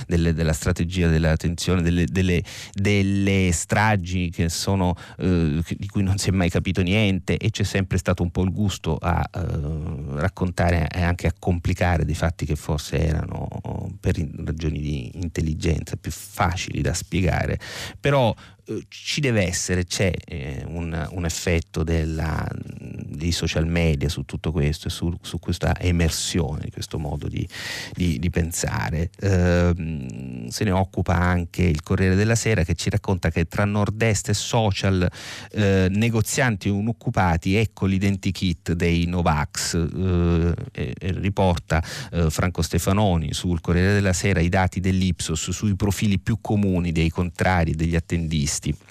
delle, 0.06 0.34
della 0.34 0.52
strategia 0.52 1.08
della 1.08 1.34
tensione, 1.36 1.80
delle, 1.80 2.04
delle, 2.04 2.42
delle 2.72 3.50
stragi 3.52 4.30
che 4.30 4.50
sono, 4.50 4.94
eh, 5.18 5.62
di 5.76 5.88
cui 5.88 6.02
non 6.02 6.18
si 6.18 6.28
è 6.28 6.32
mai 6.32 6.50
capito 6.50 6.82
niente 6.82 7.38
e 7.38 7.50
c'è 7.50 7.64
sempre 7.64 7.96
stato 7.96 8.22
un 8.22 8.30
po' 8.30 8.42
il 8.42 8.52
gusto 8.52 8.98
a 9.00 9.28
eh, 9.32 9.40
raccontare 10.20 10.88
e 10.88 11.02
anche 11.02 11.26
a 11.26 11.34
complicare 11.36 12.04
dei 12.04 12.14
fatti 12.14 12.44
che 12.44 12.56
forse 12.56 12.98
erano 12.98 13.48
per 13.98 14.16
ragioni 14.44 14.80
di 14.80 15.10
intelligenza 15.14 15.96
più 15.96 16.10
facili 16.10 16.82
da 16.82 16.92
spiegare. 16.92 17.58
Però 17.98 18.34
ci 18.88 19.20
deve 19.20 19.46
essere, 19.46 19.84
c'è 19.84 20.12
eh, 20.24 20.64
un, 20.66 21.08
un, 21.10 21.24
effetto 21.24 21.82
della, 21.82 22.46
dei 22.52 23.32
social 23.32 23.66
media 23.66 24.08
su 24.08 24.24
tutto 24.24 24.52
questo 24.52 24.88
e 24.88 24.90
su, 24.90 25.14
su, 25.20 25.38
questa 25.38 25.78
emersione 25.78 26.60
di 26.64 26.70
questo 26.70 26.98
modo 26.98 27.28
di, 27.28 27.46
di, 27.94 28.18
di 28.18 28.30
pensare. 28.30 29.10
Eh, 29.20 30.46
se 30.48 30.64
ne 30.64 30.70
occupa 30.70 31.14
anche 31.14 31.62
il 31.62 31.82
Corriere 31.82 32.14
della 32.14 32.34
Sera 32.34 32.64
che 32.64 32.74
ci 32.74 32.90
racconta 32.90 33.30
che 33.30 33.46
tra 33.46 33.64
nord-est 33.64 34.28
e 34.28 34.34
social, 34.34 35.08
eh, 35.52 35.88
negozianti 35.90 36.68
unoccupati, 36.68 37.56
ecco 37.56 37.86
l'identikit 37.86 38.72
dei 38.72 39.06
Novax. 39.06 39.74
Eh, 39.94 40.94
riporta 41.20 41.82
eh, 42.10 42.30
Franco 42.30 42.62
Stefanoni 42.62 43.32
sul 43.32 43.60
Corriere 43.60 43.94
della 43.94 44.12
Sera 44.12 44.40
i 44.40 44.48
dati 44.48 44.80
dell'Ipsos 44.80 45.50
sui 45.50 45.74
profili 45.74 46.18
più 46.18 46.38
comuni 46.40 46.92
dei 46.92 47.10
contrari 47.10 47.74
degli 47.74 47.96
attendisti 47.96 48.61
previsti. 48.62 48.90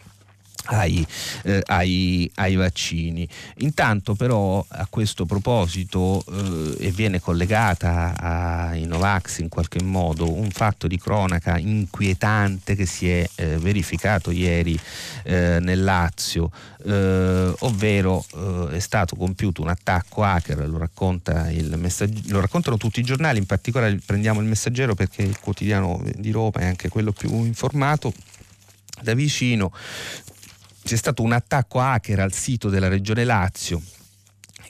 Ai, 0.65 1.05
eh, 1.43 1.63
ai, 1.65 2.29
ai, 2.35 2.55
vaccini. 2.55 3.27
Intanto 3.57 4.13
però 4.13 4.63
a 4.69 4.85
questo 4.87 5.25
proposito 5.25 6.23
eh, 6.29 6.85
e 6.85 6.91
viene 6.91 7.19
collegata 7.19 8.13
ai 8.15 8.85
Novax 8.85 9.39
in 9.39 9.49
qualche 9.49 9.81
modo 9.81 10.31
un 10.31 10.51
fatto 10.51 10.85
di 10.85 10.99
cronaca 10.99 11.57
inquietante 11.57 12.75
che 12.75 12.85
si 12.85 13.09
è 13.09 13.27
eh, 13.35 13.57
verificato 13.57 14.29
ieri 14.29 14.79
eh, 15.23 15.57
nel 15.59 15.83
Lazio, 15.83 16.51
eh, 16.85 17.53
ovvero 17.59 18.23
eh, 18.35 18.75
è 18.75 18.79
stato 18.79 19.15
compiuto 19.15 19.63
un 19.63 19.69
attacco 19.69 20.23
hacker, 20.23 20.69
lo, 20.69 20.77
racconta 20.77 21.49
lo 21.49 22.39
raccontano 22.39 22.77
tutti 22.77 22.99
i 22.99 23.03
giornali, 23.03 23.39
in 23.39 23.47
particolare 23.47 23.99
prendiamo 24.05 24.39
il 24.39 24.47
messaggero 24.47 24.93
perché 24.93 25.23
il 25.23 25.39
quotidiano 25.39 26.03
di 26.17 26.29
Roma 26.29 26.59
è 26.59 26.65
anche 26.65 26.87
quello 26.87 27.11
più 27.11 27.31
informato 27.43 28.13
da 29.01 29.13
vicino 29.13 29.71
c'è 30.83 30.95
stato 30.95 31.21
un 31.21 31.31
attacco 31.31 31.79
hacker 31.79 32.19
al 32.19 32.33
sito 32.33 32.69
della 32.69 32.87
regione 32.87 33.23
Lazio 33.23 33.81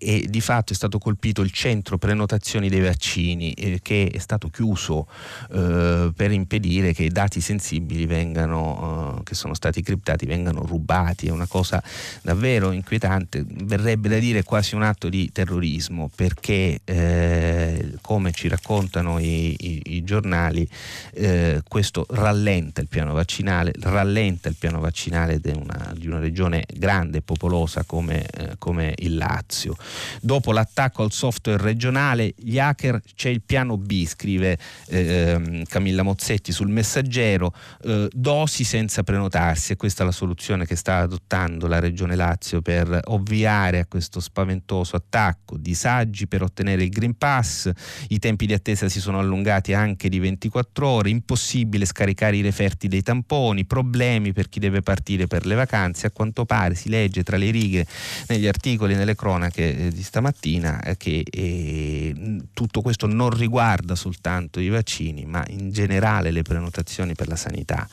e 0.03 0.25
di 0.27 0.41
fatto 0.41 0.73
è 0.73 0.75
stato 0.75 0.97
colpito 0.97 1.43
il 1.43 1.51
centro 1.51 1.99
prenotazioni 1.99 2.69
dei 2.69 2.81
vaccini 2.81 3.53
eh, 3.53 3.79
che 3.83 4.09
è 4.11 4.17
stato 4.17 4.49
chiuso 4.49 5.05
eh, 5.51 6.11
per 6.15 6.31
impedire 6.31 6.91
che 6.91 7.03
i 7.03 7.09
dati 7.09 7.39
sensibili 7.39 8.07
vengano, 8.07 9.19
eh, 9.19 9.23
che 9.23 9.35
sono 9.35 9.53
stati 9.53 9.83
criptati 9.83 10.25
vengano 10.25 10.63
rubati. 10.65 11.27
È 11.27 11.31
una 11.31 11.45
cosa 11.45 11.83
davvero 12.23 12.71
inquietante, 12.71 13.45
verrebbe 13.47 14.09
da 14.09 14.17
dire 14.17 14.41
quasi 14.41 14.73
un 14.73 14.81
atto 14.81 15.07
di 15.07 15.31
terrorismo 15.31 16.09
perché 16.13 16.79
eh, 16.83 17.93
come 18.01 18.31
ci 18.31 18.47
raccontano 18.47 19.19
i, 19.19 19.55
i, 19.59 19.81
i 19.97 20.03
giornali 20.03 20.67
eh, 21.13 21.61
questo 21.67 22.07
rallenta 22.09 22.81
il 22.81 22.87
piano 22.87 23.13
vaccinale, 23.13 23.71
rallenta 23.81 24.49
il 24.49 24.55
piano 24.57 24.79
vaccinale 24.79 25.39
di 25.39 25.51
una, 25.51 25.93
di 25.95 26.07
una 26.07 26.19
regione 26.19 26.65
grande 26.73 27.19
e 27.19 27.21
popolosa 27.21 27.83
come, 27.83 28.25
eh, 28.25 28.55
come 28.57 28.95
il 28.97 29.15
Lazio. 29.15 29.75
Dopo 30.21 30.51
l'attacco 30.51 31.03
al 31.03 31.11
software 31.11 31.61
regionale, 31.61 32.33
gli 32.37 32.59
hacker 32.59 33.01
c'è 33.15 33.29
il 33.29 33.41
piano 33.41 33.77
B, 33.77 34.05
scrive 34.05 34.57
eh, 34.87 35.63
Camilla 35.67 36.03
Mozzetti 36.03 36.51
sul 36.51 36.69
messaggero, 36.69 37.53
eh, 37.83 38.09
dosi 38.11 38.63
senza 38.63 39.03
prenotarsi, 39.03 39.73
e 39.73 39.75
questa 39.75 40.03
è 40.03 40.05
la 40.05 40.11
soluzione 40.11 40.65
che 40.65 40.75
sta 40.75 40.97
adottando 40.97 41.67
la 41.67 41.79
Regione 41.79 42.15
Lazio 42.15 42.61
per 42.61 42.99
ovviare 43.05 43.79
a 43.79 43.85
questo 43.85 44.19
spaventoso 44.19 44.95
attacco, 44.95 45.57
disagi 45.57 46.27
per 46.27 46.43
ottenere 46.43 46.83
il 46.83 46.89
Green 46.89 47.17
Pass, 47.17 47.69
i 48.09 48.19
tempi 48.19 48.45
di 48.45 48.53
attesa 48.53 48.89
si 48.89 48.99
sono 48.99 49.19
allungati 49.19 49.73
anche 49.73 50.09
di 50.09 50.19
24 50.19 50.87
ore, 50.87 51.09
impossibile 51.09 51.85
scaricare 51.85 52.37
i 52.37 52.41
referti 52.41 52.87
dei 52.87 53.01
tamponi, 53.01 53.65
problemi 53.65 54.33
per 54.33 54.49
chi 54.49 54.59
deve 54.59 54.81
partire 54.81 55.27
per 55.27 55.45
le 55.45 55.55
vacanze, 55.55 56.07
a 56.07 56.11
quanto 56.11 56.45
pare 56.45 56.75
si 56.75 56.89
legge 56.89 57.23
tra 57.23 57.37
le 57.37 57.51
righe 57.51 57.85
negli 58.27 58.47
articoli, 58.47 58.95
nelle 58.95 59.15
cronache 59.15 59.80
eh, 59.81 59.91
di 59.91 60.03
stamattina 60.03 60.81
eh, 60.81 60.97
che 60.97 61.23
eh, 61.29 62.41
tutto 62.53 62.81
questo 62.81 63.07
non 63.07 63.29
riguarda 63.31 63.95
soltanto 63.95 64.59
i 64.59 64.69
vaccini, 64.69 65.25
ma 65.25 65.43
in 65.47 65.71
generale 65.71 66.31
le 66.31 66.41
prenotazioni 66.43 67.13
per 67.13 67.27
la 67.27 67.35
sanità 67.35 67.87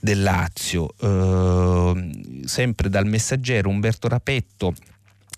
del 0.00 0.22
Lazio. 0.22 0.94
Eh, 0.98 2.42
sempre 2.44 2.88
dal 2.88 3.06
messaggero 3.06 3.68
Umberto 3.68 4.08
Rapetto 4.08 4.74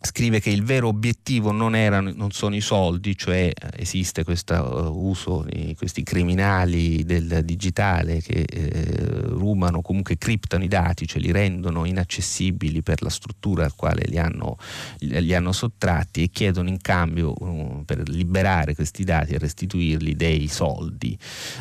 scrive 0.05 0.41
che 0.41 0.51
il 0.51 0.63
vero 0.63 0.89
obiettivo 0.89 1.51
non, 1.51 1.75
erano, 1.75 2.13
non 2.15 2.31
sono 2.31 2.55
i 2.55 2.61
soldi, 2.61 3.17
cioè 3.17 3.51
eh, 3.55 3.71
esiste 3.77 4.23
questo 4.23 4.55
uh, 4.55 5.09
uso 5.09 5.45
di 5.49 5.75
questi 5.77 6.03
criminali 6.03 7.05
del 7.05 7.41
digitale 7.45 8.21
che 8.21 8.43
eh, 8.43 9.23
rubano, 9.27 9.81
comunque 9.81 10.19
criptano 10.19 10.65
i 10.65 10.69
dati, 10.69 11.07
cioè 11.07 11.21
li 11.21 11.33
rendono 11.33 11.85
inaccessibili 11.85 12.83
per 12.83 13.03
la 13.03 13.09
struttura 13.09 13.65
al 13.65 13.75
quale 13.75 14.05
li 14.07 14.19
hanno, 14.19 14.57
li 14.99 15.35
hanno 15.35 15.53
sottratti 15.53 16.23
e 16.23 16.29
chiedono 16.29 16.69
in 16.69 16.79
cambio 16.81 17.33
uh, 17.37 17.83
per 17.85 18.09
liberare 18.09 18.75
questi 18.75 19.05
dati 19.05 19.35
e 19.35 19.39
restituirli 19.39 20.15
dei 20.15 20.49
soldi. 20.49 21.17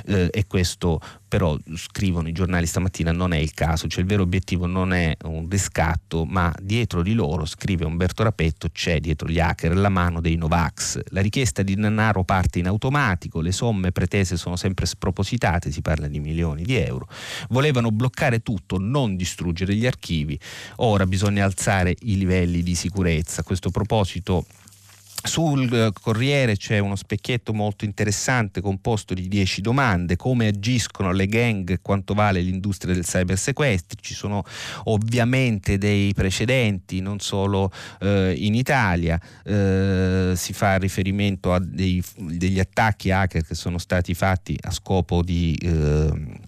Eh, 0.06 0.30
e 0.32 0.46
questo 0.48 1.00
però 1.34 1.58
scrivono 1.74 2.28
i 2.28 2.32
giornali 2.32 2.68
stamattina 2.68 3.12
non 3.12 3.34
è 3.34 3.38
il 3.38 3.56
caso, 3.56 3.88
cioè 3.88 4.02
il 4.02 4.08
vero 4.08 4.22
obiettivo 4.22 4.68
non 4.68 4.94
è 4.94 5.18
un 5.24 5.48
riscatto, 5.50 6.26
ma 6.26 6.54
dietro 6.62 7.02
di 7.02 7.14
loro, 7.14 7.46
scrive 7.46 7.86
Umberto 7.86 8.22
Rapetto, 8.34 8.70
c'è 8.72 9.00
dietro 9.00 9.28
gli 9.28 9.40
hacker 9.40 9.78
la 9.78 9.90
mano 9.90 10.20
dei 10.20 10.38
Novax. 10.38 11.00
La 11.10 11.22
richiesta 11.22 11.62
di 11.62 11.76
denaro 11.76 12.24
parte 12.24 12.58
in 12.58 12.66
automatico, 12.66 13.42
le 13.42 13.52
somme 13.52 13.92
pretese 13.92 14.38
sono 14.38 14.56
sempre 14.56 14.88
spropositate, 14.88 15.70
si 15.70 15.82
parla 15.82 16.08
di 16.08 16.20
milioni 16.20 16.64
di 16.64 16.76
euro. 16.76 17.08
Volevano 17.50 17.92
bloccare 17.92 18.42
tutto, 18.42 18.80
non 18.80 19.16
distruggere 19.16 19.76
gli 19.76 19.86
archivi. 19.86 20.40
Ora 20.78 21.06
bisogna 21.06 21.46
alzare 21.46 21.96
i 22.02 22.18
livelli 22.18 22.64
di 22.64 22.74
sicurezza. 22.74 23.42
A 23.42 23.44
questo 23.44 23.70
proposito 23.70 24.48
sul 25.24 25.72
eh, 25.74 25.92
Corriere 26.02 26.58
c'è 26.58 26.80
uno 26.80 26.96
specchietto 26.96 27.54
molto 27.54 27.86
interessante 27.86 28.62
composto 28.62 29.14
di 29.14 29.28
10 29.28 29.62
domande, 29.62 30.16
come 30.16 30.48
agiscono 30.48 31.12
le 31.12 31.28
gang, 31.28 31.80
quanto 31.82 32.14
vale 32.14 32.42
l'industria 32.42 32.94
del 32.94 33.06
cybersequestro, 33.06 34.00
ci 34.02 34.14
sono 34.14 34.44
ovviamente 34.86 35.78
dei 35.78 36.14
precedenti, 36.14 37.00
non 37.00 37.20
solo 37.20 37.72
eh, 38.02 38.34
in 38.38 38.54
Italia, 38.54 39.20
eh, 39.46 40.34
si 40.36 40.54
fa 40.54 40.78
riferimento 40.78 41.54
a 41.54 41.60
dei, 41.60 42.04
degli 42.18 42.60
attacchi 42.60 43.12
hacker 43.12 43.46
che 43.46 43.56
sono 43.56 43.78
stati 43.78 44.14
fatti 44.14 44.58
a 44.62 44.72
scopo 44.72 45.22
di... 45.24 45.58
Eh, 45.62 46.43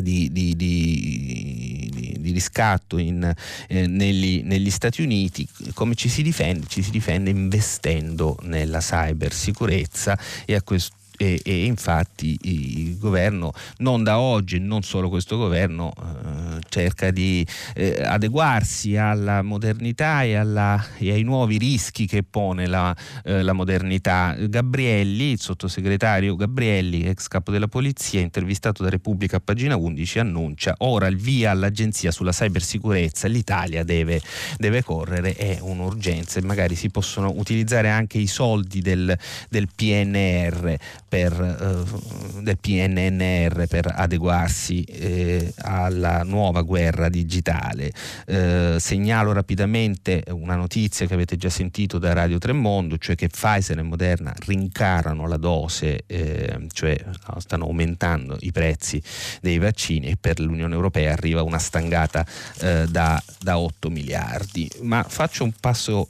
di, 0.00 0.30
di, 0.32 0.56
di, 0.56 2.16
di, 2.18 2.30
riscatto 2.32 2.98
in, 2.98 3.34
eh, 3.68 3.86
negli, 3.86 4.42
negli, 4.44 4.70
Stati 4.70 5.02
Uniti, 5.02 5.48
come 5.74 5.94
ci 5.94 6.08
si 6.08 6.22
difende? 6.22 6.66
Ci 6.68 6.82
si 6.82 6.90
difende 6.90 7.30
investendo 7.30 8.36
nella 8.42 8.78
cybersicurezza 8.80 10.18
e 10.44 10.54
a 10.54 10.62
questo 10.62 10.97
e, 11.18 11.40
e, 11.44 11.64
infatti 11.64 12.38
il 12.42 12.96
governo 12.96 13.52
non 13.78 14.04
da 14.04 14.20
oggi, 14.20 14.60
non 14.60 14.82
solo 14.82 15.08
questo 15.08 15.36
governo, 15.36 15.92
eh, 15.98 16.60
cerca 16.68 17.10
di 17.10 17.44
eh, 17.74 18.00
adeguarsi 18.04 18.96
alla 18.96 19.42
modernità 19.42 20.22
e, 20.22 20.36
alla, 20.36 20.82
e, 20.96 21.10
ai 21.10 21.24
nuovi 21.24 21.58
rischi 21.58 22.06
che 22.06 22.22
pone 22.22 22.68
la, 22.68 22.96
eh, 23.24 23.42
la, 23.42 23.52
modernità. 23.52 24.36
Gabrielli, 24.38 25.32
il 25.32 25.40
sottosegretario 25.40 26.36
Gabrielli, 26.36 27.02
ex 27.02 27.26
capo 27.26 27.50
della 27.50 27.66
polizia, 27.66 28.20
intervistato 28.20 28.84
da 28.84 28.88
Repubblica 28.88 29.38
a 29.38 29.40
pagina 29.40 29.76
11, 29.76 30.20
annuncia 30.20 30.74
ora 30.78 31.08
il 31.08 31.16
via 31.16 31.50
all'agenzia 31.50 32.12
sulla 32.12 32.30
cybersicurezza, 32.30 33.26
l'Italia 33.26 33.82
deve, 33.82 34.20
deve 34.56 34.84
correre, 34.84 35.34
è 35.34 35.58
un'urgenza 35.60 36.38
e 36.38 36.42
magari 36.42 36.76
si 36.76 36.90
possono 36.90 37.32
utilizzare 37.36 37.90
anche 37.90 38.18
i 38.18 38.28
soldi 38.28 38.80
del, 38.80 39.18
del 39.48 39.66
PNR 39.74 40.76
per, 41.08 41.32
eh, 41.32 42.42
del 42.42 42.58
PNNR 42.58 43.66
per 43.66 43.92
adeguarsi 43.94 44.82
eh, 44.84 45.52
alla 45.58 46.22
nuova 46.22 46.62
guerra 46.62 47.08
digitale. 47.08 47.90
Eh, 48.26 48.76
segnalo 48.78 49.32
rapidamente 49.32 50.22
una 50.30 50.56
notizia 50.56 51.06
che 51.06 51.14
avete 51.14 51.36
già 51.36 51.48
sentito 51.48 51.98
da 51.98 52.12
Radio 52.12 52.38
Tremondo, 52.38 52.98
cioè 52.98 53.16
che 53.16 53.28
Pfizer 53.28 53.78
e 53.78 53.82
Moderna 53.82 54.34
rincarano 54.46 55.26
la 55.26 55.38
dose, 55.38 56.04
eh, 56.06 56.66
cioè 56.72 56.96
stanno 57.38 57.64
aumentando 57.64 58.36
i 58.40 58.52
prezzi 58.52 59.02
dei 59.40 59.58
vaccini 59.58 60.08
e 60.08 60.16
per 60.20 60.40
l'Unione 60.40 60.74
Europea 60.74 61.12
arriva 61.12 61.42
una 61.42 61.58
stangata 61.58 62.24
eh, 62.60 62.86
da, 62.88 63.22
da 63.40 63.58
8 63.58 63.88
miliardi. 63.88 64.70
Ma 64.82 65.02
faccio 65.02 65.44
un 65.44 65.52
passo 65.58 66.08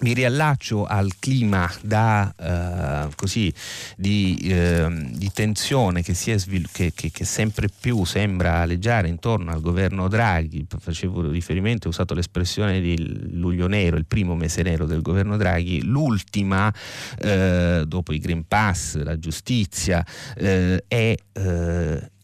mi 0.00 0.12
riallaccio 0.12 0.84
al 0.84 1.12
clima 1.18 1.70
da, 1.82 3.06
uh, 3.06 3.14
così, 3.16 3.52
di, 3.96 4.38
uh, 4.44 5.16
di, 5.16 5.30
tensione 5.32 6.02
che, 6.02 6.14
svil- 6.14 6.68
che, 6.70 6.92
che, 6.94 7.10
che, 7.10 7.24
sempre 7.24 7.68
più 7.68 8.04
sembra 8.04 8.60
aleggiare 8.60 9.08
intorno 9.08 9.50
al 9.50 9.60
governo 9.60 10.08
Draghi. 10.08 10.66
Facevo 10.78 11.30
riferimento, 11.30 11.88
ho 11.88 11.90
usato 11.90 12.14
l'espressione 12.14 12.80
di 12.80 13.36
luglio 13.36 13.66
nero, 13.66 13.96
il 13.96 14.06
primo 14.06 14.34
mese 14.34 14.62
nero 14.62 14.86
del 14.86 15.02
governo 15.02 15.36
Draghi, 15.36 15.82
l'ultima, 15.82 16.68
uh, 16.68 17.84
dopo 17.84 18.12
i 18.12 18.18
Green 18.18 18.46
Pass, 18.46 18.96
la 18.96 19.18
giustizia, 19.18 20.04
è 20.34 21.16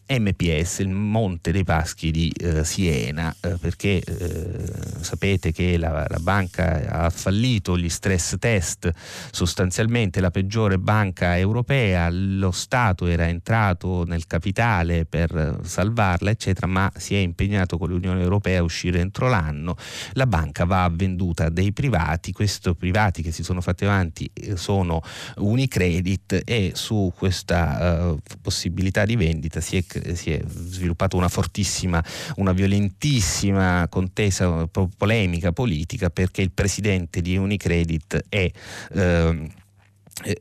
MPS, 0.07 0.79
il 0.79 0.89
Monte 0.89 1.51
dei 1.51 1.63
Paschi 1.63 2.11
di 2.11 2.29
eh, 2.29 2.63
Siena, 2.63 3.35
eh, 3.41 3.57
perché 3.59 4.01
eh, 4.01 4.71
sapete 5.01 5.51
che 5.51 5.77
la, 5.77 6.05
la, 6.07 6.19
banca 6.19 6.87
ha 6.89 7.09
fallito 7.09 7.77
gli 7.77 7.89
stress 7.89 8.35
test, 8.37 8.91
sostanzialmente 9.31 10.19
la 10.19 10.31
peggiore 10.31 10.77
banca 10.77 11.37
europea, 11.37 12.09
lo 12.09 12.51
Stato 12.51 13.07
era 13.07 13.27
entrato 13.27 14.03
nel 14.05 14.27
capitale 14.27 15.05
per 15.05 15.59
salvarla, 15.63 16.29
eccetera, 16.29 16.67
ma 16.67 16.91
si 16.95 17.15
è 17.15 17.19
impegnato 17.19 17.77
con 17.77 17.89
l'Unione 17.89 18.21
Europea 18.21 18.59
a 18.59 18.63
uscire 18.63 18.99
entro 18.99 19.27
l'anno. 19.27 19.75
La 20.13 20.27
banca 20.27 20.65
va 20.65 20.89
venduta 20.91 21.49
dei 21.49 21.73
privati, 21.73 22.31
questi 22.31 22.73
privati 22.75 23.21
che 23.21 23.31
si 23.31 23.43
sono 23.43 23.61
fatti 23.61 23.85
avanti 23.85 24.29
eh, 24.33 24.55
sono 24.55 25.01
Unicredit 25.37 26.41
e 26.45 26.71
su 26.75 27.11
questa 27.15 28.11
uh, 28.11 28.19
possibilità 28.41 29.05
di 29.05 29.15
vendita 29.15 29.61
si 29.61 29.77
è 29.77 29.83
si 30.15 30.31
è 30.31 30.41
sviluppata 30.47 31.15
una 31.15 31.29
fortissima, 31.29 32.03
una 32.35 32.51
violentissima 32.51 33.87
contesa 33.89 34.67
polemica 34.97 35.51
politica 35.51 36.09
perché 36.09 36.41
il 36.41 36.51
presidente 36.51 37.21
di 37.21 37.37
Unicredit 37.37 38.25
è 38.29 38.51
eh, 38.93 39.49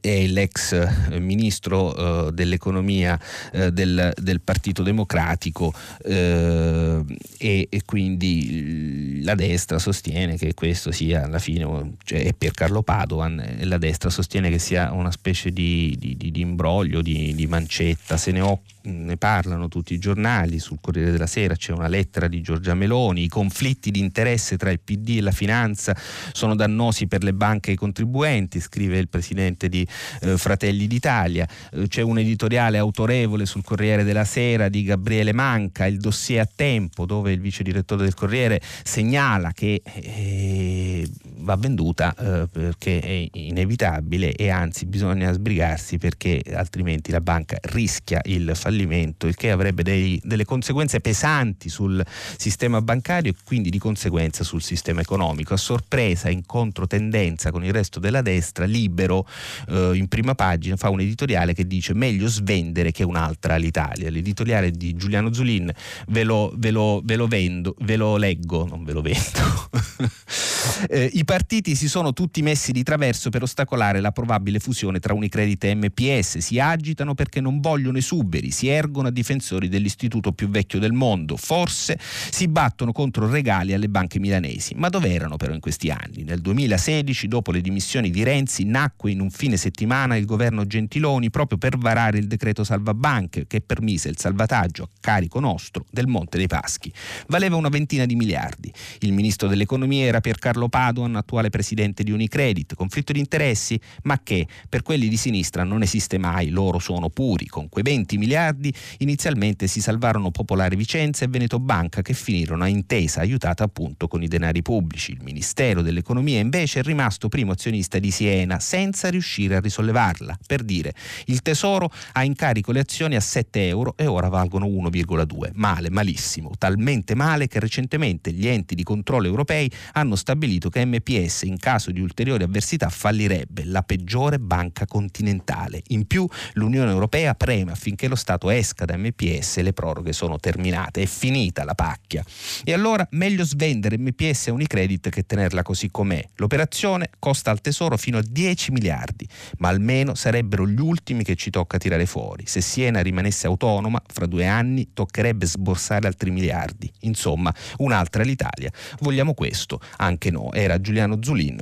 è 0.00 0.26
l'ex 0.28 1.18
ministro 1.18 2.26
uh, 2.26 2.30
dell'economia 2.30 3.18
uh, 3.52 3.70
del, 3.70 4.12
del, 4.16 4.40
Partito 4.40 4.84
Democratico 4.84 5.74
uh, 6.04 6.08
e, 6.08 7.04
e, 7.38 7.82
quindi 7.84 9.20
la 9.24 9.34
destra 9.34 9.80
sostiene 9.80 10.36
che 10.36 10.54
questo 10.54 10.92
sia 10.92 11.24
alla 11.24 11.40
fine, 11.40 11.96
cioè 12.04 12.24
è 12.24 12.32
Piercarlo 12.34 12.82
Padovan, 12.82 13.40
e 13.40 13.64
la 13.64 13.78
destra 13.78 14.10
sostiene 14.10 14.48
che 14.48 14.60
sia 14.60 14.92
una 14.92 15.10
specie 15.10 15.50
di, 15.50 15.96
di, 15.98 16.16
di, 16.16 16.30
di 16.30 16.40
imbroglio, 16.40 17.02
di, 17.02 17.46
mancetta, 17.48 18.16
se 18.16 18.30
ne, 18.30 18.40
ho, 18.40 18.60
ne 18.84 19.16
parlano 19.16 19.68
tutti 19.68 19.94
i 19.94 19.98
giornali, 19.98 20.58
sul 20.58 20.78
Corriere 20.80 21.10
della 21.10 21.26
Sera 21.26 21.54
c'è 21.54 21.72
una 21.72 21.88
lettera 21.88 22.28
di 22.28 22.40
Giorgia 22.40 22.74
Meloni, 22.74 23.24
i 23.24 23.28
conflitti 23.28 23.90
di 23.90 24.00
interesse 24.00 24.56
tra 24.56 24.70
il 24.70 24.80
PD 24.80 25.18
e 25.18 25.20
la 25.20 25.30
finanza 25.30 25.96
sono 26.32 26.54
dannosi 26.54 27.06
per 27.06 27.22
le 27.22 27.32
banche 27.32 27.70
e 27.70 27.74
i 27.74 27.76
contribuenti, 27.76 28.60
scrive 28.60 28.98
il 28.98 29.08
presidente 29.08 29.68
di 29.68 29.86
eh, 30.20 30.36
Fratelli 30.36 30.86
d'Italia. 30.86 31.48
Eh, 31.72 31.88
c'è 31.88 32.02
un 32.02 32.18
editoriale 32.18 32.78
autorevole 32.78 33.46
sul 33.46 33.64
Corriere 33.64 34.04
della 34.04 34.24
Sera 34.24 34.68
di 34.68 34.82
Gabriele 34.84 35.32
Manca, 35.32 35.86
il 35.86 35.98
dossier 35.98 36.40
a 36.40 36.48
tempo, 36.52 37.06
dove 37.06 37.32
il 37.32 37.40
vice 37.40 37.62
direttore 37.62 38.04
del 38.04 38.14
Corriere 38.14 38.60
segnala 38.82 39.52
che 39.52 39.82
eh, 39.84 41.08
va 41.38 41.56
venduta 41.56 42.14
eh, 42.14 42.48
perché 42.50 43.00
è 43.00 43.28
inevitabile 43.32 44.34
e 44.34 44.48
anzi 44.50 44.86
bisogna 44.86 45.32
sbrigarsi 45.32 45.98
perché 45.98 46.42
altrimenti 46.54 47.10
la 47.10 47.20
banca 47.20 47.58
rischia 47.62 48.20
il 48.24 48.52
fallimento, 48.54 48.73
il 48.82 49.34
che 49.34 49.50
avrebbe 49.50 49.82
dei, 49.82 50.20
delle 50.24 50.44
conseguenze 50.44 51.00
pesanti 51.00 51.68
sul 51.68 52.04
sistema 52.36 52.80
bancario 52.80 53.32
e 53.32 53.34
quindi 53.44 53.70
di 53.70 53.78
conseguenza 53.78 54.44
sul 54.44 54.62
sistema 54.62 55.00
economico. 55.00 55.54
A 55.54 55.56
sorpresa, 55.56 56.30
in 56.30 56.44
controtendenza 56.46 57.50
con 57.50 57.64
il 57.64 57.72
resto 57.72 58.00
della 58.00 58.22
destra, 58.22 58.64
Libero 58.64 59.26
eh, 59.68 59.92
in 59.94 60.08
prima 60.08 60.34
pagina 60.34 60.76
fa 60.76 60.90
un 60.90 61.00
editoriale 61.00 61.54
che 61.54 61.66
dice 61.66 61.94
meglio 61.94 62.28
svendere 62.28 62.92
che 62.92 63.04
un'altra 63.04 63.54
all'Italia. 63.54 64.10
L'editoriale 64.10 64.70
di 64.70 64.94
Giuliano 64.94 65.32
Zulin 65.32 65.72
ve 66.08 66.24
lo, 66.24 66.52
ve 66.56 66.70
lo, 66.70 67.00
ve 67.04 67.16
lo 67.16 67.26
vendo, 67.26 67.74
ve 67.80 67.96
lo 67.96 68.16
leggo, 68.16 68.66
non 68.66 68.84
ve 68.84 68.92
lo 68.92 69.00
vendo. 69.00 69.70
eh, 70.88 71.10
I 71.12 71.24
partiti 71.24 71.74
si 71.74 71.88
sono 71.88 72.12
tutti 72.12 72.42
messi 72.42 72.72
di 72.72 72.82
traverso 72.82 73.30
per 73.30 73.42
ostacolare 73.42 74.00
la 74.00 74.12
probabile 74.12 74.58
fusione 74.58 75.00
tra 75.00 75.14
Unicredit 75.14 75.64
e 75.64 75.74
MPS, 75.74 76.38
si 76.38 76.58
agitano 76.58 77.14
perché 77.14 77.40
non 77.40 77.60
vogliono 77.60 77.98
esuberi, 77.98 78.50
si 78.50 78.63
ergono 78.68 79.08
a 79.08 79.10
difensori 79.10 79.68
dell'istituto 79.68 80.32
più 80.32 80.48
vecchio 80.48 80.78
del 80.78 80.92
mondo, 80.92 81.36
forse 81.36 81.98
si 81.98 82.48
battono 82.48 82.92
contro 82.92 83.28
regali 83.28 83.72
alle 83.72 83.88
banche 83.88 84.18
milanesi. 84.18 84.74
Ma 84.74 84.88
dove 84.88 85.12
erano 85.12 85.36
però 85.36 85.52
in 85.52 85.60
questi 85.60 85.90
anni? 85.90 86.22
Nel 86.24 86.40
2016, 86.40 87.28
dopo 87.28 87.52
le 87.52 87.60
dimissioni 87.60 88.10
di 88.10 88.22
Renzi, 88.22 88.64
nacque 88.64 89.10
in 89.10 89.20
un 89.20 89.30
fine 89.30 89.56
settimana 89.56 90.16
il 90.16 90.24
governo 90.24 90.66
Gentiloni 90.66 91.30
proprio 91.30 91.58
per 91.58 91.76
varare 91.78 92.18
il 92.18 92.26
decreto 92.26 92.64
salvabanche 92.64 93.46
che 93.46 93.60
permise 93.60 94.08
il 94.08 94.18
salvataggio 94.18 94.84
a 94.84 94.88
carico 95.00 95.40
nostro 95.40 95.84
del 95.90 96.06
Monte 96.06 96.38
dei 96.38 96.46
Paschi. 96.46 96.92
Valeva 97.28 97.56
una 97.56 97.68
ventina 97.68 98.06
di 98.06 98.14
miliardi. 98.14 98.72
Il 99.00 99.12
ministro 99.12 99.48
dell'economia 99.48 100.04
era 100.04 100.20
Piercarlo 100.20 100.68
Padoan, 100.68 101.16
attuale 101.16 101.50
presidente 101.50 102.02
di 102.02 102.10
Unicredit. 102.10 102.74
Conflitto 102.74 103.12
di 103.12 103.18
interessi? 103.18 103.78
Ma 104.04 104.20
che 104.22 104.46
per 104.68 104.82
quelli 104.82 105.08
di 105.08 105.16
sinistra 105.16 105.64
non 105.64 105.82
esiste 105.82 106.18
mai, 106.18 106.48
loro 106.48 106.78
sono 106.78 107.08
puri. 107.10 107.46
Con 107.46 107.68
quei 107.68 107.84
20 107.84 108.16
miliardi 108.18 108.53
inizialmente 108.98 109.66
si 109.66 109.80
salvarono 109.80 110.30
Popolare 110.30 110.76
Vicenza 110.76 111.24
e 111.24 111.28
Veneto 111.28 111.58
Banca 111.58 112.02
che 112.02 112.14
finirono 112.14 112.64
a 112.64 112.68
intesa 112.68 113.20
aiutata 113.20 113.64
appunto 113.64 114.08
con 114.08 114.22
i 114.22 114.28
denari 114.28 114.62
pubblici. 114.62 115.12
Il 115.12 115.22
Ministero 115.22 115.82
dell'Economia 115.82 116.40
invece 116.40 116.80
è 116.80 116.82
rimasto 116.82 117.28
primo 117.28 117.52
azionista 117.52 117.98
di 117.98 118.10
Siena 118.10 118.58
senza 118.60 119.08
riuscire 119.10 119.56
a 119.56 119.60
risollevarla. 119.60 120.38
Per 120.46 120.62
dire, 120.62 120.94
il 121.26 121.42
Tesoro 121.42 121.90
ha 122.12 122.24
in 122.24 122.34
carico 122.34 122.72
le 122.72 122.80
azioni 122.80 123.16
a 123.16 123.20
7 123.20 123.68
euro 123.68 123.94
e 123.96 124.06
ora 124.06 124.28
valgono 124.28 124.66
1,2. 124.66 125.50
Male, 125.54 125.90
malissimo, 125.90 126.52
talmente 126.58 127.14
male 127.14 127.46
che 127.46 127.60
recentemente 127.60 128.32
gli 128.32 128.46
enti 128.46 128.74
di 128.74 128.82
controllo 128.82 129.26
europei 129.26 129.70
hanno 129.92 130.16
stabilito 130.16 130.68
che 130.68 130.84
MPS 130.84 131.42
in 131.42 131.58
caso 131.58 131.90
di 131.90 132.00
ulteriori 132.00 132.42
avversità 132.44 132.88
fallirebbe, 132.88 133.64
la 133.64 133.82
peggiore 133.82 134.38
banca 134.38 134.86
continentale. 134.86 135.82
In 135.88 136.06
più 136.06 136.26
l'Unione 136.54 136.90
Europea 136.90 137.34
preme 137.34 137.72
affinché 137.72 138.08
lo 138.08 138.16
Stato 138.16 138.43
esca 138.50 138.84
da 138.84 138.96
MPS 138.96 139.60
le 139.60 139.72
proroghe 139.72 140.12
sono 140.12 140.38
terminate, 140.38 141.02
è 141.02 141.06
finita 141.06 141.64
la 141.64 141.74
pacchia. 141.74 142.24
E 142.64 142.72
allora 142.72 143.06
meglio 143.12 143.44
svendere 143.44 143.98
MPS 143.98 144.48
a 144.48 144.52
Unicredit 144.52 145.08
che 145.08 145.24
tenerla 145.24 145.62
così 145.62 145.90
com'è. 145.90 146.22
L'operazione 146.36 147.10
costa 147.18 147.50
al 147.50 147.60
Tesoro 147.60 147.96
fino 147.96 148.18
a 148.18 148.22
10 148.26 148.72
miliardi, 148.72 149.26
ma 149.58 149.68
almeno 149.68 150.14
sarebbero 150.14 150.66
gli 150.66 150.80
ultimi 150.80 151.24
che 151.24 151.34
ci 151.34 151.50
tocca 151.50 151.78
tirare 151.78 152.06
fuori. 152.06 152.46
Se 152.46 152.60
Siena 152.60 153.00
rimanesse 153.00 153.46
autonoma, 153.46 154.00
fra 154.06 154.26
due 154.26 154.46
anni 154.46 154.90
toccherebbe 154.92 155.46
sborsare 155.46 156.06
altri 156.06 156.30
miliardi. 156.30 156.90
Insomma, 157.00 157.54
un'altra 157.78 158.22
l'Italia. 158.22 158.70
Vogliamo 159.00 159.34
questo? 159.34 159.80
Anche 159.96 160.30
no. 160.30 160.52
Era 160.52 160.80
Giuliano 160.80 161.18
Zulin 161.20 161.60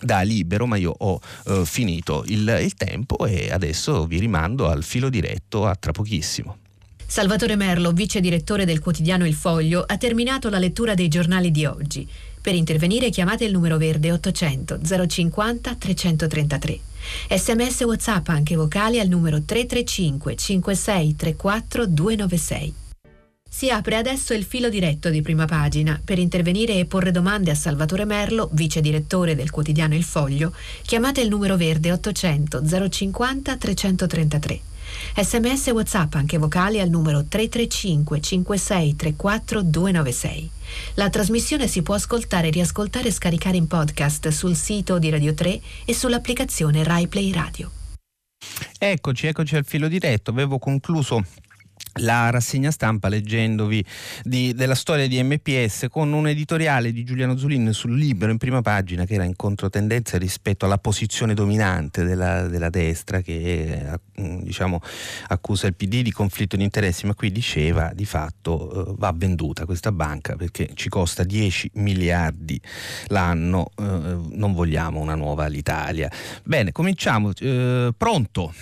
da 0.00 0.20
libero, 0.22 0.66
ma 0.66 0.76
io 0.76 0.94
ho 0.96 1.20
eh, 1.46 1.62
finito 1.64 2.24
il, 2.26 2.58
il 2.62 2.74
tempo 2.74 3.26
e 3.26 3.50
adesso 3.50 4.06
vi 4.06 4.18
rimando 4.18 4.68
al 4.68 4.82
filo 4.84 5.08
diretto 5.08 5.66
a 5.66 5.74
tra 5.74 5.92
pochissimo. 5.92 6.58
Salvatore 7.08 7.54
Merlo, 7.54 7.92
vice 7.92 8.20
direttore 8.20 8.64
del 8.64 8.80
quotidiano 8.80 9.24
Il 9.26 9.34
Foglio, 9.34 9.84
ha 9.86 9.96
terminato 9.96 10.48
la 10.48 10.58
lettura 10.58 10.94
dei 10.94 11.08
giornali 11.08 11.52
di 11.52 11.64
oggi. 11.64 12.06
Per 12.42 12.54
intervenire 12.54 13.10
chiamate 13.10 13.44
il 13.44 13.52
numero 13.52 13.76
verde 13.76 14.12
800 14.12 14.80
050 15.06 15.74
333. 15.74 16.80
Sms 17.30 17.80
WhatsApp 17.82 18.28
anche 18.28 18.56
vocali 18.56 18.98
al 18.98 19.08
numero 19.08 19.40
335 19.40 20.36
5634 20.36 21.86
296. 21.86 22.74
Si 23.56 23.70
apre 23.70 23.96
adesso 23.96 24.34
il 24.34 24.44
filo 24.44 24.68
diretto 24.68 25.08
di 25.08 25.22
prima 25.22 25.46
pagina. 25.46 25.98
Per 26.04 26.18
intervenire 26.18 26.78
e 26.78 26.84
porre 26.84 27.10
domande 27.10 27.50
a 27.50 27.54
Salvatore 27.54 28.04
Merlo, 28.04 28.50
vice 28.52 28.82
direttore 28.82 29.34
del 29.34 29.48
quotidiano 29.48 29.94
Il 29.94 30.04
Foglio, 30.04 30.52
chiamate 30.82 31.22
il 31.22 31.30
numero 31.30 31.56
verde 31.56 31.90
800 31.90 32.90
050 32.90 33.56
333. 33.56 34.60
Sms 35.16 35.68
WhatsApp 35.68 36.16
anche 36.16 36.36
vocali 36.36 36.80
al 36.80 36.90
numero 36.90 37.24
335 37.24 38.20
5634 38.20 39.62
296. 39.62 40.50
La 40.96 41.08
trasmissione 41.08 41.66
si 41.66 41.80
può 41.80 41.94
ascoltare, 41.94 42.50
riascoltare 42.50 43.08
e 43.08 43.12
scaricare 43.12 43.56
in 43.56 43.68
podcast 43.68 44.28
sul 44.28 44.54
sito 44.54 44.98
di 44.98 45.08
Radio 45.08 45.32
3 45.32 45.60
e 45.86 45.94
sull'applicazione 45.94 46.84
RaiPlay 46.84 47.32
Radio. 47.32 47.70
Eccoci, 48.78 49.26
eccoci 49.26 49.56
al 49.56 49.64
filo 49.64 49.88
diretto. 49.88 50.30
Avevo 50.30 50.58
concluso 50.58 51.24
la 52.00 52.30
rassegna 52.30 52.70
stampa 52.70 53.08
leggendovi 53.08 53.84
di, 54.22 54.52
della 54.54 54.74
storia 54.74 55.06
di 55.06 55.22
MPS 55.22 55.86
con 55.90 56.12
un 56.12 56.28
editoriale 56.28 56.92
di 56.92 57.04
Giuliano 57.04 57.36
Zulin 57.36 57.72
sul 57.72 57.96
Libero 57.96 58.30
in 58.30 58.38
prima 58.38 58.60
pagina 58.62 59.04
che 59.04 59.14
era 59.14 59.24
in 59.24 59.36
controtendenza 59.36 60.18
rispetto 60.18 60.64
alla 60.64 60.78
posizione 60.78 61.34
dominante 61.34 62.04
della, 62.04 62.48
della 62.48 62.70
destra 62.70 63.20
che 63.20 63.98
eh, 64.12 64.40
diciamo, 64.42 64.80
accusa 65.28 65.66
il 65.66 65.74
PD 65.74 66.02
di 66.02 66.12
conflitto 66.12 66.56
di 66.56 66.64
interessi 66.64 67.06
ma 67.06 67.14
qui 67.14 67.32
diceva 67.32 67.92
di 67.94 68.04
fatto 68.04 68.90
eh, 68.90 68.94
va 68.98 69.12
venduta 69.14 69.64
questa 69.64 69.92
banca 69.92 70.36
perché 70.36 70.70
ci 70.74 70.88
costa 70.88 71.24
10 71.24 71.70
miliardi 71.74 72.60
l'anno 73.06 73.70
eh, 73.76 73.82
non 73.82 74.52
vogliamo 74.52 75.00
una 75.00 75.14
nuova 75.14 75.44
all'Italia 75.44 76.10
bene 76.44 76.72
cominciamo 76.72 77.30
eh, 77.38 77.92
pronto 77.96 78.52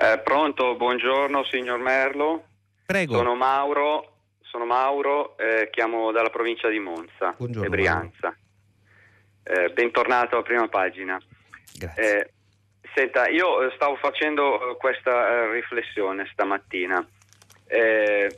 eh, 0.00 0.18
pronto, 0.18 0.76
buongiorno 0.76 1.44
signor 1.44 1.78
Merlo. 1.78 2.44
Prego. 2.86 3.16
Sono 3.16 3.34
Mauro, 3.34 4.14
sono 4.40 4.64
Mauro 4.64 5.36
eh, 5.36 5.68
chiamo 5.70 6.10
dalla 6.10 6.30
provincia 6.30 6.68
di 6.68 6.78
Monza 6.78 7.34
buongiorno, 7.36 7.66
e 7.66 7.70
Brianza. 7.70 8.36
Eh, 9.42 9.68
bentornato 9.70 10.38
a 10.38 10.42
prima 10.42 10.66
pagina. 10.68 11.20
Grazie. 11.78 12.18
Eh, 12.18 12.30
senta, 12.94 13.28
io 13.28 13.62
eh, 13.62 13.72
stavo 13.74 13.96
facendo 13.96 14.70
eh, 14.70 14.76
questa 14.76 15.50
riflessione 15.52 16.28
stamattina, 16.32 17.06
che 17.66 18.28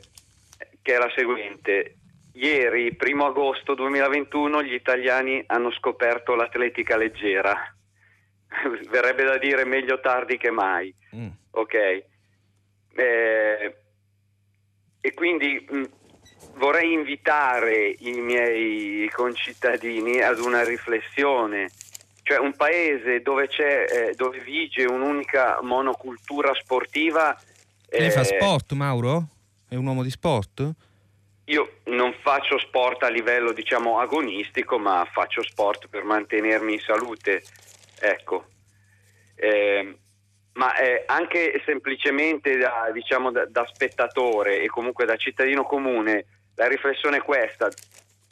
è 0.83 0.97
la 0.97 1.11
seguente. 1.15 1.95
Ieri, 2.33 2.95
primo 2.95 3.27
agosto 3.27 3.73
2021, 3.73 4.63
gli 4.63 4.73
italiani 4.73 5.43
hanno 5.47 5.71
scoperto 5.71 6.35
l'atletica 6.35 6.97
leggera. 6.97 7.73
Verrebbe 8.89 9.23
da 9.23 9.37
dire 9.37 9.65
meglio 9.65 9.99
tardi 9.99 10.37
che 10.37 10.51
mai. 10.51 10.93
Mm 11.15 11.29
ok? 11.53 11.73
Eh, 12.95 13.75
e 15.01 15.13
quindi 15.13 15.65
mh, 15.69 15.83
vorrei 16.55 16.93
invitare 16.93 17.95
i 17.99 18.11
miei 18.21 19.09
concittadini 19.09 20.21
ad 20.21 20.39
una 20.39 20.63
riflessione, 20.63 21.69
cioè 22.23 22.37
un 22.37 22.55
paese 22.55 23.21
dove, 23.21 23.49
eh, 23.57 24.13
dove 24.15 24.39
vige 24.39 24.85
un'unica 24.85 25.59
monocultura 25.61 26.53
sportiva. 26.53 27.37
Lei 27.89 28.11
fa 28.11 28.21
eh, 28.21 28.25
sport, 28.25 28.71
Mauro? 28.73 29.27
È 29.67 29.75
un 29.75 29.85
uomo 29.85 30.03
di 30.03 30.09
sport? 30.09 30.71
Io 31.47 31.79
non 31.85 32.15
faccio 32.21 32.57
sport 32.57 33.03
a 33.03 33.09
livello, 33.09 33.51
diciamo, 33.51 33.99
agonistico, 33.99 34.79
ma 34.79 35.05
faccio 35.11 35.43
sport 35.43 35.87
per 35.89 36.03
mantenermi 36.03 36.73
in 36.73 36.79
salute. 36.79 37.43
Ecco. 38.03 38.45
Eh, 39.35 39.97
ma 40.53 40.75
eh, 40.75 41.03
anche 41.07 41.61
semplicemente 41.65 42.57
da, 42.57 42.89
diciamo, 42.91 43.31
da, 43.31 43.45
da, 43.45 43.65
spettatore 43.65 44.61
e 44.61 44.67
comunque 44.67 45.05
da 45.05 45.15
cittadino 45.15 45.63
comune, 45.63 46.25
la 46.55 46.67
riflessione 46.67 47.17
è 47.17 47.21
questa. 47.21 47.69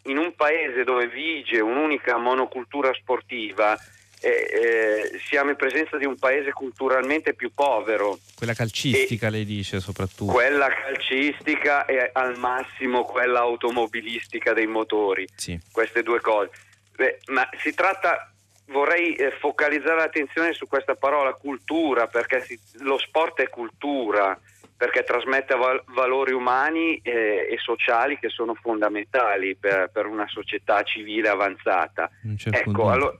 In 0.03 0.17
un 0.17 0.36
paese 0.36 0.84
dove 0.84 1.07
vige 1.07 1.61
un'unica 1.61 2.17
monocultura 2.17 2.93
sportiva, 2.93 3.80
eh, 4.19 4.30
eh, 4.30 5.19
siamo 5.26 5.51
in 5.51 5.55
presenza 5.55 5.97
di 5.97 6.05
un 6.05 6.17
paese 6.17 6.51
culturalmente 6.51 7.34
più 7.34 7.51
povero. 7.53 8.19
Quella 8.36 8.53
calcistica, 8.53 9.30
lei 9.30 9.45
dice 9.45 9.80
soprattutto. 9.80 10.34
Quella 10.34 10.67
calcistica 10.67 11.86
e 11.86 12.09
al 12.13 12.38
massimo 12.38 13.03
quella 13.03 13.39
automobilistica 13.39 14.53
dei 14.53 14.67
motori. 14.67 15.28
Sì. 15.34 15.59
Queste 15.72 16.03
due 16.03 16.19
cose. 16.19 16.51
Beh, 16.95 17.19
ma 17.28 17.49
si 17.57 17.74
tratta 17.74 18.30
vorrei 18.72 19.13
eh, 19.13 19.32
focalizzare 19.39 19.97
l'attenzione 19.97 20.53
su 20.53 20.67
questa 20.67 20.95
parola 20.95 21.34
cultura, 21.34 22.07
perché 22.07 22.41
si, 22.41 22.59
lo 22.80 22.97
sport 22.97 23.41
è 23.41 23.49
cultura, 23.49 24.38
perché 24.76 25.03
trasmette 25.03 25.55
val- 25.55 25.84
valori 25.88 26.34
umani 26.34 26.97
eh, 27.03 27.47
e 27.49 27.57
sociali 27.59 28.17
che 28.17 28.30
sono 28.30 28.55
fondamentali 28.55 29.55
per, 29.55 29.89
per 29.93 30.07
una 30.07 30.28
società 30.28 30.82
civile 30.84 31.30
avanzata. 31.30 32.09
Ecco, 32.49 32.89
allora, 32.89 33.17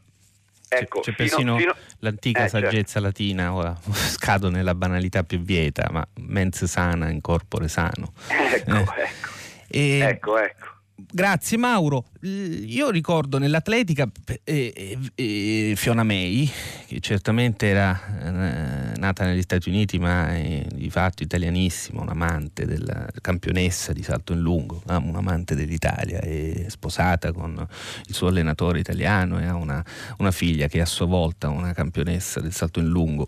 Ecco, 0.74 1.02
c'è, 1.02 1.12
c'è 1.12 1.18
persino 1.18 1.58
fino, 1.58 1.76
l'antica 2.00 2.46
eh, 2.46 2.50
certo. 2.50 2.66
saggezza 2.66 3.02
certo. 3.02 3.08
latina, 3.08 3.54
ora 3.54 3.78
scado 3.92 4.50
nella 4.50 4.74
banalità 4.74 5.24
più 5.24 5.42
vieta, 5.42 5.90
ma 5.92 6.08
mens 6.22 6.64
sana 6.64 7.10
in 7.10 7.20
corpore 7.20 7.68
sano. 7.68 8.14
Ecco, 8.28 8.72
eh. 8.72 8.80
ecco. 8.80 9.30
E, 9.68 10.00
ecco, 10.00 10.38
ecco. 10.38 10.71
Grazie 11.10 11.58
Mauro. 11.58 12.06
Io 12.22 12.90
ricordo 12.90 13.38
nell'atletica 13.38 14.10
eh, 14.44 14.98
eh, 15.16 15.74
Fiona 15.76 16.04
May, 16.04 16.50
che 16.88 17.00
certamente 17.00 17.68
era 17.68 18.00
eh, 18.20 18.98
nata 18.98 19.26
negli 19.26 19.42
Stati 19.42 19.70
Uniti, 19.70 19.98
ma 20.00 20.36
è 20.36 20.66
di 20.74 20.90
fatto 20.90 21.24
italianissima, 21.24 22.02
un'amante 22.02 22.66
della 22.66 23.08
campionessa 23.22 23.94
di 23.94 24.04
salto 24.04 24.34
in 24.34 24.40
lungo, 24.40 24.84
un'amante 24.86 25.56
dell'Italia, 25.56 26.20
è 26.20 26.66
sposata 26.68 27.32
con 27.32 27.66
il 28.08 28.14
suo 28.14 28.28
allenatore 28.28 28.80
italiano 28.80 29.40
e 29.40 29.46
ha 29.46 29.56
una, 29.56 29.84
una 30.18 30.32
figlia 30.32 30.68
che 30.68 30.80
è 30.80 30.82
a 30.82 30.86
sua 30.86 31.06
volta 31.06 31.50
una 31.50 31.74
campionessa 31.74 32.40
del 32.40 32.54
salto 32.54 32.80
in 32.80 32.88
lungo. 32.88 33.28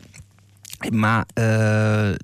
Ma 0.91 1.25
eh, 1.33 2.17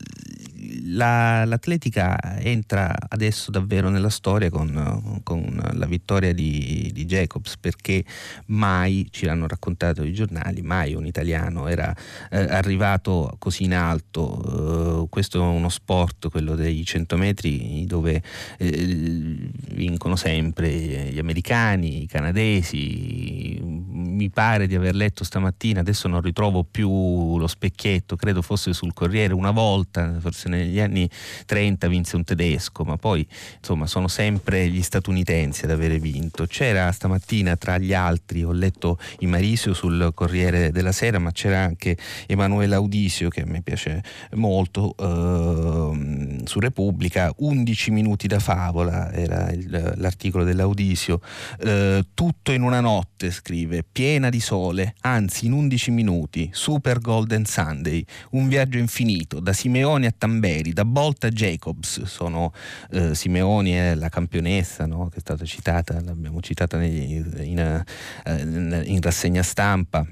la, 0.85 1.45
l'atletica 1.45 2.39
entra 2.39 2.93
adesso 3.07 3.51
davvero 3.51 3.89
nella 3.89 4.09
storia 4.09 4.49
con, 4.49 5.21
con 5.23 5.71
la 5.73 5.85
vittoria 5.85 6.33
di, 6.33 6.89
di, 6.93 7.05
Jacobs 7.05 7.57
perché 7.57 8.03
mai, 8.47 9.07
ci 9.11 9.25
l'hanno 9.25 9.47
raccontato 9.47 10.03
i 10.03 10.13
giornali, 10.13 10.61
mai 10.61 10.93
un 10.93 11.05
italiano 11.05 11.67
era 11.67 11.93
eh, 12.29 12.37
arrivato 12.37 13.35
così 13.39 13.63
in 13.63 13.73
alto. 13.73 15.01
Uh, 15.03 15.09
questo 15.09 15.39
è 15.39 15.41
uno 15.41 15.69
sport, 15.69 16.29
quello 16.29 16.55
dei 16.55 16.83
100 16.83 17.17
metri, 17.17 17.85
dove 17.85 18.21
eh, 18.57 19.51
vincono 19.71 20.15
sempre 20.15 20.69
gli 20.69 21.19
americani, 21.19 22.03
i 22.03 22.07
canadesi. 22.07 23.59
Mi 23.61 24.29
pare 24.29 24.67
di 24.67 24.75
aver 24.75 24.95
letto 24.95 25.23
stamattina, 25.23 25.79
adesso 25.79 26.07
non 26.07 26.21
ritrovo 26.21 26.63
più 26.63 27.37
lo 27.37 27.47
specchietto, 27.47 28.15
credo 28.15 28.41
fosse 28.49 28.73
sul 28.73 28.93
Corriere 28.95 29.35
una 29.35 29.51
volta, 29.51 30.17
forse 30.19 30.49
negli 30.49 30.79
anni 30.79 31.07
30 31.45 31.87
vinse 31.87 32.15
un 32.15 32.23
tedesco, 32.23 32.83
ma 32.83 32.97
poi 32.97 33.27
insomma 33.57 33.85
sono 33.85 34.07
sempre 34.07 34.67
gli 34.69 34.81
statunitensi 34.81 35.65
ad 35.65 35.71
avere 35.71 35.99
vinto. 35.99 36.47
C'era 36.47 36.91
stamattina 36.91 37.55
tra 37.57 37.77
gli 37.77 37.93
altri, 37.93 38.43
ho 38.43 38.51
letto 38.51 38.97
i 39.19 39.27
Marisio 39.27 39.75
sul 39.75 40.13
Corriere 40.15 40.71
della 40.71 40.91
Sera, 40.91 41.19
ma 41.19 41.31
c'era 41.31 41.59
anche 41.59 41.95
Emanuele 42.25 42.73
Audisio 42.73 43.29
che 43.29 43.41
a 43.41 43.45
me 43.45 43.61
piace 43.61 44.01
molto 44.31 44.95
eh, 44.97 46.41
su 46.45 46.59
Repubblica, 46.59 47.31
11 47.37 47.91
minuti 47.91 48.25
da 48.25 48.39
favola 48.39 49.11
era 49.11 49.51
il, 49.51 49.93
l'articolo 49.97 50.43
dell'Audisio, 50.43 51.21
eh, 51.59 52.03
tutto 52.15 52.51
in 52.51 52.63
una 52.63 52.79
notte 52.79 53.29
scrive, 53.29 53.83
piena 53.89 54.29
di 54.29 54.39
sole, 54.39 54.95
anzi 55.01 55.45
in 55.45 55.51
11 55.51 55.91
minuti, 55.91 56.49
Super 56.51 56.99
Golden 56.99 57.45
Sunday, 57.45 58.03
un 58.39 58.47
viaggio 58.47 58.77
infinito 58.77 59.39
da 59.39 59.53
Simeone 59.53 60.07
a 60.07 60.13
Tamberi, 60.17 60.73
da 60.73 60.85
Bolt 60.85 61.25
a 61.25 61.29
Jacobs, 61.29 62.03
sono 62.03 62.53
eh, 62.91 63.13
Simeoni 63.13 63.71
è 63.71 63.95
la 63.95 64.09
campionessa 64.09 64.85
no? 64.85 65.09
che 65.09 65.17
è 65.17 65.19
stata 65.19 65.45
citata, 65.45 66.01
l'abbiamo 66.01 66.39
citata 66.41 66.81
in, 66.81 67.31
in, 67.43 67.85
eh, 68.25 68.83
in 68.85 69.01
rassegna 69.01 69.43
stampa 69.43 70.05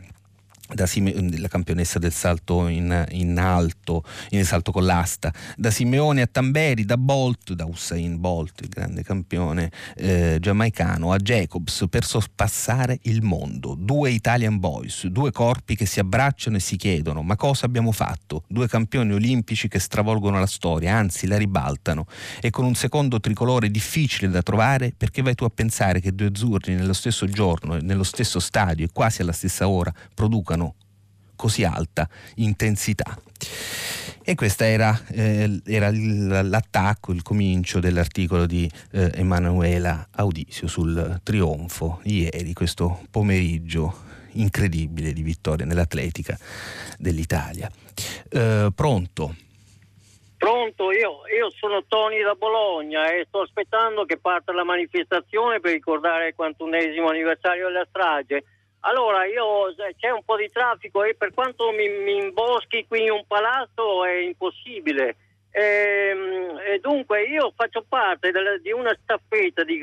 da 0.73 0.85
Sime- 0.85 1.37
la 1.37 1.47
campionessa 1.47 1.99
del 1.99 2.11
salto 2.11 2.67
in, 2.67 3.05
in, 3.11 3.37
alto, 3.37 4.03
in 4.29 4.45
salto 4.45 4.71
con 4.71 4.85
l'asta, 4.85 5.33
da 5.55 5.71
Simeone 5.71 6.21
a 6.21 6.27
Tamberi, 6.27 6.85
da 6.85 6.97
Bolt, 6.97 7.53
da 7.53 7.65
Usain 7.65 8.19
Bolt, 8.19 8.61
il 8.61 8.69
grande 8.69 9.03
campione 9.03 9.71
eh, 9.95 10.37
giamaicano, 10.39 11.11
a 11.11 11.17
Jacobs 11.17 11.85
per 11.89 12.03
sorpassare 12.03 12.99
il 13.03 13.21
mondo. 13.21 13.75
Due 13.77 14.11
Italian 14.11 14.59
Boys, 14.59 15.05
due 15.07 15.31
corpi 15.31 15.75
che 15.75 15.85
si 15.85 15.99
abbracciano 15.99 16.57
e 16.57 16.59
si 16.59 16.75
chiedono 16.75 17.21
ma 17.21 17.35
cosa 17.35 17.65
abbiamo 17.65 17.91
fatto? 17.91 18.43
Due 18.47 18.67
campioni 18.67 19.13
olimpici 19.13 19.67
che 19.67 19.79
stravolgono 19.79 20.39
la 20.39 20.45
storia, 20.45 20.95
anzi 20.95 21.27
la 21.27 21.37
ribaltano 21.37 22.05
e 22.41 22.49
con 22.49 22.65
un 22.65 22.75
secondo 22.75 23.19
tricolore 23.19 23.69
difficile 23.69 24.29
da 24.29 24.41
trovare 24.41 24.93
perché 24.95 25.21
vai 25.21 25.35
tu 25.35 25.43
a 25.43 25.49
pensare 25.49 25.99
che 25.99 26.13
due 26.13 26.27
azzurri 26.27 26.75
nello 26.75 26.93
stesso 26.93 27.27
giorno, 27.27 27.77
nello 27.77 28.03
stesso 28.03 28.39
stadio 28.39 28.85
e 28.85 28.89
quasi 28.91 29.21
alla 29.21 29.31
stessa 29.31 29.67
ora 29.67 29.93
producano 30.13 30.56
così 31.37 31.63
alta 31.63 32.09
intensità. 32.35 33.17
E 34.21 34.35
questo 34.35 34.65
era, 34.65 34.93
eh, 35.13 35.61
era 35.65 35.89
l'attacco, 35.89 37.13
il 37.13 37.21
comincio 37.21 37.79
dell'articolo 37.79 38.45
di 38.45 38.69
eh, 38.91 39.09
Emanuela 39.15 40.05
Audisio 40.11 40.67
sul 40.67 41.21
trionfo 41.23 42.01
ieri, 42.03 42.51
questo 42.51 43.03
pomeriggio 43.09 44.03
incredibile 44.33 45.13
di 45.13 45.21
vittoria 45.21 45.65
nell'atletica 45.65 46.37
dell'Italia. 46.97 47.71
Eh, 48.29 48.67
pronto? 48.75 49.33
Pronto, 50.37 50.91
io, 50.91 51.21
io, 51.33 51.49
sono 51.57 51.83
Tony 51.87 52.21
da 52.21 52.35
Bologna 52.35 53.09
e 53.11 53.25
sto 53.27 53.41
aspettando 53.41 54.03
che 54.03 54.17
parta 54.17 54.51
la 54.51 54.65
manifestazione 54.65 55.61
per 55.61 55.71
ricordare 55.71 56.27
il 56.27 56.35
quantunesimo 56.35 57.07
anniversario 57.07 57.67
della 57.67 57.85
strage 57.87 58.43
allora, 58.81 59.25
io, 59.25 59.73
c'è 59.97 60.09
un 60.09 60.23
po' 60.23 60.37
di 60.37 60.49
traffico 60.49 61.03
e 61.03 61.15
per 61.15 61.33
quanto 61.33 61.71
mi, 61.71 61.89
mi 61.89 62.17
imboschi 62.17 62.85
qui 62.87 63.03
in 63.03 63.11
un 63.11 63.25
palazzo 63.27 64.05
è 64.05 64.13
impossibile. 64.13 65.15
E, 65.51 66.11
ehm, 66.11 66.59
e 66.59 66.79
dunque 66.79 67.23
io 67.23 67.51
faccio 67.55 67.83
parte 67.87 68.31
della, 68.31 68.57
di 68.57 68.71
una 68.71 68.95
staffetta 69.01 69.63
di, 69.63 69.79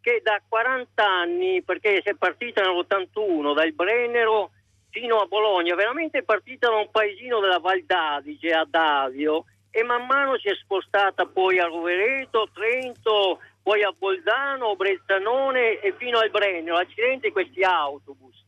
che 0.00 0.20
da 0.22 0.40
40 0.46 1.04
anni, 1.04 1.62
perché 1.62 2.00
si 2.02 2.10
è 2.10 2.14
partita 2.14 2.62
nell'81 2.62 3.54
dal 3.54 3.72
Brennero 3.72 4.50
fino 4.90 5.20
a 5.20 5.26
Bologna, 5.26 5.74
veramente 5.74 6.18
è 6.18 6.22
partita 6.22 6.68
da 6.68 6.76
un 6.76 6.90
paesino 6.90 7.40
della 7.40 7.58
Val 7.58 7.82
d'Adige, 7.84 8.52
a 8.52 8.66
Davio, 8.68 9.44
e 9.70 9.82
man 9.82 10.06
mano 10.06 10.38
si 10.38 10.48
è 10.48 10.54
spostata 10.54 11.26
poi 11.26 11.58
a 11.58 11.66
Rovereto, 11.66 12.48
Trento, 12.52 13.40
poi 13.68 13.82
a 13.82 13.92
Bolzano, 13.92 14.76
Brezzanone 14.76 15.80
e 15.80 15.92
fino 15.98 16.18
al 16.18 16.30
Brennero, 16.30 16.78
accidenti 16.78 17.30
questi 17.30 17.62
autobus. 17.62 18.42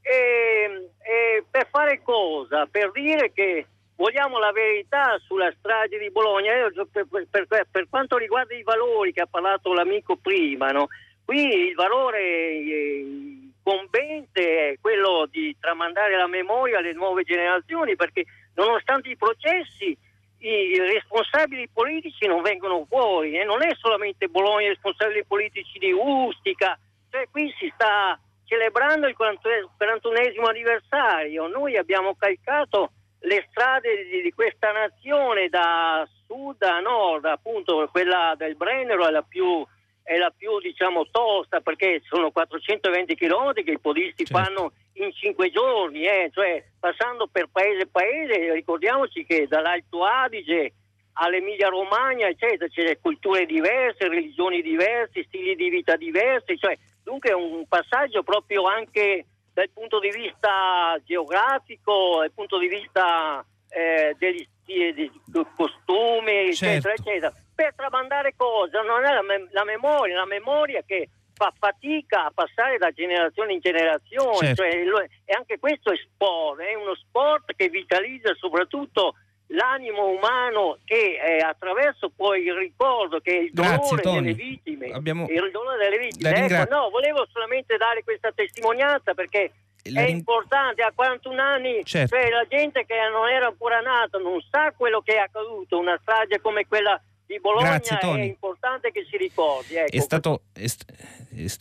E, 0.00 0.92
e 1.02 1.44
per 1.50 1.66
fare 1.68 2.00
cosa? 2.04 2.66
Per 2.66 2.92
dire 2.92 3.32
che 3.32 3.66
vogliamo 3.96 4.38
la 4.38 4.52
verità 4.52 5.18
sulla 5.26 5.52
strage 5.58 5.98
di 5.98 6.12
Bologna, 6.12 6.52
per, 6.92 7.04
per, 7.28 7.66
per, 7.68 7.88
quanto 7.88 8.16
riguarda 8.16 8.54
i 8.54 8.62
valori 8.62 9.12
che 9.12 9.22
ha 9.22 9.26
parlato 9.26 9.72
l'amico 9.72 10.14
prima, 10.14 10.70
no? 10.70 10.86
qui 11.24 11.70
il 11.70 11.74
valore 11.74 12.20
eh, 12.20 13.50
convente 13.64 14.70
è 14.70 14.78
quello 14.80 15.26
di 15.28 15.56
tramandare 15.58 16.16
la 16.16 16.28
memoria 16.28 16.78
alle 16.78 16.92
nuove 16.92 17.24
generazioni 17.24 17.96
perché 17.96 18.24
nonostante 18.54 19.08
i 19.08 19.16
processi 19.16 19.98
i 20.40 20.78
responsabili 20.78 21.68
politici 21.68 22.26
non 22.26 22.42
vengono 22.42 22.86
fuori 22.88 23.38
e 23.38 23.44
non 23.44 23.62
è 23.62 23.74
solamente 23.78 24.28
Bologna 24.28 24.66
i 24.66 24.68
responsabili 24.68 25.24
politici 25.24 25.78
di 25.78 25.92
Ustica, 25.92 26.78
cioè 27.10 27.28
qui 27.30 27.52
si 27.58 27.70
sta 27.74 28.18
celebrando 28.44 29.06
il 29.06 29.16
41esimo 29.18 30.48
anniversario, 30.48 31.46
noi 31.46 31.76
abbiamo 31.76 32.16
calcato 32.16 32.92
le 33.20 33.46
strade 33.50 34.06
di, 34.10 34.22
di, 34.22 34.32
questa 34.32 34.72
nazione 34.72 35.48
da 35.48 36.08
sud 36.26 36.62
a 36.62 36.80
nord, 36.80 37.26
appunto 37.26 37.88
quella 37.92 38.34
del 38.36 38.56
Brennero 38.56 39.06
è 39.06 39.10
la 39.10 39.22
più, 39.22 39.64
è 40.10 40.16
la 40.16 40.32
più 40.36 40.58
diciamo, 40.58 41.06
tosta 41.12 41.60
perché 41.60 42.02
sono 42.08 42.32
420 42.32 43.14
km 43.14 43.52
che 43.52 43.70
i 43.70 43.78
podisti 43.78 44.26
certo. 44.26 44.42
fanno 44.42 44.72
in 44.94 45.12
cinque 45.12 45.52
giorni, 45.52 46.04
eh, 46.04 46.28
cioè 46.32 46.64
passando 46.80 47.28
per 47.30 47.46
paese 47.46 47.86
paese, 47.86 48.52
ricordiamoci 48.52 49.24
che 49.24 49.46
dall'Alto 49.46 50.02
Adige 50.02 50.72
all'Emilia 51.12 51.68
Romagna, 51.68 52.26
eccetera, 52.26 52.68
c'è 52.68 52.98
culture 53.00 53.46
diverse, 53.46 54.08
religioni 54.08 54.62
diverse, 54.62 55.22
stili 55.28 55.54
di 55.54 55.70
vita 55.70 55.94
diversi, 55.94 56.58
cioè 56.58 56.76
dunque 57.04 57.30
è 57.30 57.34
un 57.34 57.64
passaggio 57.68 58.24
proprio 58.24 58.64
anche 58.64 59.26
dal 59.52 59.70
punto 59.72 60.00
di 60.00 60.10
vista 60.10 61.00
geografico, 61.04 62.16
dal 62.18 62.32
punto 62.32 62.58
di 62.58 62.66
vista 62.66 63.46
eh, 63.68 64.16
degli 64.18 64.44
stili, 64.60 65.08
costumi, 65.54 66.52
certo. 66.52 66.88
eccetera, 66.88 66.94
eccetera, 66.94 67.34
per 67.60 67.74
tramandare 67.76 68.32
cosa? 68.34 68.80
Non 68.80 69.04
è 69.04 69.12
la, 69.12 69.22
me- 69.22 69.48
la 69.50 69.64
memoria, 69.64 70.16
la 70.16 70.24
memoria 70.24 70.82
che 70.86 71.10
fa 71.34 71.52
fatica 71.58 72.24
a 72.24 72.32
passare 72.34 72.78
da 72.78 72.90
generazione 72.90 73.52
in 73.52 73.60
generazione, 73.60 74.54
certo. 74.54 74.62
cioè, 74.62 75.08
e 75.26 75.34
anche 75.36 75.58
questo 75.58 75.92
è 75.92 75.96
sport, 75.96 76.60
è 76.60 76.74
uno 76.74 76.94
sport 76.94 77.54
che 77.54 77.68
vitalizza 77.68 78.34
soprattutto 78.34 79.16
l'animo 79.48 80.08
umano 80.08 80.78
che 80.84 81.18
eh, 81.20 81.38
attraverso 81.42 82.10
poi 82.14 82.44
il 82.44 82.54
ricordo 82.54 83.20
che 83.20 83.32
è 83.32 83.40
il 83.40 83.50
Grazie, 83.52 83.76
dolore 83.76 84.02
Tony. 84.02 84.20
delle 84.20 84.34
vittime 84.34 84.86
Abbiamo... 84.92 85.26
il 85.28 85.50
dolore 85.50 85.76
delle 85.76 85.98
vittime 85.98 86.46
ecco, 86.46 86.74
no, 86.74 86.88
volevo 86.88 87.26
solamente 87.32 87.76
dare 87.76 88.04
questa 88.04 88.30
testimonianza 88.32 89.12
perché 89.12 89.50
è 89.82 90.02
importante, 90.02 90.82
a 90.82 90.92
41 90.94 91.40
anni, 91.40 91.84
certo. 91.84 92.14
cioè 92.14 92.28
la 92.28 92.46
gente 92.48 92.84
che 92.84 92.94
non 93.10 93.28
era 93.28 93.46
ancora 93.46 93.80
nata 93.80 94.18
non 94.18 94.38
sa 94.50 94.72
quello 94.76 95.00
che 95.00 95.14
è 95.14 95.18
accaduto, 95.18 95.78
una 95.78 95.98
strage 96.00 96.40
come 96.40 96.66
quella 96.66 97.00
di 97.30 97.38
Bologna 97.38 97.78
Grazie, 97.78 97.98
è 98.00 98.22
importante 98.24 98.90
che 98.90 99.06
si 99.08 99.16
ricordi. 99.16 99.76
Ecco. 99.76 99.96
È, 99.96 100.00
stato, 100.00 100.42
è, 100.52 100.64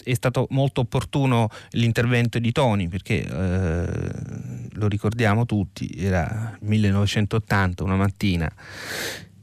è, 0.03 0.13
stato, 0.15 0.47
molto 0.49 0.81
opportuno 0.81 1.47
l'intervento 1.71 2.39
di 2.39 2.51
Toni 2.51 2.87
perché 2.87 3.21
eh, 3.21 4.67
lo 4.71 4.87
ricordiamo 4.87 5.45
tutti, 5.45 5.87
era 5.95 6.57
1980, 6.59 7.83
una 7.83 7.95
mattina 7.95 8.51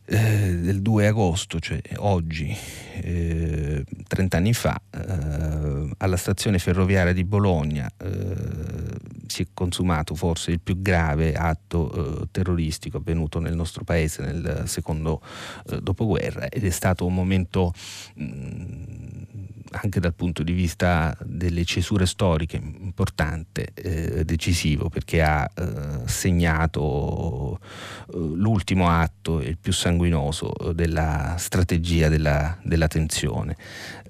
eh, 0.06 0.56
del 0.56 0.82
2 0.82 1.06
agosto, 1.08 1.58
cioè 1.58 1.80
oggi, 1.96 2.56
eh, 3.00 3.84
30 4.06 4.36
anni 4.36 4.52
fa, 4.52 4.80
eh, 4.90 5.90
alla 5.96 6.16
stazione 6.16 6.58
ferroviaria 6.58 7.12
di 7.12 7.24
Bologna 7.24 7.90
eh, 7.98 8.86
si 9.26 9.42
è 9.42 9.46
consumato 9.52 10.14
forse 10.14 10.52
il 10.52 10.60
più 10.60 10.80
grave 10.80 11.34
atto 11.34 12.22
eh, 12.22 12.28
terroristico 12.30 12.98
avvenuto 12.98 13.40
nel 13.40 13.54
nostro 13.54 13.84
paese 13.84 14.22
nel 14.22 14.62
secondo 14.66 15.20
eh, 15.68 15.80
dopoguerra 15.80 16.48
ed 16.48 16.64
è 16.64 16.70
stato 16.70 17.04
un 17.04 17.14
momento 17.14 17.72
mh, 18.14 18.24
mm, 18.24 19.55
anche 19.70 20.00
dal 20.00 20.14
punto 20.14 20.42
di 20.42 20.52
vista 20.52 21.16
delle 21.22 21.64
cesure 21.64 22.06
storiche 22.06 22.56
importante, 22.56 23.68
eh, 23.74 24.24
decisivo, 24.24 24.88
perché 24.88 25.22
ha 25.22 25.48
eh, 25.54 26.06
segnato 26.06 27.58
eh, 27.58 28.16
l'ultimo 28.16 28.88
atto, 28.88 29.40
il 29.40 29.58
più 29.58 29.72
sanguinoso 29.72 30.52
della 30.74 31.34
strategia 31.38 32.08
della, 32.08 32.56
della 32.62 32.88
tensione. 32.88 33.56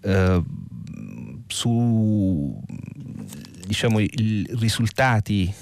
Eh, 0.03 0.43
su 1.49 2.61
diciamo, 3.67 4.01
i 4.01 4.47
risultati 4.59 5.53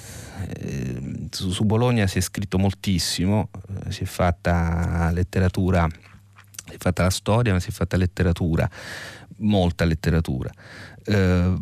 eh, 0.49 1.29
su, 1.31 1.51
su, 1.51 1.65
Bologna 1.65 2.07
si 2.07 2.19
è 2.19 2.21
scritto 2.21 2.59
moltissimo, 2.59 3.49
eh, 3.87 3.93
si 3.93 4.03
è 4.03 4.07
fatta 4.07 5.11
letteratura, 5.13 5.89
si 5.89 6.75
è 6.75 6.79
fatta 6.79 7.03
la 7.03 7.11
storia, 7.11 7.53
ma 7.53 7.61
si 7.61 7.71
è 7.71 7.73
fatta 7.73 7.97
letteratura 7.97 8.69
molta 9.39 9.85
letteratura. 9.85 10.51
Eh, 11.07 11.53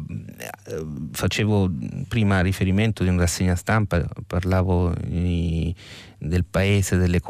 facevo 1.11 1.71
prima 2.07 2.41
riferimento 2.41 3.03
di 3.03 3.09
una 3.09 3.23
rassegna 3.23 3.57
stampa, 3.57 4.07
parlavo 4.27 4.95
di, 5.05 5.75
del 6.19 6.45
paese 6.45 6.97
delle, 6.97 7.21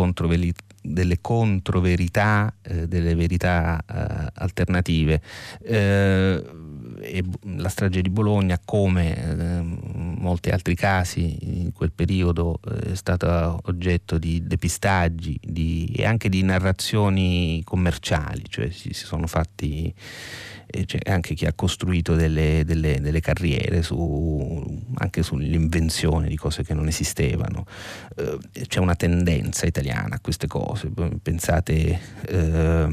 delle 0.83 1.21
controverità, 1.21 2.55
eh, 2.61 2.87
delle 2.87 3.15
verità 3.15 3.83
eh, 3.87 4.31
alternative. 4.35 5.23
Eh, 7.03 7.25
la 7.57 7.69
strage 7.69 8.01
di 8.01 8.11
Bologna, 8.11 8.61
come 8.65 9.17
ehm, 9.17 10.17
molti 10.19 10.51
altri 10.51 10.77
casi 10.77 11.37
in 11.63 11.73
quel 11.73 11.91
periodo, 11.91 12.61
eh, 12.65 12.93
è 12.93 12.95
stata 12.95 13.57
oggetto 13.65 14.19
di 14.19 14.47
depistaggi 14.47 15.39
di, 15.43 15.93
e 15.97 16.05
anche 16.05 16.29
di 16.29 16.43
narrazioni 16.43 17.61
commerciali, 17.65 18.45
cioè 18.49 18.71
si, 18.71 18.93
si 18.93 19.05
sono 19.05 19.27
fatti 19.27 19.93
c'è 20.85 20.99
anche 21.05 21.35
chi 21.35 21.45
ha 21.45 21.53
costruito 21.53 22.15
delle, 22.15 22.63
delle, 22.65 23.01
delle 23.01 23.21
carriere 23.21 23.83
su, 23.83 24.83
anche 24.95 25.23
sull'invenzione 25.23 26.29
di 26.29 26.37
cose 26.37 26.65
che 26.65 26.73
non 26.75 26.89
esistevano. 26.89 27.67
Eh, 28.17 28.39
c'è 28.67 28.81
una 28.81 28.95
tendenza 28.95 29.67
italiana 29.67 30.17
a 30.17 30.21
queste 30.21 30.47
cose. 30.47 30.91
Pensate, 31.23 32.01
eh, 32.27 32.87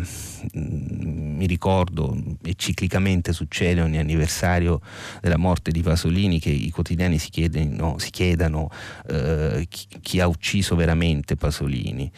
mi 0.53 1.45
ricordo, 1.45 2.17
e 2.43 2.53
ciclicamente 2.55 3.31
succede 3.31 3.81
ogni 3.81 3.97
anniversario 3.99 4.81
della 5.21 5.37
morte 5.37 5.71
di 5.71 5.81
Pasolini 5.81 6.39
che 6.39 6.49
i 6.49 6.69
quotidiani 6.69 7.17
si, 7.17 7.29
chiedano, 7.29 7.97
si 7.97 8.09
chiedano 8.09 8.69
eh, 9.07 9.65
chi, 9.69 9.87
chi, 10.01 10.19
ha 10.19 10.27
ucciso 10.27 10.75
veramente 10.75 11.35
Pasolini. 11.35 12.11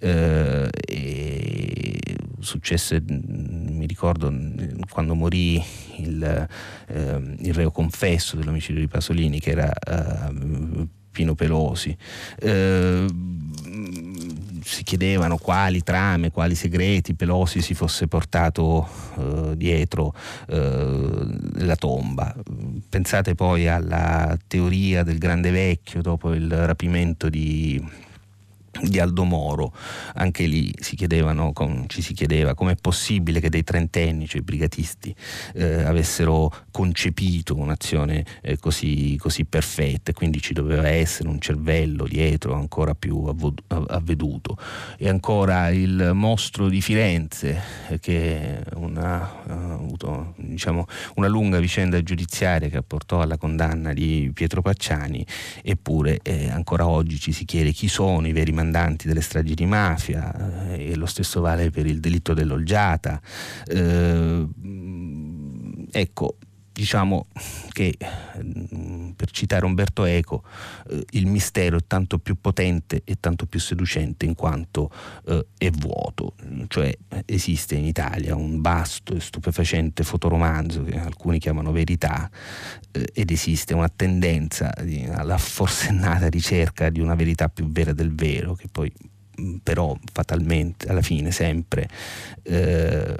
Eh, 0.00 0.68
successe, 2.40 3.02
mi 3.06 3.86
ricordo, 3.86 4.32
quando 4.90 5.14
morì 5.14 5.62
il, 5.96 6.48
eh, 6.86 7.36
il, 7.38 7.54
reo 7.54 7.70
confesso 7.70 8.36
dell'omicidio 8.36 8.80
di 8.80 8.88
Pasolini, 8.88 9.40
che 9.40 9.50
era 9.50 9.72
eh, 9.72 10.86
Pino 11.10 11.34
Pelosi. 11.34 11.96
Eh, 12.38 13.06
si 14.68 14.82
chiedevano 14.82 15.38
quali 15.38 15.82
trame, 15.82 16.30
quali 16.30 16.54
segreti 16.54 17.14
Pelosi 17.14 17.62
si 17.62 17.72
fosse 17.72 18.06
portato 18.06 18.86
eh, 19.16 19.56
dietro 19.56 20.12
eh, 20.46 21.26
la 21.54 21.76
tomba. 21.76 22.34
Pensate 22.88 23.34
poi 23.34 23.66
alla 23.66 24.36
teoria 24.46 25.02
del 25.02 25.16
grande 25.16 25.50
vecchio 25.50 26.02
dopo 26.02 26.34
il 26.34 26.50
rapimento 26.50 27.30
di 27.30 27.82
di 28.82 28.98
Aldo 28.98 29.24
Moro, 29.24 29.72
anche 30.14 30.46
lì 30.46 30.72
si 30.78 30.96
ci 31.86 32.02
si 32.02 32.14
chiedeva 32.14 32.54
com'è 32.54 32.76
possibile 32.76 33.40
che 33.40 33.50
dei 33.50 33.64
trentenni, 33.64 34.26
cioè 34.26 34.40
i 34.40 34.44
brigatisti, 34.44 35.14
eh, 35.54 35.82
avessero 35.82 36.52
concepito 36.70 37.56
un'azione 37.56 38.24
eh, 38.42 38.58
così, 38.58 39.16
così, 39.18 39.44
perfetta. 39.44 40.12
Quindi 40.12 40.40
ci 40.40 40.52
doveva 40.52 40.88
essere 40.88 41.28
un 41.28 41.40
cervello 41.40 42.04
dietro 42.04 42.54
ancora 42.54 42.94
più 42.94 43.24
avveduto. 43.68 44.56
E 44.96 45.08
ancora 45.08 45.70
il 45.70 46.12
mostro 46.14 46.68
di 46.68 46.80
Firenze 46.80 47.60
eh, 47.88 47.98
che 47.98 48.62
una, 48.74 49.42
ha 49.46 49.72
avuto 49.74 50.34
diciamo, 50.36 50.86
una 51.14 51.28
lunga 51.28 51.58
vicenda 51.58 52.02
giudiziaria 52.02 52.68
che 52.68 52.82
portò 52.82 53.20
alla 53.20 53.36
condanna 53.36 53.92
di 53.92 54.30
Pietro 54.34 54.62
Pacciani, 54.62 55.24
eppure 55.62 56.20
eh, 56.22 56.50
ancora 56.50 56.86
oggi 56.86 57.18
ci 57.18 57.32
si 57.32 57.44
chiede 57.44 57.72
chi 57.72 57.88
sono 57.88 58.26
i 58.26 58.32
veri 58.32 58.52
mandanti 58.52 58.67
delle 59.06 59.20
stragi 59.20 59.54
di 59.54 59.66
mafia 59.66 60.72
eh, 60.72 60.90
e 60.90 60.96
lo 60.96 61.06
stesso 61.06 61.40
vale 61.40 61.70
per 61.70 61.86
il 61.86 62.00
delitto 62.00 62.34
dell'olgiata. 62.34 63.20
Eh, 63.66 64.48
ecco, 65.90 66.36
diciamo 66.78 67.26
che 67.70 67.96
mm, 68.40 69.10
per 69.10 69.32
citare 69.32 69.64
Umberto 69.64 70.04
Eco 70.04 70.44
eh, 70.88 71.04
il 71.10 71.26
mistero 71.26 71.78
è 71.78 71.84
tanto 71.84 72.20
più 72.20 72.40
potente 72.40 73.02
e 73.04 73.16
tanto 73.18 73.46
più 73.46 73.58
seducente 73.58 74.24
in 74.24 74.36
quanto 74.36 74.88
eh, 75.26 75.44
è 75.58 75.70
vuoto. 75.70 76.34
Cioè 76.68 76.96
esiste 77.24 77.74
in 77.74 77.84
Italia 77.84 78.36
un 78.36 78.60
vasto 78.60 79.14
e 79.14 79.20
stupefacente 79.20 80.04
fotoromanzo 80.04 80.84
che 80.84 80.96
alcuni 80.96 81.40
chiamano 81.40 81.72
verità 81.72 82.30
eh, 82.92 83.10
ed 83.12 83.32
esiste 83.32 83.74
una 83.74 83.88
tendenza 83.88 84.72
alla 85.12 85.36
forsennata 85.36 86.28
ricerca 86.28 86.90
di 86.90 87.00
una 87.00 87.16
verità 87.16 87.48
più 87.48 87.66
vera 87.66 87.92
del 87.92 88.14
vero 88.14 88.54
che 88.54 88.68
poi 88.70 88.92
però 89.62 89.96
fatalmente 90.12 90.88
alla 90.88 91.02
fine 91.02 91.30
sempre 91.30 91.88
eh, 92.42 93.14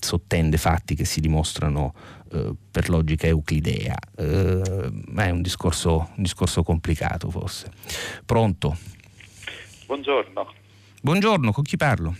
sottende 0.00 0.56
fatti 0.56 0.94
che 0.94 1.04
si 1.04 1.20
dimostrano 1.20 1.94
eh, 2.32 2.52
per 2.70 2.88
logica 2.88 3.26
euclidea, 3.26 3.96
eh, 4.16 4.90
ma 5.06 5.24
è 5.24 5.30
un 5.30 5.42
discorso, 5.42 6.10
un 6.16 6.22
discorso 6.22 6.62
complicato 6.62 7.30
forse. 7.30 7.70
Pronto? 8.24 8.76
Buongiorno. 9.86 10.54
Buongiorno, 11.00 11.52
con 11.52 11.64
chi 11.64 11.76
parlo? 11.76 12.14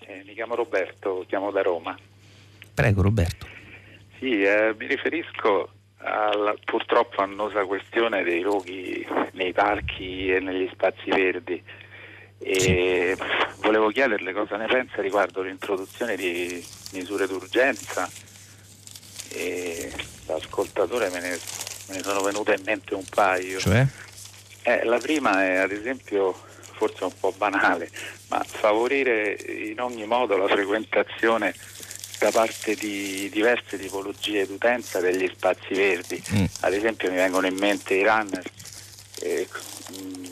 Eh, 0.00 0.22
mi 0.26 0.34
chiamo 0.34 0.54
Roberto, 0.54 1.24
chiamo 1.28 1.50
da 1.50 1.62
Roma. 1.62 1.96
Prego 2.74 3.02
Roberto. 3.02 3.46
Sì, 4.18 4.42
eh, 4.42 4.74
mi 4.78 4.86
riferisco 4.86 5.70
alla 5.98 6.54
purtroppo 6.64 7.22
annosa 7.22 7.64
questione 7.64 8.22
dei 8.22 8.42
roghi 8.42 9.06
nei 9.32 9.52
parchi 9.52 10.32
e 10.32 10.40
negli 10.40 10.68
spazi 10.72 11.10
verdi. 11.10 11.62
E 12.38 13.16
volevo 13.56 13.88
chiederle 13.90 14.32
cosa 14.32 14.56
ne 14.56 14.66
pensa 14.66 15.02
riguardo 15.02 15.42
l'introduzione 15.42 16.16
di 16.16 16.64
misure 16.92 17.26
d'urgenza 17.26 18.08
e 19.30 19.92
l'ascoltatore 20.26 21.10
me 21.10 21.20
ne, 21.20 21.30
me 21.88 21.96
ne 21.96 22.02
sono 22.02 22.20
venute 22.22 22.54
in 22.54 22.62
mente 22.64 22.94
un 22.94 23.04
paio. 23.04 23.58
Cioè? 23.58 23.86
Eh, 24.62 24.84
la 24.84 24.98
prima 24.98 25.44
è 25.44 25.56
ad 25.56 25.72
esempio 25.72 26.32
forse 26.78 27.04
un 27.04 27.12
po' 27.18 27.34
banale, 27.36 27.90
ma 28.28 28.42
favorire 28.44 29.32
in 29.32 29.80
ogni 29.80 30.06
modo 30.06 30.36
la 30.36 30.46
frequentazione 30.46 31.54
da 32.18 32.30
parte 32.30 32.74
di 32.74 33.28
diverse 33.30 33.78
tipologie 33.78 34.46
d'utenza 34.46 35.00
degli 35.00 35.28
spazi 35.34 35.74
verdi. 35.74 36.22
Mm. 36.34 36.44
Ad 36.60 36.72
esempio 36.72 37.10
mi 37.10 37.16
vengono 37.16 37.46
in 37.46 37.56
mente 37.56 37.94
i 37.94 38.04
runner 38.04 38.44
eh, 39.20 39.48
mh, 39.90 40.28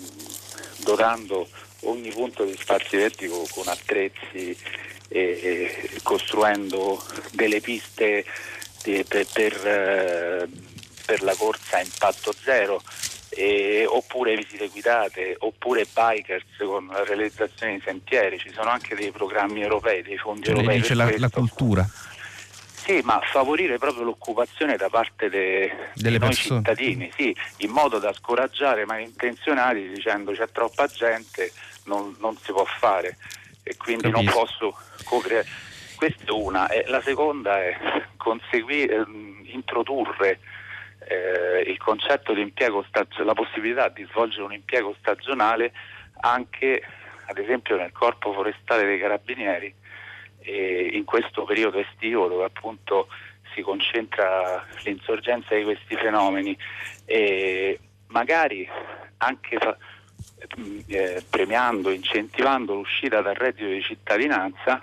dotando 0.84 1.48
ogni 1.87 2.11
punto 2.11 2.45
di 2.45 2.57
spazi 2.59 2.97
verdi 2.97 3.28
con, 3.28 3.66
attrezzi 3.66 4.57
e, 5.09 5.20
e 5.20 6.01
costruendo 6.03 7.03
delle 7.32 7.61
piste 7.61 8.24
per, 8.82 9.26
per, 9.32 9.66
eh, 9.66 10.49
per 11.05 11.22
la 11.22 11.34
corsa 11.34 11.78
a 11.78 11.82
impatto 11.82 12.32
zero. 12.32 12.82
Eh, 13.28 13.84
oppure 13.87 14.34
visite 14.34 14.68
guidate, 14.68 15.37
oppure 15.41 15.84
bikers 15.93 16.45
con 16.59 16.87
la 16.87 17.05
realizzazione 17.05 17.74
di 17.74 17.82
sentieri, 17.84 18.39
ci 18.39 18.51
sono 18.51 18.70
anche 18.70 18.95
dei 18.95 19.11
programmi 19.11 19.61
europei, 19.61 20.03
dei 20.03 20.16
fondi 20.16 20.45
cioè, 20.45 20.55
europei. 20.55 20.80
Dice 20.80 20.95
la, 20.95 21.12
la, 21.18 21.28
cultura. 21.28 21.87
Sì, 22.87 23.01
ma 23.03 23.20
favorire 23.30 23.78
proprio 23.78 24.05
l'occupazione 24.05 24.76
da 24.76 24.89
parte 24.89 25.28
de, 25.28 25.91
dei 25.95 26.32
cittadini, 26.32 27.11
sì, 27.16 27.37
in 27.59 27.70
modo 27.70 27.99
da 27.99 28.12
scoraggiare 28.12 28.82
i 28.82 28.87
malintenzionati 28.87 29.89
dicendo 29.89 30.30
c'è 30.30 30.49
troppa 30.53 30.87
gente, 30.87 31.51
non, 31.87 32.14
non 32.20 32.37
si 32.37 32.53
può 32.53 32.64
fare 32.64 33.16
e 33.62 33.76
quindi 33.76 34.11
Capisco. 34.11 34.22
non 34.22 34.47
posso 34.47 34.78
coprire. 35.05 35.45
Questa 35.97 36.24
è 36.24 36.30
una. 36.30 36.68
E 36.68 36.84
la 36.87 37.01
seconda 37.01 37.62
è 37.62 37.76
conseguire, 38.16 38.95
ehm, 38.95 39.43
introdurre 39.45 40.39
eh, 41.09 41.64
il 41.66 41.78
concetto 41.78 42.32
di 42.32 42.43
impiego 42.43 42.84
stagionale, 42.89 43.24
la 43.24 43.34
possibilità 43.34 43.89
di 43.89 44.07
svolgere 44.11 44.43
un 44.43 44.53
impiego 44.53 44.95
stagionale 44.99 45.72
anche 46.20 46.82
ad 47.26 47.39
esempio 47.39 47.76
nel 47.76 47.93
corpo 47.93 48.32
forestale 48.32 48.84
dei 48.84 48.99
carabinieri 48.99 49.74
in 50.49 51.05
questo 51.05 51.45
periodo 51.45 51.78
estivo 51.78 52.28
dove 52.28 52.45
appunto 52.45 53.09
si 53.53 53.62
concentra 53.62 54.64
l'insorgenza 54.84 55.57
di 55.57 55.64
questi 55.64 55.97
fenomeni 55.97 56.57
e 57.05 57.80
magari 58.09 58.68
anche 59.18 59.59
eh, 60.86 61.22
premiando, 61.28 61.90
incentivando 61.90 62.74
l'uscita 62.74 63.20
dal 63.20 63.34
reddito 63.34 63.68
di 63.68 63.82
cittadinanza, 63.82 64.82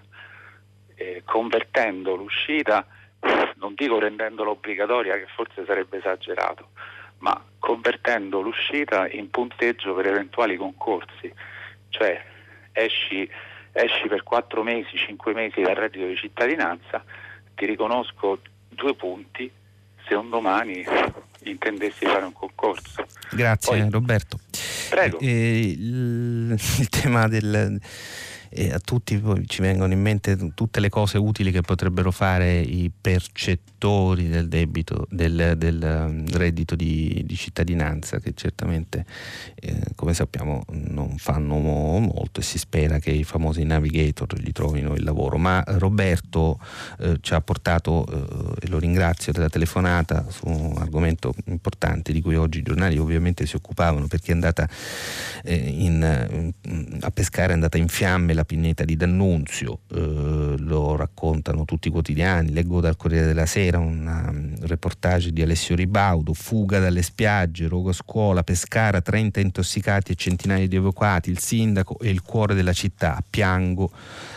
eh, 0.95 1.21
convertendo 1.25 2.15
l'uscita, 2.15 2.85
non 3.55 3.73
dico 3.75 3.99
rendendola 3.99 4.51
obbligatoria 4.51 5.15
che 5.15 5.27
forse 5.33 5.63
sarebbe 5.65 5.97
esagerato, 5.97 6.69
ma 7.19 7.41
convertendo 7.59 8.41
l'uscita 8.41 9.07
in 9.07 9.29
punteggio 9.29 9.93
per 9.93 10.07
eventuali 10.07 10.57
concorsi, 10.57 11.33
cioè 11.89 12.21
esci, 12.71 13.29
esci 13.71 14.07
per 14.07 14.23
4 14.23 14.63
mesi, 14.63 14.97
5 14.97 15.33
mesi 15.33 15.61
dal 15.61 15.75
reddito 15.75 16.05
di 16.05 16.17
cittadinanza, 16.17 17.03
ti 17.55 17.65
riconosco 17.65 18.39
due 18.69 18.95
punti 18.95 19.49
se 20.05 20.15
un 20.15 20.29
domani 20.29 20.83
intendessi 21.49 22.05
fare 22.05 22.25
un 22.25 22.33
concorso. 22.33 23.05
Grazie 23.31 23.79
Poi, 23.79 23.89
Roberto. 23.89 24.39
Prego. 24.89 25.19
Eh, 25.19 25.59
il, 25.59 26.59
il 26.79 26.89
tema 26.89 27.27
del 27.27 27.79
e 28.55 28.71
a 28.71 28.79
tutti 28.79 29.21
ci 29.47 29.61
vengono 29.61 29.93
in 29.93 30.01
mente 30.01 30.53
tutte 30.53 30.79
le 30.79 30.89
cose 30.89 31.17
utili 31.17 31.51
che 31.51 31.61
potrebbero 31.61 32.11
fare 32.11 32.59
i 32.59 32.91
percettori 32.95 34.29
del 34.29 34.47
debito, 34.47 35.07
del, 35.09 35.55
del 35.57 36.05
um, 36.07 36.25
reddito 36.37 36.75
di, 36.75 37.23
di, 37.25 37.35
cittadinanza, 37.35 38.19
che 38.19 38.33
certamente, 38.35 39.05
eh, 39.55 39.81
come 39.95 40.13
sappiamo, 40.13 40.63
non 40.69 41.17
fanno 41.17 41.57
molto 41.57 42.39
e 42.39 42.43
si 42.43 42.59
spera 42.59 42.99
che 42.99 43.09
i 43.09 43.23
famosi 43.23 43.63
navigator 43.63 44.39
gli 44.39 44.51
trovino 44.51 44.93
il 44.93 45.03
lavoro. 45.03 45.37
Ma 45.37 45.63
Roberto 45.65 46.59
eh, 46.99 47.17
ci 47.21 47.33
ha 47.33 47.41
portato, 47.41 48.05
eh, 48.05 48.65
e 48.65 48.67
lo 48.67 48.77
ringrazio 48.77 49.31
della 49.31 49.49
telefonata, 49.49 50.27
su 50.29 50.47
un 50.47 50.77
argomento 50.77 51.33
importante 51.45 52.13
di 52.13 52.21
cui 52.21 52.35
oggi 52.35 52.59
i 52.59 52.63
giornali 52.63 52.97
ovviamente 52.99 53.47
si 53.47 53.55
occupavano 53.55 54.05
perché 54.05 54.31
è 54.31 54.35
andata 54.35 54.69
eh, 55.43 55.55
in, 55.55 56.53
a 57.01 57.09
pescare, 57.09 57.49
è 57.49 57.53
andata 57.53 57.77
in 57.77 57.87
fiamme 57.87 58.33
la 58.33 58.42
la 58.43 58.45
pineta 58.45 58.83
di 58.83 58.95
D'Annunzio, 58.95 59.79
eh, 59.91 60.55
lo 60.57 60.95
raccontano 60.95 61.65
tutti 61.65 61.87
i 61.87 61.91
quotidiani, 61.91 62.51
leggo 62.51 62.81
dal 62.81 62.97
Corriere 62.97 63.25
della 63.25 63.45
Sera 63.45 63.79
un 63.79 64.05
um, 64.05 64.67
reportage 64.67 65.31
di 65.31 65.41
Alessio 65.41 65.75
Ribaudo, 65.75 66.33
fuga 66.33 66.79
dalle 66.79 67.01
spiagge, 67.01 67.67
rogo 67.67 67.89
a 67.89 67.93
scuola, 67.93 68.43
Pescara, 68.43 69.01
30 69.01 69.39
intossicati 69.39 70.11
e 70.11 70.15
centinaia 70.15 70.67
di 70.67 70.75
evacuati, 70.75 71.29
il 71.29 71.39
sindaco 71.39 71.97
e 71.99 72.09
il 72.09 72.21
cuore 72.21 72.53
della 72.53 72.73
città, 72.73 73.23
piango 73.27 73.91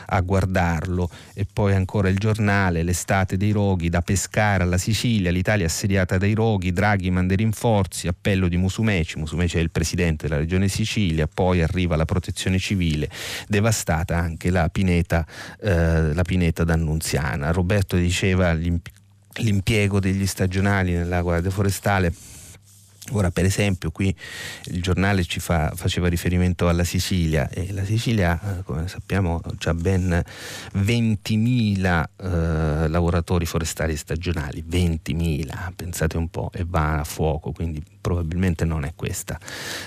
a 0.07 0.21
guardarlo 0.21 1.11
e 1.35 1.47
poi 1.51 1.75
ancora 1.75 2.09
il 2.09 2.19
giornale, 2.19 2.83
l'estate 2.83 3.37
dei 3.37 3.51
roghi, 3.51 3.89
da 3.89 4.03
Pescara 4.03 4.65
alla 4.65 4.79
Sicilia, 4.79 5.31
l'Italia 5.31 5.67
assediata 5.67 6.19
dai 6.19 6.35
roghi, 6.35 6.73
Draghi 6.73 7.11
manda 7.11 7.35
rinforzi, 7.35 8.09
appello 8.09 8.49
di 8.49 8.57
Musumeci, 8.57 9.19
Musumeci 9.19 9.59
è 9.59 9.61
il 9.61 9.71
presidente 9.71 10.27
della 10.29 10.39
regione 10.41 10.69
Sicilia, 10.69 11.27
poi 11.27 11.63
arriva 11.63 11.97
la 11.97 12.05
protezione 12.05 12.59
civile, 12.59 13.09
devastata 13.49 14.17
anche 14.19 14.51
la 14.51 14.69
pineta, 14.69 15.27
eh, 15.61 16.13
la 16.15 16.23
pineta 16.23 16.65
d'Annunziana. 16.65 17.51
Roberto 17.51 17.97
diceva 17.97 18.53
l'impiego 18.53 20.01
degli 20.01 20.27
stagionali 20.27 20.93
nella 20.93 21.21
guardia 21.23 21.51
forestale 21.51 22.13
Ora, 23.13 23.31
per 23.31 23.45
esempio, 23.45 23.91
qui 23.91 24.15
il 24.65 24.83
giornale 24.83 25.25
ci 25.25 25.39
fa, 25.39 25.73
faceva 25.75 26.09
riferimento 26.09 26.69
alla 26.69 26.85
Sicilia 26.85 27.49
e 27.49 27.73
la 27.73 27.85
Sicilia, 27.85 28.59
eh, 28.59 28.63
come 28.65 28.89
sappiamo, 28.89 29.41
ha 29.65 29.75
ben 29.75 30.23
20.000 30.75 32.05
eh, 32.17 32.89
lavoratori 32.89 33.47
forestali 33.47 33.97
stagionali, 33.97 34.65
20.000, 34.69 35.73
pensate 35.77 36.17
un 36.17 36.29
po', 36.29 36.51
e 36.53 36.65
va 36.67 36.99
a 37.01 37.05
fuoco, 37.05 37.53
quindi 37.53 37.83
probabilmente 38.01 38.65
non 38.65 38.85
è 38.85 38.93
questa 38.95 39.39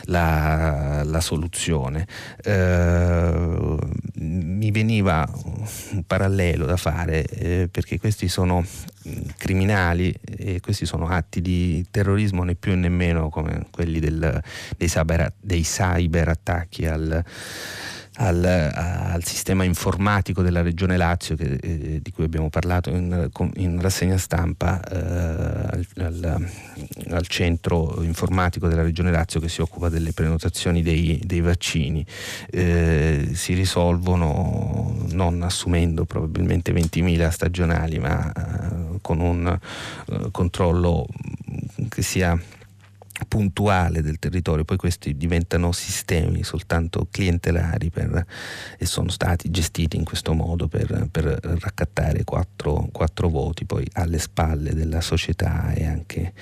la, 0.03 1.03
la 1.03 1.22
soluzione. 1.22 2.07
Eh, 2.43 3.78
mi 4.15 4.72
veniva 4.72 5.30
un 5.91 6.03
parallelo 6.05 6.65
da 6.65 6.78
fare 6.78 7.26
eh, 7.26 7.70
perché 7.72 7.99
questi 7.99 8.28
sono 8.28 8.65
criminali 9.37 10.13
e 10.21 10.59
questi 10.59 10.85
sono 10.85 11.07
atti 11.07 11.41
di 11.41 11.85
terrorismo 11.89 12.43
né 12.43 12.55
più 12.55 12.75
né 12.75 12.89
meno 12.89 13.29
come 13.29 13.67
quelli 13.71 13.99
del, 13.99 14.41
dei, 14.77 14.87
cyber, 14.87 15.33
dei 15.39 15.63
cyberattacchi 15.63 16.85
al, 16.85 17.23
al, 18.22 18.43
al, 18.43 19.24
sistema 19.24 19.63
informatico 19.63 20.41
della 20.41 20.61
Regione 20.61 20.97
Lazio 20.97 21.36
che, 21.36 21.57
eh, 21.61 21.99
di 22.01 22.11
cui 22.11 22.26
abbiamo 22.26 22.49
parlato 22.49 22.89
in, 22.89 23.30
in 23.55 23.82
rassegna 23.82 24.17
stampa 24.17 24.82
eh, 24.84 26.03
al, 26.03 26.47
al, 27.11 27.28
centro 27.28 28.01
informatico 28.01 28.67
della 28.67 28.82
Regione 28.82 29.11
Lazio 29.11 29.39
che 29.39 29.47
si 29.47 29.61
occupa 29.61 29.89
delle 29.89 30.11
prenotazioni 30.11 30.82
dei, 30.82 31.22
dei 31.24 31.41
vaccini. 31.41 32.05
Eh, 32.49 33.30
si 33.34 33.53
risolvono 33.53 34.95
non 35.11 35.41
assumendo 35.41 36.05
probabilmente 36.05 36.74
20.000 36.74 37.30
stagionali 37.30 37.99
ma 37.99 38.32
eh, 38.32 38.99
con 39.01 39.20
un 39.22 39.57
controllo 40.32 41.07
che 41.88 42.01
sia 42.01 42.38
puntuale 43.28 44.01
del 44.01 44.20
territorio, 44.20 44.63
poi 44.63 44.78
questi 44.78 45.15
diventano 45.15 45.72
sistemi 45.72 46.43
soltanto 46.43 47.07
clientelari 47.09 47.89
per, 47.89 48.26
e 48.78 48.86
sono 48.86 49.09
stati 49.09 49.49
gestiti 49.51 49.97
in 49.97 50.03
questo 50.03 50.34
modo 50.34 50.67
per, 50.67 51.07
per 51.11 51.26
raccattare 51.26 52.24
quattro, 52.24 52.88
quattro, 52.91 53.30
voti 53.30 53.65
poi 53.65 53.86
alle 53.93 54.20
spalle 54.20 54.74
della 54.74 55.01
società 55.01 55.74
e 55.74 55.86
anche, 55.86 56.34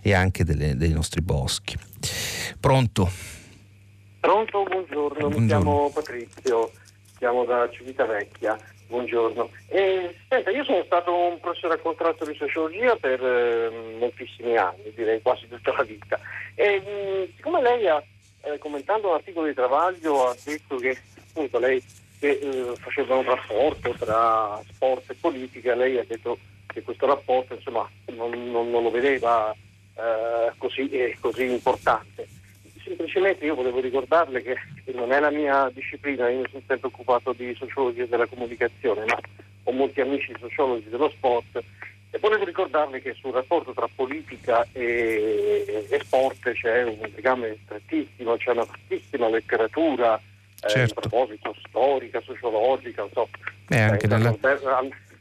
e 0.00 0.12
anche 0.12 0.44
delle, 0.44 0.76
dei 0.76 0.92
nostri 0.92 1.20
boschi. 1.20 1.76
Pronto? 2.58 3.10
Pronto, 4.20 4.62
buongiorno, 4.62 5.28
buongiorno. 5.28 5.38
mi 5.38 5.46
chiamo 5.46 5.90
Patrizio, 5.92 6.70
chiamo 7.18 7.44
da 7.44 7.68
Civitavecchia. 7.70 8.58
Buongiorno. 8.94 9.50
Eh, 9.66 10.14
senta, 10.28 10.50
io 10.50 10.62
sono 10.62 10.84
stato 10.84 11.12
un 11.12 11.40
professore 11.40 11.74
a 11.74 11.78
contratto 11.78 12.24
di 12.24 12.36
sociologia 12.36 12.94
per 12.94 13.20
eh, 13.20 13.96
moltissimi 13.98 14.56
anni, 14.56 14.92
direi 14.94 15.20
quasi 15.20 15.48
tutta 15.48 15.74
la 15.76 15.82
vita. 15.82 16.16
E 16.54 16.78
mh, 16.78 17.18
mm, 17.18 17.24
siccome 17.34 17.60
lei 17.60 17.88
ha, 17.88 18.00
eh, 18.42 18.56
commentando 18.58 19.08
un 19.08 19.14
articolo 19.14 19.48
di 19.48 19.54
Travaglio, 19.54 20.28
ha 20.28 20.36
detto 20.44 20.76
che 20.76 20.96
appunto 21.28 21.58
lei 21.58 21.82
che, 22.20 22.38
eh, 22.40 22.72
faceva 22.76 23.16
un 23.16 23.24
rapporto 23.24 23.90
tra 23.98 24.62
sport 24.68 25.10
e 25.10 25.14
politica, 25.14 25.74
lei 25.74 25.98
ha 25.98 26.04
detto 26.06 26.38
che 26.68 26.82
questo 26.82 27.06
rapporto 27.06 27.54
insomma, 27.54 27.90
non, 28.12 28.30
non, 28.30 28.70
non 28.70 28.84
lo 28.84 28.92
vedeva 28.92 29.52
eh, 29.96 30.52
così, 30.56 30.88
eh, 30.90 31.16
così 31.18 31.50
importante 31.50 32.28
semplicemente 32.84 33.44
io 33.44 33.54
volevo 33.54 33.80
ricordarle 33.80 34.42
che 34.42 34.56
non 34.92 35.12
è 35.12 35.20
la 35.20 35.30
mia 35.30 35.70
disciplina, 35.72 36.28
io 36.28 36.40
mi 36.40 36.48
sono 36.50 36.62
sempre 36.66 36.88
occupato 36.88 37.32
di 37.32 37.54
sociologia 37.54 38.06
della 38.06 38.26
comunicazione, 38.26 39.04
ma 39.06 39.18
ho 39.64 39.72
molti 39.72 40.00
amici 40.00 40.32
sociologi 40.38 40.88
dello 40.88 41.08
sport 41.10 41.62
e 42.10 42.18
volevo 42.20 42.44
ricordarle 42.44 43.00
che 43.00 43.14
sul 43.14 43.32
rapporto 43.32 43.72
tra 43.72 43.88
politica 43.92 44.64
e, 44.72 45.86
e 45.88 46.00
sport 46.04 46.52
c'è 46.52 46.84
un 46.84 47.10
legame 47.14 47.56
strettissimo, 47.64 48.36
c'è 48.36 48.52
una 48.52 48.64
vastissima 48.64 49.28
letteratura 49.28 50.20
certo. 50.60 50.66
eh, 50.66 50.82
a 50.82 50.86
certo. 50.86 51.00
proposito 51.00 51.56
storica, 51.66 52.20
sociologica, 52.20 53.02
non 53.02 53.10
so, 53.12 53.28
eh, 53.68 53.80
anche 53.80 54.06
dalla... 54.06 54.30
Norbert, 54.30 54.64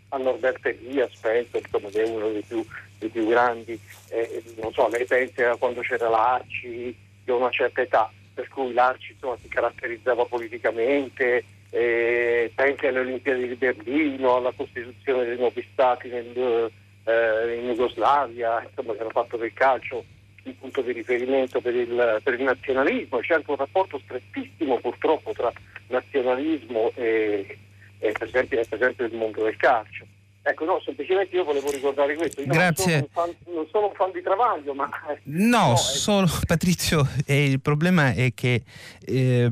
a 0.10 0.18
Norberto 0.18 0.68
Elias, 0.68 1.16
penso, 1.20 1.58
insomma, 1.58 1.90
che 1.90 2.04
è 2.04 2.08
uno 2.08 2.30
dei 2.30 2.44
più, 2.44 2.64
dei 3.00 3.10
più 3.10 3.28
grandi, 3.28 3.80
eh, 4.10 4.44
non 4.62 4.72
so, 4.72 4.88
lei 4.90 5.06
pensa 5.06 5.52
a 5.52 5.56
quando 5.56 5.82
c'era 5.82 6.08
l'Arci, 6.08 6.96
di 7.24 7.32
una 7.32 7.50
certa 7.50 7.82
età, 7.82 8.12
per 8.34 8.48
cui 8.48 8.74
l'Arci 8.74 9.14
insomma, 9.14 9.38
si 9.42 9.48
caratterizzava 9.48 10.26
politicamente, 10.26 11.44
eh, 11.70 12.52
pensi 12.54 12.88
alle 12.88 13.00
Olimpiadi 13.00 13.48
di 13.48 13.56
Berlino, 13.56 14.36
alla 14.36 14.52
costituzione 14.56 15.26
dei 15.26 15.38
nuovi 15.38 15.68
stati 15.72 16.08
nel, 16.10 16.72
eh, 17.06 17.56
in 17.60 17.70
Jugoslavia, 17.70 18.64
insomma, 18.64 18.94
che 18.94 19.02
hanno 19.02 19.10
fatto 19.10 19.38
del 19.38 19.54
calcio 19.54 20.04
il 20.44 20.54
punto 20.56 20.82
di 20.82 20.92
riferimento 20.92 21.62
per 21.62 21.76
il, 21.76 22.20
per 22.22 22.34
il, 22.34 22.44
nazionalismo, 22.44 23.20
c'è 23.20 23.36
anche 23.36 23.52
un 23.52 23.58
rapporto 23.58 24.00
strettissimo 24.04 24.78
purtroppo 24.80 25.32
tra 25.32 25.52
nazionalismo 25.88 26.92
e, 26.96 27.58
e 28.00 28.12
per, 28.12 28.28
esempio, 28.28 28.62
per 28.68 28.82
esempio 28.82 29.06
il 29.06 29.16
mondo 29.16 29.44
del 29.44 29.56
calcio. 29.56 30.06
Ecco, 30.46 30.66
no, 30.66 30.82
semplicemente 30.84 31.38
io 31.38 31.46
volevo 31.46 31.72
ricordare 31.72 32.16
questo. 32.16 32.42
Io 32.42 32.48
Grazie. 32.48 33.00
Non 33.00 33.08
sono, 33.14 33.26
fan, 33.26 33.54
non 33.54 33.68
sono 33.72 33.86
un 33.88 33.94
fan, 33.94 34.12
di 34.12 34.22
Travaglio, 34.22 34.74
ma... 34.74 34.90
No, 35.24 35.68
no 35.72 35.76
solo 35.78 36.28
Patrizio, 36.46 37.08
eh, 37.26 37.46
il 37.46 37.62
problema 37.62 38.12
è 38.14 38.34
che 38.34 38.64
eh, 39.06 39.50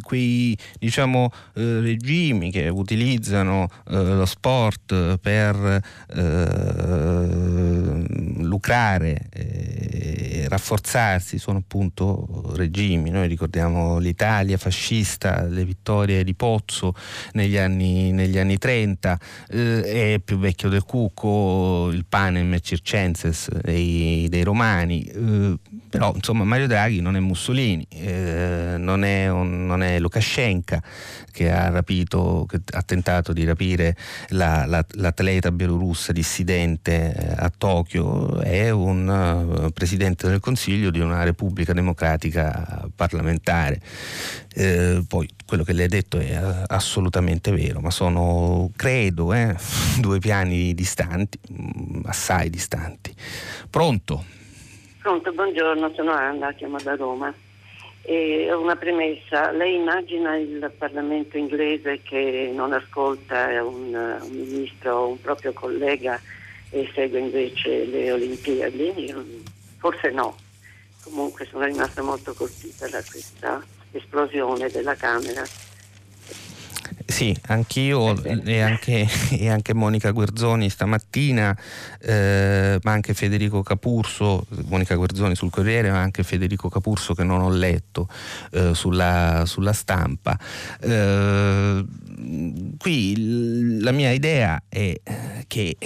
quei 0.00 0.56
diciamo, 0.78 1.30
eh, 1.54 1.80
regimi 1.80 2.50
che 2.50 2.68
utilizzano 2.68 3.68
eh, 3.90 4.02
lo 4.02 4.24
sport 4.24 5.18
per 5.18 5.82
eh, 6.14 7.75
lucrare 8.56 9.28
e 9.30 10.46
rafforzarsi 10.48 11.38
sono 11.38 11.58
appunto 11.58 12.52
regimi. 12.54 13.10
Noi 13.10 13.28
ricordiamo 13.28 13.98
l'Italia 13.98 14.56
fascista, 14.56 15.42
le 15.44 15.64
vittorie 15.64 16.24
di 16.24 16.34
Pozzo 16.34 16.94
negli 17.32 17.56
anni, 17.56 18.12
negli 18.12 18.38
anni 18.38 18.58
30 18.58 19.18
e 19.48 20.14
è 20.14 20.20
più 20.24 20.38
vecchio 20.38 20.68
del 20.68 20.84
Cucco, 20.84 21.90
il 21.92 22.04
panem 22.08 22.58
circenses 22.60 23.50
dei, 23.60 24.26
dei 24.28 24.42
romani, 24.42 25.04
eh, 25.04 25.58
però 25.88 26.12
insomma 26.14 26.44
Mario 26.44 26.66
Draghi 26.66 27.00
non 27.00 27.16
è 27.16 27.20
Mussolini, 27.20 27.86
eh, 27.90 28.76
non, 28.78 29.04
è 29.04 29.28
un, 29.28 29.66
non, 29.66 29.82
è 29.82 29.98
Lukashenko 29.98 30.80
che 31.30 31.50
ha 31.50 31.68
rapito, 31.68 32.46
che 32.48 32.60
ha 32.72 32.82
tentato 32.82 33.32
di 33.32 33.44
rapire 33.44 33.96
la, 34.28 34.64
la, 34.66 34.84
l'atleta 34.92 35.52
bielorussa 35.52 36.12
dissidente 36.12 37.14
eh, 37.14 37.34
a 37.36 37.52
Tokyo, 37.56 38.40
è 38.46 38.70
un 38.70 39.08
uh, 39.08 39.72
presidente 39.72 40.28
del 40.28 40.38
Consiglio 40.38 40.90
di 40.90 41.00
una 41.00 41.24
Repubblica 41.24 41.72
Democratica 41.72 42.88
parlamentare. 42.94 43.80
Eh, 44.54 45.02
poi 45.06 45.28
quello 45.44 45.64
che 45.64 45.72
lei 45.72 45.86
ha 45.86 45.88
detto 45.88 46.18
è 46.18 46.38
assolutamente 46.66 47.50
vero, 47.50 47.80
ma 47.80 47.90
sono, 47.90 48.70
credo, 48.76 49.32
eh, 49.32 49.56
due 50.00 50.18
piani 50.20 50.74
distanti, 50.74 51.38
mm, 51.52 52.02
assai 52.04 52.48
distanti. 52.48 53.12
Pronto? 53.68 54.24
Pronto, 55.02 55.32
buongiorno, 55.32 55.92
sono 55.94 56.12
Anna, 56.12 56.52
chiamo 56.52 56.78
da 56.80 56.94
Roma. 56.94 57.34
E 58.02 58.52
una 58.52 58.76
premessa, 58.76 59.50
lei 59.50 59.74
immagina 59.74 60.36
il 60.36 60.72
Parlamento 60.78 61.36
inglese 61.36 62.00
che 62.02 62.52
non 62.54 62.72
ascolta 62.72 63.46
un, 63.64 63.92
un 63.92 64.30
ministro 64.30 64.94
o 64.94 65.08
un 65.08 65.20
proprio 65.20 65.52
collega 65.52 66.20
e 66.70 66.90
segue 66.94 67.20
invece 67.20 67.84
le 67.86 68.12
Olimpiadi? 68.12 69.14
Forse 69.78 70.10
no. 70.10 70.36
Comunque 71.02 71.46
sono 71.46 71.64
rimasta 71.64 72.02
molto 72.02 72.34
colpita 72.34 72.88
da 72.88 73.02
questa 73.08 73.64
esplosione 73.92 74.68
della 74.68 74.94
Camera. 74.94 75.44
Sì, 77.06 77.34
anch'io 77.46 78.20
e 78.24 78.60
anche, 78.60 79.06
e 79.30 79.48
anche, 79.48 79.72
Monica 79.72 80.10
Guerzoni 80.10 80.68
stamattina, 80.68 81.56
eh, 82.00 82.78
ma 82.82 82.92
anche 82.92 83.14
Federico 83.14 83.62
Capurso, 83.62 84.44
Monica 84.66 84.96
Guerzoni 84.96 85.36
sul 85.36 85.50
Corriere, 85.50 85.90
ma 85.90 86.00
anche 86.00 86.24
Federico 86.24 86.68
Capurso 86.68 87.14
che 87.14 87.22
non 87.22 87.40
ho 87.40 87.50
letto 87.50 88.08
eh, 88.50 88.74
sulla, 88.74 89.44
sulla, 89.46 89.72
stampa. 89.72 90.38
Eh, 90.80 91.84
qui 92.76 93.80
la 93.80 93.92
mia 93.92 94.10
idea 94.10 94.60
è 94.68 95.00
che 95.46 95.76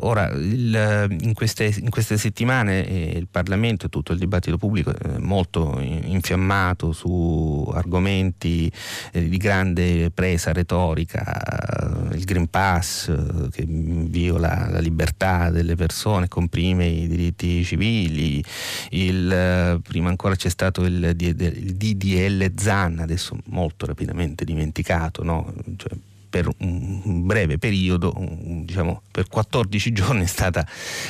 Ora, 0.00 0.28
il, 0.30 1.16
in, 1.20 1.34
queste, 1.34 1.64
in, 1.64 1.90
queste, 1.90 2.16
settimane 2.16 2.86
eh, 2.86 3.18
il 3.18 3.26
Parlamento 3.30 3.86
e 3.86 3.88
tutto 3.88 4.12
il 4.12 4.18
dibattito 4.18 4.56
pubblico 4.56 4.94
è 4.96 5.18
molto 5.18 5.78
infiammato 5.80 6.92
su 6.92 7.70
argomenti 7.74 8.70
eh, 9.12 9.28
di 9.28 9.36
grande 9.36 10.10
presa 10.10 10.52
retorica, 10.52 12.08
il 12.12 12.24
Green 12.24 12.48
Pass 12.48 13.08
eh, 13.08 13.48
che 13.50 13.64
viola 13.66 14.68
la 14.70 14.80
libertà 14.80 15.50
delle 15.50 15.74
persone, 15.74 16.28
comprime 16.28 16.86
i 16.86 17.06
diritti 17.06 17.64
civili, 17.64 18.44
il, 18.90 19.30
eh, 19.30 19.80
prima 19.82 20.08
ancora 20.08 20.34
c'è 20.34 20.48
stato 20.48 20.84
il, 20.84 21.14
il 21.18 21.74
DDL 21.74 22.52
ZAN, 22.56 23.00
adesso 23.00 23.36
molto 23.46 23.86
rapidamente 23.86 24.44
dimenticato, 24.44 25.22
no? 25.22 25.52
cioè, 25.76 25.96
per 26.34 26.48
un 26.58 27.24
breve 27.26 27.58
periodo, 27.58 28.12
diciamo 28.64 29.02
per 29.12 29.28
14 29.28 29.92
giorni 29.94 30.24
è 30.24 30.26
stata 30.26 30.66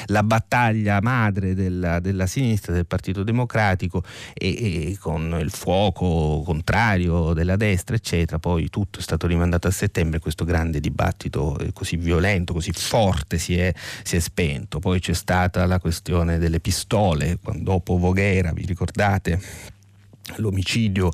la 0.09 0.23
battaglia 0.23 1.01
madre 1.01 1.55
della, 1.55 1.99
della 1.99 2.27
sinistra, 2.27 2.75
del 2.75 2.85
Partito 2.85 3.23
Democratico 3.23 4.05
e, 4.35 4.91
e, 4.91 4.99
con 4.99 5.39
il 5.41 5.49
fuoco 5.49 6.43
contrario 6.45 7.33
della 7.33 7.57
destra, 7.57 7.97
eccetera. 7.97 8.39
Poi 8.39 8.69
tutto 8.69 8.99
è 8.99 9.03
stato 9.03 9.27
rimandato 9.27 9.67
a 9.67 9.71
settembre, 9.71 10.19
questo 10.19 10.45
grande 10.45 10.79
dibattito 10.79 11.59
eh, 11.59 11.73
così 11.73 11.97
violento, 11.97 12.53
così 12.53 12.73
forte 12.73 13.39
si 13.39 13.57
è, 13.57 13.73
si 14.03 14.17
è 14.17 14.21
spento. 14.21 14.79
Poi 14.79 15.01
c'è 15.01 15.15
stata 15.15 15.65
la 15.65 15.81
questione 15.81 16.37
delle 16.37 16.61
pistole, 16.61 17.39
dopo 17.55 17.97
Voghera, 17.97 18.53
vi 18.53 18.67
ricordate? 18.67 19.73
L'omicidio 20.37 21.11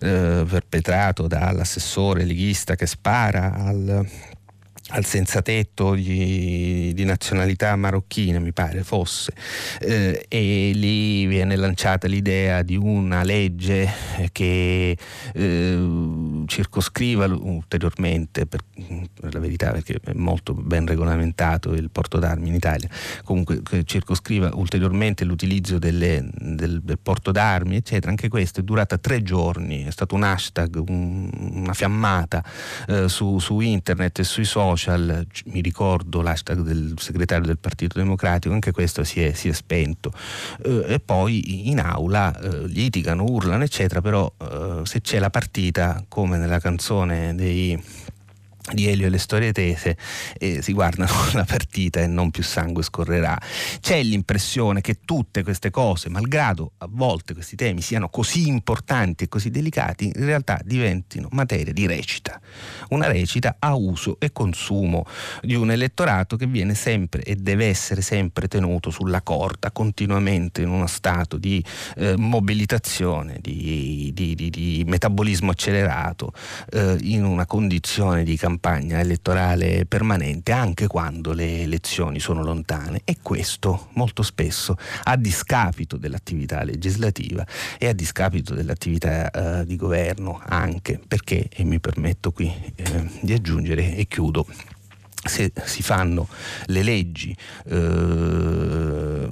eh, 0.00 0.44
perpetrato 0.48 1.26
dall'assessore 1.26 2.24
leghista 2.24 2.74
che 2.74 2.86
spara 2.86 3.54
al 3.54 4.06
al 4.88 5.04
senza 5.06 5.40
tetto 5.40 5.94
di, 5.94 6.92
di, 6.92 7.04
nazionalità 7.04 7.74
marocchina, 7.74 8.38
mi 8.38 8.52
pare 8.52 8.82
fosse, 8.82 9.32
eh, 9.80 10.26
e 10.28 10.72
lì 10.74 11.24
viene 11.24 11.56
lanciata 11.56 12.06
l'idea 12.06 12.60
di 12.60 12.76
una 12.76 13.22
legge 13.22 13.90
che 14.30 14.96
eh, 15.32 16.44
circoscriva 16.46 17.24
ulteriormente, 17.24 18.44
per, 18.44 18.60
per, 19.18 19.32
la 19.32 19.40
verità 19.40 19.70
perché 19.70 19.98
è 20.04 20.12
molto 20.12 20.52
ben 20.52 20.86
regolamentato 20.86 21.72
il 21.72 21.88
porto 21.90 22.18
d'armi 22.18 22.48
in 22.48 22.54
Italia, 22.54 22.88
comunque 23.24 23.62
circoscriva 23.84 24.50
ulteriormente 24.52 25.24
l'utilizzo 25.24 25.78
delle, 25.78 26.28
del, 26.30 26.82
del, 26.82 26.98
porto 26.98 27.32
d'armi, 27.32 27.76
eccetera. 27.76 28.10
Anche 28.10 28.28
questo 28.28 28.60
è 28.60 28.62
durata 28.62 28.98
tre 28.98 29.22
giorni, 29.22 29.84
è 29.84 29.90
stato 29.90 30.14
un 30.14 30.24
hashtag, 30.24 30.76
un, 30.86 31.30
una 31.32 31.72
fiammata 31.72 32.44
eh, 32.86 33.08
su, 33.08 33.38
su 33.38 33.60
internet 33.60 34.18
e 34.18 34.24
sui 34.24 34.44
social 34.44 34.72
social, 34.76 35.26
mi 35.46 35.60
ricordo 35.60 36.22
l'hashtag 36.22 36.60
del 36.60 36.94
segretario 36.98 37.46
del 37.46 37.58
Partito 37.58 37.98
Democratico, 37.98 38.54
anche 38.54 38.72
questo 38.72 39.04
si 39.04 39.22
è, 39.22 39.32
si 39.32 39.48
è 39.48 39.52
spento. 39.52 40.12
Eh, 40.62 40.84
e 40.94 41.00
poi 41.00 41.68
in 41.68 41.80
aula 41.80 42.36
eh, 42.38 42.66
litigano, 42.66 43.24
urlano, 43.24 43.64
eccetera, 43.64 44.00
però 44.00 44.32
eh, 44.38 44.80
se 44.84 45.00
c'è 45.00 45.18
la 45.18 45.30
partita, 45.30 46.04
come 46.08 46.38
nella 46.38 46.60
canzone 46.60 47.34
dei 47.34 47.80
di 48.72 48.88
Elio 48.88 49.06
e 49.06 49.10
le 49.10 49.18
storie 49.18 49.52
tese 49.52 49.96
eh, 50.38 50.62
si 50.62 50.72
guardano 50.72 51.12
la 51.34 51.44
partita 51.44 52.00
e 52.00 52.06
non 52.06 52.30
più 52.30 52.42
sangue 52.42 52.82
scorrerà. 52.82 53.38
C'è 53.80 54.02
l'impressione 54.02 54.80
che 54.80 55.00
tutte 55.04 55.42
queste 55.42 55.70
cose, 55.70 56.08
malgrado 56.08 56.72
a 56.78 56.88
volte 56.90 57.34
questi 57.34 57.56
temi 57.56 57.82
siano 57.82 58.08
così 58.08 58.48
importanti 58.48 59.24
e 59.24 59.28
così 59.28 59.50
delicati, 59.50 60.06
in 60.06 60.24
realtà 60.24 60.60
diventino 60.64 61.28
materia 61.32 61.72
di 61.72 61.86
recita. 61.86 62.40
Una 62.90 63.06
recita 63.06 63.56
a 63.58 63.74
uso 63.74 64.16
e 64.18 64.32
consumo 64.32 65.04
di 65.42 65.54
un 65.54 65.70
elettorato 65.70 66.36
che 66.36 66.46
viene 66.46 66.74
sempre 66.74 67.22
e 67.22 67.36
deve 67.36 67.66
essere 67.66 68.00
sempre 68.00 68.48
tenuto 68.48 68.90
sulla 68.90 69.20
corda, 69.20 69.72
continuamente 69.72 70.62
in 70.62 70.70
uno 70.70 70.86
stato 70.86 71.36
di 71.36 71.62
eh, 71.96 72.16
mobilitazione, 72.16 73.38
di, 73.40 74.10
di, 74.14 74.34
di, 74.34 74.48
di, 74.48 74.84
metabolismo 74.86 75.50
accelerato, 75.50 76.32
eh, 76.72 76.96
in 77.02 77.24
una 77.24 77.44
condizione 77.44 78.24
di 78.24 78.36
campagna 78.36 78.52
campagna 78.54 79.00
elettorale 79.00 79.84
permanente 79.84 80.52
anche 80.52 80.86
quando 80.86 81.32
le 81.32 81.62
elezioni 81.62 82.20
sono 82.20 82.44
lontane 82.44 83.00
e 83.04 83.16
questo 83.20 83.88
molto 83.94 84.22
spesso 84.22 84.76
a 85.04 85.16
discapito 85.16 85.96
dell'attività 85.96 86.62
legislativa 86.62 87.44
e 87.78 87.88
a 87.88 87.92
discapito 87.92 88.54
dell'attività 88.54 89.30
eh, 89.30 89.66
di 89.66 89.74
governo 89.74 90.40
anche 90.44 91.00
perché, 91.06 91.48
e 91.52 91.64
mi 91.64 91.80
permetto 91.80 92.30
qui 92.30 92.52
eh, 92.76 93.10
di 93.20 93.32
aggiungere 93.32 93.96
e 93.96 94.06
chiudo, 94.06 94.46
se 95.24 95.52
si 95.64 95.82
fanno 95.82 96.28
le 96.66 96.82
leggi, 96.82 97.34
eh, 97.66 99.28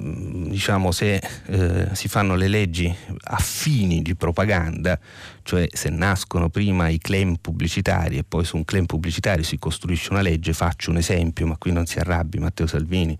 diciamo 0.49 0.91
se 0.91 1.21
eh, 1.45 1.89
si 1.93 2.07
fanno 2.07 2.35
le 2.35 2.47
leggi 2.47 2.93
a 3.25 3.37
fini 3.37 4.01
di 4.01 4.15
propaganda, 4.15 4.99
cioè 5.43 5.67
se 5.71 5.89
nascono 5.89 6.49
prima 6.49 6.87
i 6.89 6.97
claim 6.97 7.35
pubblicitari 7.35 8.17
e 8.17 8.23
poi 8.23 8.43
su 8.43 8.57
un 8.57 8.65
claim 8.65 8.85
pubblicitario 8.85 9.43
si 9.43 9.59
costruisce 9.59 10.11
una 10.11 10.21
legge, 10.21 10.53
faccio 10.53 10.89
un 10.89 10.97
esempio, 10.97 11.45
ma 11.45 11.57
qui 11.57 11.71
non 11.71 11.85
si 11.85 11.99
arrabbi 11.99 12.39
Matteo 12.39 12.67
Salvini 12.67 13.17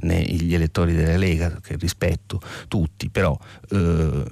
né 0.00 0.22
gli 0.22 0.54
elettori 0.54 0.94
della 0.94 1.16
Lega, 1.16 1.60
che 1.60 1.76
rispetto 1.76 2.40
tutti, 2.68 3.10
però 3.10 3.36
eh, 3.70 4.24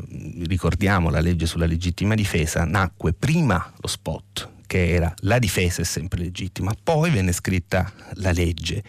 ricordiamo 0.44 1.10
la 1.10 1.20
legge 1.20 1.46
sulla 1.46 1.66
legittima 1.66 2.14
difesa, 2.14 2.64
nacque 2.64 3.12
prima 3.12 3.72
lo 3.76 3.88
spot 3.88 4.50
che 4.72 4.88
era 4.88 5.12
la 5.18 5.38
difesa 5.38 5.82
è 5.82 5.84
sempre 5.84 6.20
legittima, 6.20 6.72
poi 6.82 7.10
venne 7.10 7.32
scritta 7.32 7.92
la 8.14 8.32
legge, 8.32 8.82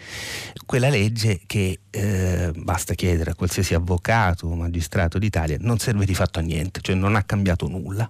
quella 0.64 0.88
legge 0.88 1.42
che 1.44 1.80
eh, 1.90 2.52
basta 2.56 2.94
chiedere 2.94 3.32
a 3.32 3.34
qualsiasi 3.34 3.74
avvocato 3.74 4.46
o 4.46 4.54
magistrato 4.54 5.18
d'Italia 5.18 5.58
non 5.60 5.76
serve 5.78 6.06
di 6.06 6.14
fatto 6.14 6.38
a 6.38 6.42
niente, 6.42 6.80
cioè 6.80 6.94
non 6.94 7.16
ha 7.16 7.22
cambiato 7.22 7.68
nulla, 7.68 8.08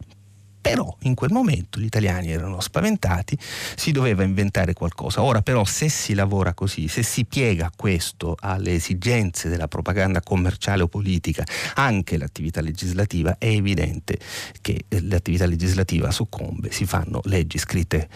Però 0.64 0.96
in 1.02 1.14
quel 1.14 1.30
momento 1.30 1.78
gli 1.78 1.84
italiani 1.84 2.30
erano 2.30 2.58
spaventati, 2.58 3.36
si 3.76 3.92
doveva 3.92 4.22
inventare 4.22 4.72
qualcosa. 4.72 5.20
Ora 5.20 5.42
però 5.42 5.62
se 5.66 5.90
si 5.90 6.14
lavora 6.14 6.54
così, 6.54 6.88
se 6.88 7.02
si 7.02 7.26
piega 7.26 7.70
questo 7.76 8.34
alle 8.40 8.72
esigenze 8.72 9.50
della 9.50 9.68
propaganda 9.68 10.22
commerciale 10.22 10.84
o 10.84 10.88
politica, 10.88 11.44
anche 11.74 12.16
l'attività 12.16 12.62
legislativa, 12.62 13.36
è 13.36 13.48
evidente 13.48 14.18
che 14.62 14.86
l'attività 15.02 15.44
legislativa 15.44 16.10
soccombe, 16.10 16.72
si 16.72 16.86
fanno 16.86 17.20
leggi 17.24 17.58
scritte 17.58 18.08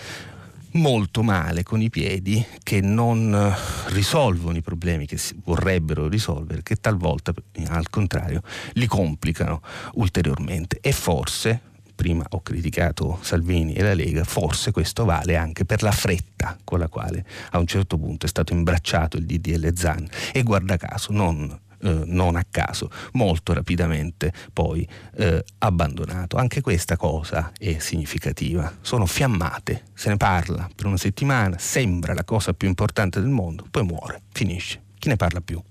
molto 0.73 1.23
male 1.23 1.63
con 1.63 1.83
i 1.83 1.91
piedi 1.91 2.43
che 2.63 2.81
non 2.81 3.55
risolvono 3.89 4.57
i 4.57 4.63
problemi 4.63 5.05
che 5.05 5.19
si 5.19 5.39
vorrebbero 5.45 6.09
risolvere, 6.09 6.63
che 6.63 6.77
talvolta 6.77 7.35
al 7.67 7.91
contrario 7.91 8.41
li 8.73 8.87
complicano 8.87 9.61
ulteriormente 9.97 10.79
e 10.81 10.93
forse 10.93 11.61
prima 11.99 12.25
ho 12.29 12.43
criticato 12.43 13.19
Salvini 13.23 13.73
e 13.73 13.83
la 13.83 13.93
Lega, 13.93 14.23
forse 14.23 14.71
questo 14.71 15.05
vale 15.05 15.35
anche 15.35 15.65
per 15.65 15.83
la 15.83 15.91
fretta 15.91 16.57
con 16.63 16.79
la 16.79 16.87
quale 16.87 17.27
a 17.51 17.59
un 17.59 17.67
certo 17.67 17.99
punto 17.99 18.25
è 18.25 18.29
stato 18.29 18.53
imbracciato 18.53 19.17
il 19.17 19.27
DDL 19.27 19.75
Zan 19.75 20.07
e 20.33 20.45
guarda 20.45 20.77
caso 20.77 21.11
non 21.11 21.59
eh, 21.81 22.03
non 22.07 22.37
a 22.37 22.45
caso, 22.49 22.89
molto 23.13 23.53
rapidamente 23.53 24.33
poi 24.53 24.89
eh, 25.17 25.45
abbandonato. 25.59 26.37
Anche 26.37 26.61
questa 26.61 26.97
cosa 26.97 27.53
è 27.57 27.79
significativa. 27.79 28.73
Sono 28.81 29.07
fiammate, 29.07 29.85
se 29.95 30.09
ne 30.09 30.17
parla 30.17 30.69
per 30.75 30.87
una 30.87 30.97
settimana, 30.97 31.57
sembra 31.59 32.15
la 32.15 32.25
cosa 32.25 32.53
più 32.53 32.67
importante 32.67 33.21
del 33.21 33.29
mondo, 33.29 33.65
poi 33.71 33.85
muore, 33.85 34.23
finisce. 34.33 34.83
Chi 34.99 35.09
ne 35.09 35.15
parla 35.15 35.41
più? 35.41 35.63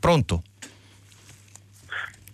Pronto? 0.00 0.42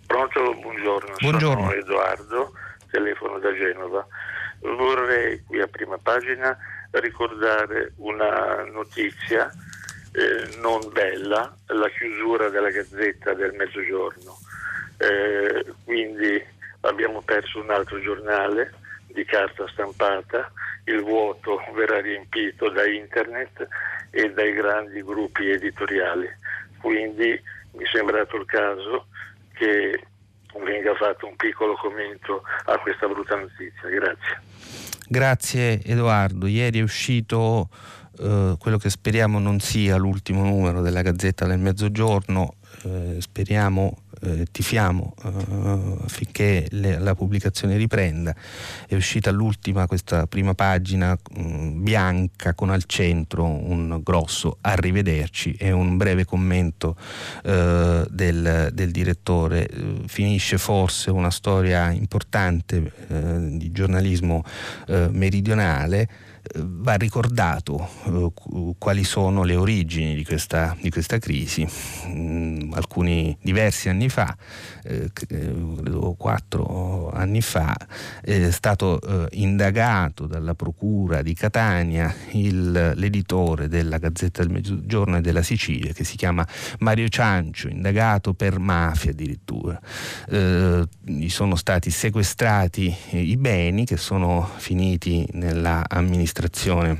Pronto, 0.07 0.39
buongiorno. 0.59 1.15
Buongiorno. 1.19 1.69
Sono 1.69 1.73
Edoardo 1.73 2.53
telefono 2.91 3.39
da 3.39 3.53
Genova. 3.53 4.05
Vorrei 4.59 5.43
qui 5.45 5.59
a 5.59 5.67
prima 5.67 5.97
pagina 5.97 6.55
ricordare 6.91 7.93
una 7.97 8.63
notizia 8.65 9.51
eh, 10.13 10.57
non 10.59 10.81
bella, 10.91 11.55
la 11.67 11.89
chiusura 11.89 12.49
della 12.49 12.69
Gazzetta 12.69 13.33
del 13.33 13.53
Mezzogiorno. 13.53 14.37
Eh, 14.97 15.65
quindi 15.83 16.43
abbiamo 16.81 17.21
perso 17.21 17.59
un 17.59 17.71
altro 17.71 17.99
giornale 18.01 18.73
di 19.07 19.25
carta 19.25 19.67
stampata, 19.69 20.51
il 20.85 21.01
vuoto 21.01 21.59
verrà 21.73 21.99
riempito 21.99 22.69
da 22.69 22.85
internet 22.85 23.67
e 24.09 24.31
dai 24.31 24.53
grandi 24.53 25.01
gruppi 25.03 25.49
editoriali. 25.49 26.29
Quindi 26.79 27.39
mi 27.73 27.83
è 27.83 27.87
sembrato 27.91 28.35
il 28.35 28.45
caso 28.45 29.07
che 29.53 30.07
venga 30.59 30.93
fatto 30.95 31.27
un 31.27 31.35
piccolo 31.35 31.75
commento 31.75 32.43
a 32.65 32.77
questa 32.79 33.07
brutta 33.07 33.35
notizia. 33.35 33.89
Grazie. 33.89 34.41
Grazie 35.07 35.83
Edoardo. 35.83 36.47
Ieri 36.47 36.79
è 36.79 36.83
uscito 36.83 37.69
eh, 38.19 38.55
quello 38.57 38.77
che 38.77 38.89
speriamo 38.89 39.39
non 39.39 39.59
sia 39.59 39.97
l'ultimo 39.97 40.43
numero 40.43 40.81
della 40.81 41.01
Gazzetta 41.01 41.45
del 41.45 41.59
Mezzogiorno, 41.59 42.55
speriamo 43.19 43.97
eh, 44.23 44.45
tifiamo 44.51 45.15
eh, 45.23 46.03
affinché 46.03 46.67
le, 46.71 46.99
la 46.99 47.15
pubblicazione 47.15 47.77
riprenda. 47.77 48.35
È 48.87 48.95
uscita 48.95 49.31
l'ultima, 49.31 49.87
questa 49.87 50.27
prima 50.27 50.53
pagina 50.53 51.13
mh, 51.13 51.41
mm, 51.41 51.83
bianca 51.83 52.53
con 52.53 52.69
al 52.69 52.83
centro 52.85 53.45
un 53.45 54.01
grosso 54.03 54.57
arrivederci 54.61 55.53
e 55.53 55.71
un 55.71 55.97
breve 55.97 56.25
commento 56.25 56.95
eh, 57.43 58.05
del, 58.09 58.69
del, 58.73 58.91
direttore. 58.91 59.67
Eh, 59.67 60.01
finisce 60.05 60.57
forse 60.57 61.09
una 61.09 61.31
storia 61.31 61.89
importante 61.91 62.91
eh, 63.07 63.57
di 63.57 63.71
giornalismo 63.71 64.43
eh, 64.87 65.07
meridionale 65.11 66.09
va 66.55 66.95
ricordato 66.95 67.87
eh, 68.05 68.73
quali 68.77 69.03
sono 69.03 69.43
le 69.43 69.55
origini 69.55 70.15
di 70.15 70.23
questa, 70.23 70.75
di 70.79 70.89
questa 70.89 71.19
crisi. 71.19 71.67
Mm, 72.07 72.73
alcuni 72.73 73.37
diversi 73.41 73.89
anni 73.89 74.09
fa, 74.09 74.35
eh, 74.83 75.09
credo 75.13 76.15
quattro 76.17 77.11
anni 77.11 77.41
fa, 77.41 77.75
è 78.21 78.49
stato 78.51 78.99
eh, 79.01 79.27
indagato 79.37 80.25
dalla 80.25 80.55
Procura 80.55 81.21
di 81.21 81.33
Catania 81.33 82.13
il, 82.31 82.93
l'editore 82.95 83.67
della 83.67 83.97
Gazzetta 83.97 84.41
del 84.41 84.51
Mezzogiorno 84.51 85.17
e 85.17 85.21
della 85.21 85.43
Sicilia, 85.43 85.93
che 85.93 86.03
si 86.03 86.17
chiama 86.17 86.45
Mario 86.79 87.07
Ciancio, 87.07 87.67
indagato 87.67 88.33
per 88.33 88.59
mafia 88.59 89.11
addirittura. 89.11 89.79
Eh, 90.29 90.83
gli 91.03 91.29
sono 91.29 91.55
stati 91.55 91.89
sequestrati 91.89 92.93
i 93.11 93.37
beni 93.37 93.85
che 93.85 93.97
sono 93.97 94.49
finiti 94.57 95.27
nella 95.33 95.83
amministrazione 95.87 96.30
amministrazione 96.31 96.97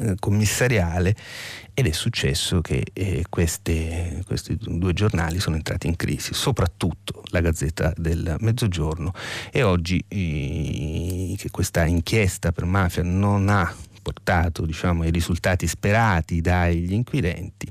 eh, 0.00 0.14
commissariale 0.18 1.14
ed 1.72 1.86
è 1.86 1.92
successo 1.92 2.60
che 2.60 2.84
eh, 2.92 3.24
queste, 3.28 4.22
questi 4.26 4.56
due 4.58 4.92
giornali 4.92 5.40
sono 5.40 5.56
entrati 5.56 5.86
in 5.86 5.96
crisi, 5.96 6.32
soprattutto 6.32 7.22
la 7.30 7.40
Gazzetta 7.40 7.92
del 7.96 8.36
Mezzogiorno 8.40 9.12
e 9.50 9.62
oggi 9.62 10.02
eh, 10.08 11.34
che 11.36 11.50
questa 11.50 11.84
inchiesta 11.84 12.52
per 12.52 12.64
mafia 12.64 13.02
non 13.02 13.48
ha 13.48 13.74
portato 14.06 14.64
diciamo, 14.64 15.02
ai 15.02 15.10
risultati 15.10 15.66
sperati 15.66 16.40
dagli 16.40 16.92
inquirenti, 16.92 17.66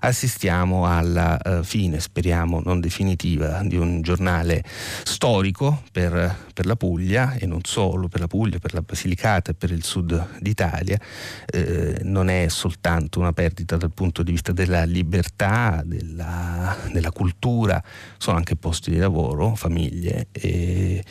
assistiamo 0.00 0.84
alla 0.84 1.38
uh, 1.40 1.62
fine, 1.62 2.00
speriamo 2.00 2.60
non 2.64 2.80
definitiva, 2.80 3.62
di 3.62 3.76
un 3.76 4.02
giornale 4.02 4.64
storico 5.04 5.84
per, 5.92 6.36
per, 6.52 6.66
la 6.66 6.74
Puglia 6.74 7.34
e 7.34 7.46
non 7.46 7.60
solo 7.62 8.08
per 8.08 8.18
la 8.18 8.26
Puglia, 8.26 8.58
per 8.58 8.74
la 8.74 8.82
Basilicata 8.82 9.52
e 9.52 9.54
per 9.54 9.70
il 9.70 9.84
sud 9.84 10.40
d'Italia. 10.40 10.98
Eh, 11.46 12.00
non 12.02 12.30
è 12.30 12.48
soltanto 12.48 13.20
una 13.20 13.32
perdita 13.32 13.76
dal 13.76 13.92
punto 13.92 14.24
di 14.24 14.32
vista 14.32 14.50
della 14.50 14.82
libertà, 14.82 15.82
della, 15.84 16.76
della 16.90 17.12
cultura, 17.12 17.80
sono 18.18 18.38
anche 18.38 18.56
posti 18.56 18.90
di 18.90 18.96
lavoro, 18.96 19.54
famiglie. 19.54 20.26
E, 20.32 21.04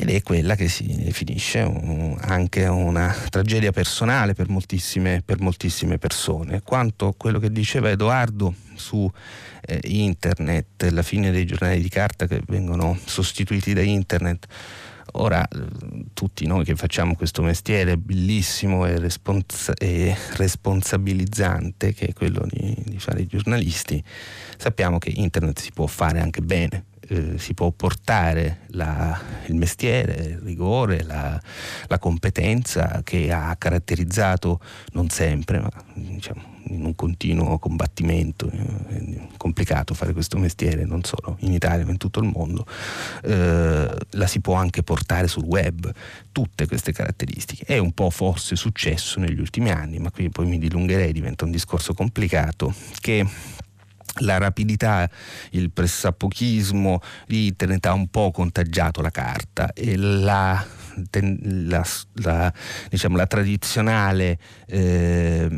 ed 0.00 0.10
è 0.10 0.22
quella 0.22 0.54
che 0.54 0.68
si 0.68 0.86
definisce 0.86 1.58
un, 1.60 2.16
anche 2.20 2.66
una 2.66 3.12
tragedia 3.28 3.72
personale 3.72 4.32
per 4.32 4.48
moltissime, 4.48 5.22
per 5.24 5.40
moltissime, 5.40 5.98
persone. 5.98 6.62
Quanto 6.62 7.14
quello 7.16 7.40
che 7.40 7.50
diceva 7.50 7.90
Edoardo 7.90 8.54
su 8.76 9.10
eh, 9.66 9.80
internet, 9.82 10.88
la 10.92 11.02
fine 11.02 11.32
dei 11.32 11.44
giornali 11.44 11.80
di 11.82 11.88
carta 11.88 12.28
che 12.28 12.40
vengono 12.46 12.96
sostituiti 13.04 13.72
da 13.72 13.82
internet, 13.82 14.46
Ora 15.12 15.48
tutti 16.12 16.46
noi 16.46 16.64
che 16.64 16.76
facciamo 16.76 17.16
questo 17.16 17.40
mestiere 17.40 17.96
bellissimo 17.96 18.84
e, 18.84 18.98
responsa- 18.98 19.72
e 19.72 20.14
responsabilizzante, 20.34 21.94
che 21.94 22.08
è 22.08 22.12
quello 22.12 22.46
di, 22.46 22.76
di, 22.84 22.98
fare 22.98 23.22
i 23.22 23.26
giornalisti, 23.26 24.04
sappiamo 24.58 24.98
che 24.98 25.10
internet 25.16 25.58
si 25.60 25.70
può 25.72 25.86
fare 25.86 26.20
anche 26.20 26.42
bene 26.42 26.84
eh, 27.08 27.38
si 27.38 27.54
può 27.54 27.70
portare 27.70 28.60
la, 28.68 29.18
il 29.46 29.54
mestiere, 29.54 30.12
il 30.24 30.38
rigore, 30.38 31.02
la, 31.02 31.40
la, 31.86 31.98
competenza 31.98 33.00
che 33.02 33.32
ha 33.32 33.54
caratterizzato 33.56 34.60
non 34.92 35.08
sempre, 35.08 35.58
ma 35.60 35.70
diciamo, 35.94 36.56
in 36.68 36.84
un 36.84 36.94
continuo 36.94 37.58
combattimento. 37.58 38.50
Eh, 38.50 38.88
è 38.88 39.26
complicato 39.36 39.94
fare 39.94 40.12
questo 40.12 40.36
mestiere, 40.38 40.84
non 40.84 41.02
solo 41.02 41.36
in 41.40 41.52
Italia 41.52 41.84
ma 41.84 41.92
in 41.92 41.96
tutto 41.96 42.20
il 42.20 42.30
mondo. 42.30 42.66
Eh, 43.22 43.96
la 44.10 44.26
si 44.26 44.40
può 44.40 44.54
anche 44.54 44.82
portare 44.82 45.28
sul 45.28 45.44
web, 45.44 45.90
tutte 46.30 46.66
queste 46.66 46.92
caratteristiche. 46.92 47.64
È 47.64 47.78
un 47.78 47.92
po' 47.92 48.10
forse 48.10 48.54
successo 48.54 49.18
negli 49.18 49.40
ultimi 49.40 49.70
anni, 49.70 49.98
ma 49.98 50.10
qui 50.10 50.28
poi 50.28 50.46
mi 50.46 50.58
dilungherei, 50.58 51.12
diventa 51.12 51.44
un 51.44 51.50
discorso 51.52 51.94
complicato, 51.94 52.74
che 53.00 53.26
la 54.18 54.38
rapidità, 54.38 55.08
il 55.50 55.70
pressapochismo 55.70 57.00
di 57.26 57.46
internet 57.48 57.86
ha 57.86 57.92
un 57.92 58.08
po' 58.08 58.30
contagiato 58.30 59.00
la 59.00 59.10
carta 59.10 59.72
e 59.72 59.96
la, 59.96 60.64
la, 61.42 61.84
la, 62.14 62.52
diciamo, 62.88 63.16
la 63.16 63.26
tradizionale, 63.26 64.38
eh, 64.66 65.48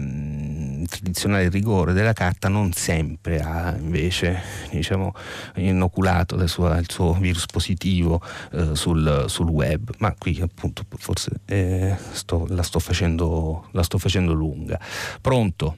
tradizionale, 0.88 1.48
rigore 1.48 1.92
della 1.92 2.12
carta 2.12 2.48
non 2.48 2.72
sempre 2.72 3.40
ha 3.40 3.74
invece 3.76 4.42
diciamo, 4.70 5.14
inoculato 5.56 6.46
sua, 6.46 6.78
il 6.78 6.90
suo 6.90 7.14
virus 7.14 7.46
positivo 7.46 8.22
eh, 8.52 8.74
sul, 8.74 9.24
sul, 9.28 9.48
web, 9.48 9.90
ma 9.98 10.14
qui 10.18 10.40
appunto 10.40 10.84
forse 10.96 11.30
eh, 11.46 11.96
sto, 12.12 12.46
la, 12.48 12.62
sto 12.62 12.78
facendo, 12.78 13.68
la 13.72 13.82
sto 13.82 13.98
facendo 13.98 14.32
lunga. 14.32 14.78
Pronto? 15.20 15.76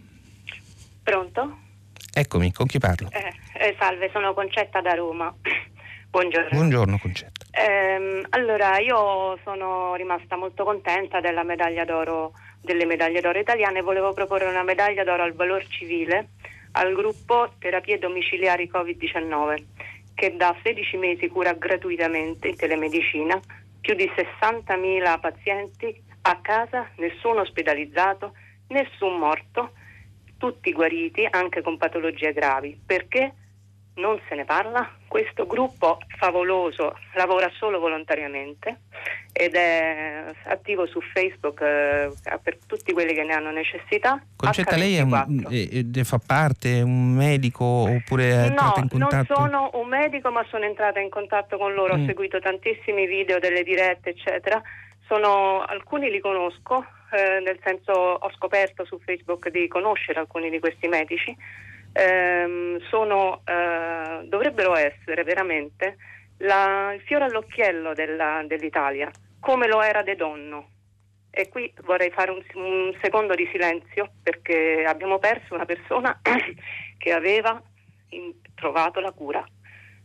Pronto? 1.03 1.62
Eccomi, 2.15 2.53
con 2.53 2.67
chi 2.67 2.79
parlo? 2.79 3.09
Eh, 3.11 3.33
eh, 3.55 3.77
salve, 3.79 4.11
sono 4.13 4.35
Concetta 4.35 4.81
da 4.81 4.95
Roma. 4.95 5.35
Buongiorno. 6.11 6.51
Buongiorno 6.51 6.99
Concetta. 6.99 7.47
Eh, 7.51 8.23
allora, 8.31 8.79
io 8.79 9.39
sono 9.45 9.95
rimasta 9.95 10.37
molto 10.37 10.65
contenta 10.65 11.21
della 11.21 11.43
medaglia 11.43 11.85
d'oro, 11.85 12.33
delle 12.61 12.85
medaglie 12.85 13.23
d'oro 13.23 13.39
italiane 13.39 13.79
e 13.79 13.83
volevo 13.83 14.13
proporre 14.13 14.45
una 14.45 14.63
medaglia 14.63 15.05
d'oro 15.05 15.23
al 15.23 15.33
valor 15.33 15.67
civile 15.67 16.29
al 16.73 16.95
gruppo 16.95 17.53
Terapie 17.59 17.99
Domiciliari 17.99 18.71
Covid-19 18.73 19.65
che 20.15 20.37
da 20.37 20.55
16 20.63 20.97
mesi 20.97 21.29
cura 21.29 21.53
gratuitamente 21.55 22.49
in 22.49 22.57
telemedicina 22.57 23.41
più 23.81 23.95
di 23.95 24.11
60.000 24.15 25.21
pazienti 25.21 26.03
a 26.23 26.39
casa, 26.41 26.89
nessuno 26.97 27.41
ospedalizzato, 27.41 28.35
nessun 28.69 29.19
morto, 29.19 29.73
tutti 30.43 30.73
guariti 30.73 31.25
anche 31.31 31.63
con 31.63 31.77
patologie 31.77 32.33
gravi. 32.33 32.77
Perché? 32.85 33.35
non 33.95 34.19
se 34.29 34.35
ne 34.35 34.45
parla. 34.45 34.91
Questo 35.07 35.47
gruppo 35.47 35.99
favoloso 36.19 36.97
lavora 37.15 37.51
solo 37.59 37.79
volontariamente 37.79 38.81
ed 39.33 39.55
è 39.55 40.25
attivo 40.45 40.87
su 40.87 41.01
Facebook 41.01 41.61
eh, 41.61 42.11
per 42.43 42.59
tutti 42.67 42.93
quelli 42.93 43.13
che 43.13 43.23
ne 43.23 43.35
hanno 43.35 43.51
necessità. 43.51 44.23
Concetta, 44.35 44.77
lei 44.77 44.97
è 44.97 45.03
un, 45.03 45.47
è, 45.51 46.03
fa 46.05 46.19
parte, 46.25 46.79
è 46.79 46.81
un 46.81 47.13
medico 47.13 47.65
oppure 47.65 48.31
è 48.31 48.45
entrata 48.47 48.81
no, 48.81 48.83
in 48.83 48.89
contatto? 48.89 49.35
Non 49.35 49.51
sono 49.51 49.71
un 49.75 49.89
medico 49.89 50.31
ma 50.31 50.45
sono 50.49 50.65
entrata 50.65 50.99
in 50.99 51.11
contatto 51.11 51.59
con 51.59 51.75
loro, 51.75 51.95
mm. 51.95 52.03
ho 52.03 52.07
seguito 52.07 52.41
tantissimi 52.41 53.07
video 53.07 53.39
delle 53.39 53.63
dirette 53.63 54.11
eccetera. 54.11 54.61
Sono, 55.07 55.63
alcuni 55.63 56.11
li 56.11 56.21
conosco, 56.21 56.87
eh, 57.13 57.41
nel 57.41 57.59
senso 57.65 57.93
ho 57.93 58.31
scoperto 58.33 58.85
su 58.85 58.99
Facebook 58.99 59.49
di 59.51 59.69
conoscere 59.69 60.21
alcuni 60.21 60.51
di 60.51 60.59
questi 60.59 60.89
medici 60.89 61.37
ehm, 61.93 62.81
sono, 62.89 63.43
eh, 63.45 64.27
dovrebbero 64.27 64.77
essere 64.77 65.23
veramente 65.25 65.97
la, 66.39 66.93
il 66.95 67.01
fiore 67.03 67.25
all'occhiello 67.25 67.93
della, 67.93 68.43
dell'Italia, 68.47 69.11
come 69.41 69.69
lo 69.69 69.83
era 69.83 70.03
De 70.03 70.17
Donno. 70.17 70.69
E 71.31 71.49
qui 71.49 71.73
vorrei 71.85 72.11
fare 72.11 72.31
un, 72.31 72.43
un 72.55 72.95
secondo 73.01 73.35
di 73.35 73.49
silenzio 73.51 74.13
perché 74.23 74.85
abbiamo 74.87 75.19
perso 75.19 75.55
una 75.55 75.65
persona 75.65 76.21
che 76.99 77.13
aveva 77.13 77.63
in, 78.11 78.35
trovato 78.55 79.01
la 79.01 79.13
cura, 79.13 79.43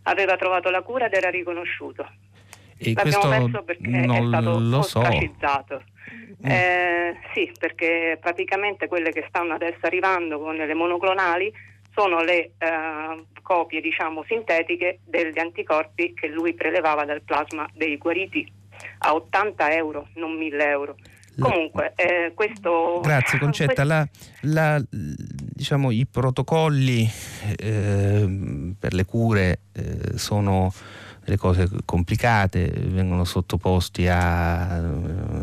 aveva 0.03 0.37
trovato 0.37 0.69
la 0.69 0.81
cura 0.81 1.07
ed 1.07 1.13
era 1.13 1.29
riconosciuto. 1.29 2.07
E 2.77 2.93
L'abbiamo 2.93 3.27
perso 3.27 3.63
perché 3.63 3.89
è 3.89 4.25
stato 4.27 4.77
ostracizzato. 4.77 5.83
So. 5.85 5.95
Eh, 6.41 7.17
sì, 7.33 7.51
perché 7.57 8.17
praticamente 8.21 8.87
quelle 8.87 9.11
che 9.11 9.25
stanno 9.27 9.53
adesso 9.53 9.79
arrivando 9.81 10.39
con 10.39 10.55
le 10.55 10.73
monoclonali 10.73 11.51
sono 11.93 12.21
le 12.21 12.51
eh, 12.57 13.25
copie 13.41 13.81
diciamo, 13.81 14.23
sintetiche 14.27 14.99
degli 15.03 15.39
anticorpi 15.39 16.13
che 16.13 16.27
lui 16.27 16.53
prelevava 16.53 17.05
dal 17.05 17.23
plasma 17.23 17.67
dei 17.73 17.97
guariti 17.97 18.49
a 18.99 19.15
80 19.15 19.73
euro, 19.73 20.07
non 20.15 20.33
1000 20.37 20.69
euro. 20.69 20.95
Comunque, 21.39 21.93
eh, 21.95 22.31
questo... 22.33 22.99
Grazie 23.01 23.37
Concetta, 23.37 23.83
la, 23.83 24.07
la, 24.41 24.81
diciamo, 24.89 25.91
i 25.91 26.07
protocolli 26.09 27.07
eh, 27.57 28.73
per 28.79 28.93
le 28.93 29.05
cure 29.05 29.59
eh, 29.73 30.17
sono 30.17 30.73
delle 31.27 31.35
cose 31.35 31.67
complicate, 31.83 32.69
vengono 32.69 33.25
sottoposti 33.25 34.07
a, 34.07 34.81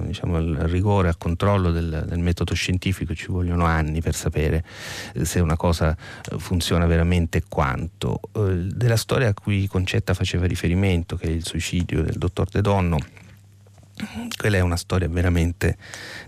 diciamo, 0.07 0.65
rigore, 0.65 1.09
al 1.09 1.19
controllo 1.19 1.71
del, 1.71 2.07
del, 2.09 2.19
metodo 2.21 2.55
scientifico, 2.55 3.15
ci 3.15 3.27
vogliono 3.27 3.67
anni 3.67 4.01
per 4.01 4.15
sapere 4.15 4.65
eh, 5.13 5.27
se 5.27 5.41
una 5.41 5.57
cosa 5.57 5.95
eh, 5.95 6.39
funziona 6.39 6.87
veramente 6.87 7.43
quanto. 7.47 8.19
Eh, 8.33 8.69
della 8.73 8.97
storia 8.97 9.29
a 9.29 9.35
cui 9.35 9.67
Concetta 9.67 10.15
faceva 10.15 10.47
riferimento, 10.47 11.17
che 11.17 11.27
è 11.27 11.31
il 11.31 11.45
suicidio 11.45 12.03
del 12.03 12.17
dottor 12.17 12.49
De 12.49 12.63
Donno, 12.63 12.97
quella 14.39 14.57
è 14.57 14.61
una 14.61 14.77
storia 14.77 15.07
veramente 15.07 15.77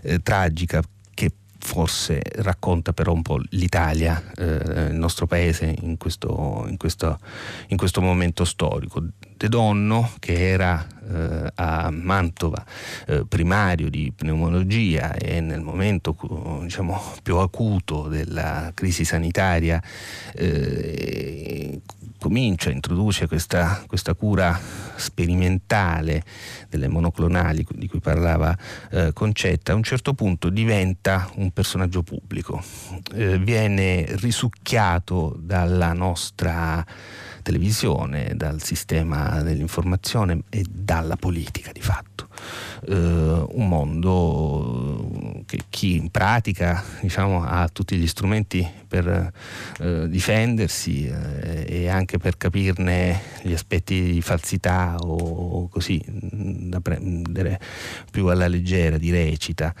eh, 0.03 0.21
tragica 0.21 0.83
che 1.15 1.31
forse 1.57 2.21
racconta 2.35 2.93
però 2.93 3.11
un 3.11 3.23
po' 3.23 3.41
l'Italia, 3.49 4.23
eh, 4.35 4.89
il 4.89 4.95
nostro 4.97 5.25
paese 5.25 5.75
in 5.81 5.97
questo, 5.97 6.65
in, 6.67 6.77
questo, 6.77 7.19
in 7.69 7.77
questo 7.77 8.01
momento 8.01 8.45
storico. 8.45 9.03
De 9.37 9.49
Donno, 9.49 10.11
che 10.19 10.49
era 10.49 10.83
eh, 11.09 11.51
a 11.55 11.89
Mantova 11.91 12.65
eh, 13.05 13.23
primario 13.27 13.89
di 13.89 14.11
pneumologia 14.13 15.13
e 15.13 15.39
nel 15.41 15.61
momento 15.61 16.17
diciamo, 16.63 16.99
più 17.21 17.37
acuto 17.37 18.07
della 18.07 18.71
crisi 18.73 19.05
sanitaria 19.05 19.81
eh, 20.33 21.81
comincia, 22.19 22.71
introduce 22.71 23.27
questa, 23.27 23.83
questa, 23.87 24.15
cura 24.15 24.59
sperimentale 24.95 26.23
delle 26.67 26.87
monoclonali 26.87 27.65
di 27.75 27.87
cui 27.87 27.99
parlava 27.99 28.57
eh, 28.91 29.11
Concetta, 29.13 29.71
a 29.71 29.75
un 29.75 29.83
certo 29.83 30.13
punto 30.13 30.49
diventa 30.49 31.29
un 31.35 31.51
personaggio 31.51 32.01
pubblico, 32.01 32.61
eh, 33.13 33.37
viene 33.37 34.05
risucchiato 34.17 35.37
dalla 35.39 35.93
nostra 35.93 36.83
televisione, 37.47 38.33
dal 38.35 38.61
sistema 38.61 39.41
dell'informazione 39.41 40.41
e 40.49 40.65
dalla 40.69 41.15
politica 41.15 41.71
di 41.71 41.79
fatto. 41.79 42.27
Uh, 42.87 43.47
un 43.51 43.67
mondo 43.67 45.43
che 45.45 45.61
chi 45.69 45.95
in 45.95 46.11
pratica 46.11 46.83
diciamo, 47.01 47.43
ha 47.43 47.67
tutti 47.69 47.95
gli 47.95 48.05
strumenti 48.05 48.67
per 48.85 49.31
uh, 49.79 50.07
difendersi 50.07 51.09
uh, 51.09 51.63
e 51.65 51.87
anche 51.87 52.17
per 52.17 52.35
capirne 52.35 53.19
gli 53.41 53.53
aspetti 53.53 54.11
di 54.11 54.21
falsità 54.21 54.97
o 54.99 55.69
così 55.69 56.03
da 56.05 56.81
prendere 56.81 57.59
più 58.11 58.27
alla 58.27 58.47
leggera, 58.47 58.97
di 58.97 59.09
recita. 59.09 59.73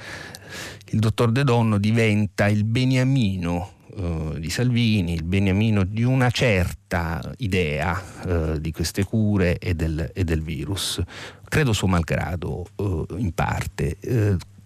Il 0.85 0.99
dottor 0.99 1.31
De 1.31 1.43
Donno 1.43 1.77
diventa 1.77 2.47
il 2.47 2.63
beniamino 2.63 3.75
eh, 3.97 4.39
di 4.39 4.49
Salvini, 4.49 5.13
il 5.13 5.23
beniamino 5.23 5.83
di 5.83 6.03
una 6.03 6.29
certa 6.29 7.19
idea 7.37 7.99
uh, 8.25 8.59
di 8.59 8.71
queste 8.71 9.03
cure 9.03 9.57
e 9.57 9.73
del, 9.73 10.11
e 10.13 10.23
del, 10.23 10.43
virus, 10.43 11.01
credo 11.43 11.73
suo 11.73 11.87
malgrado 11.87 12.65
uh, 12.75 13.05
in 13.17 13.33
parte 13.33 13.97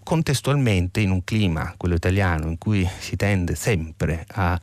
contestualmente 0.04 1.00
in 1.00 1.12
un 1.12 1.24
clima, 1.24 1.74
quello 1.78 1.96
italiano, 1.96 2.48
in 2.48 2.58
cui 2.58 2.88
si 3.00 3.16
tende 3.16 3.56
sempre 3.56 4.26
a 4.34 4.60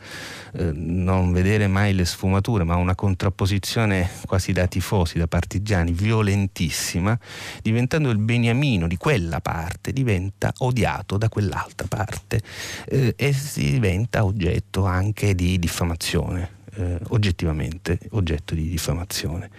eh, 0.52 0.70
non 0.72 1.32
vedere 1.32 1.66
mai 1.66 1.94
le 1.94 2.04
sfumature, 2.04 2.64
ma 2.64 2.76
una 2.76 2.94
contrapposizione 2.94 4.08
quasi 4.26 4.52
da 4.52 4.66
tifosi, 4.66 5.18
da 5.18 5.26
partigiani, 5.26 5.92
violentissima, 5.92 7.18
diventando 7.62 8.10
il 8.10 8.18
beniamino 8.18 8.86
di 8.86 8.96
quella 8.96 9.40
parte, 9.40 9.92
diventa 9.92 10.52
odiato 10.58 11.16
da 11.16 11.28
quell'altra 11.28 11.86
parte 11.86 12.40
eh, 12.86 13.14
e 13.16 13.32
si 13.32 13.70
diventa 13.70 14.24
oggetto 14.24 14.84
anche 14.84 15.34
di 15.34 15.58
diffamazione. 15.58 16.56
Eh, 16.74 16.98
oggettivamente 17.08 17.98
oggetto 18.10 18.54
di 18.54 18.68
diffamazione 18.68 19.50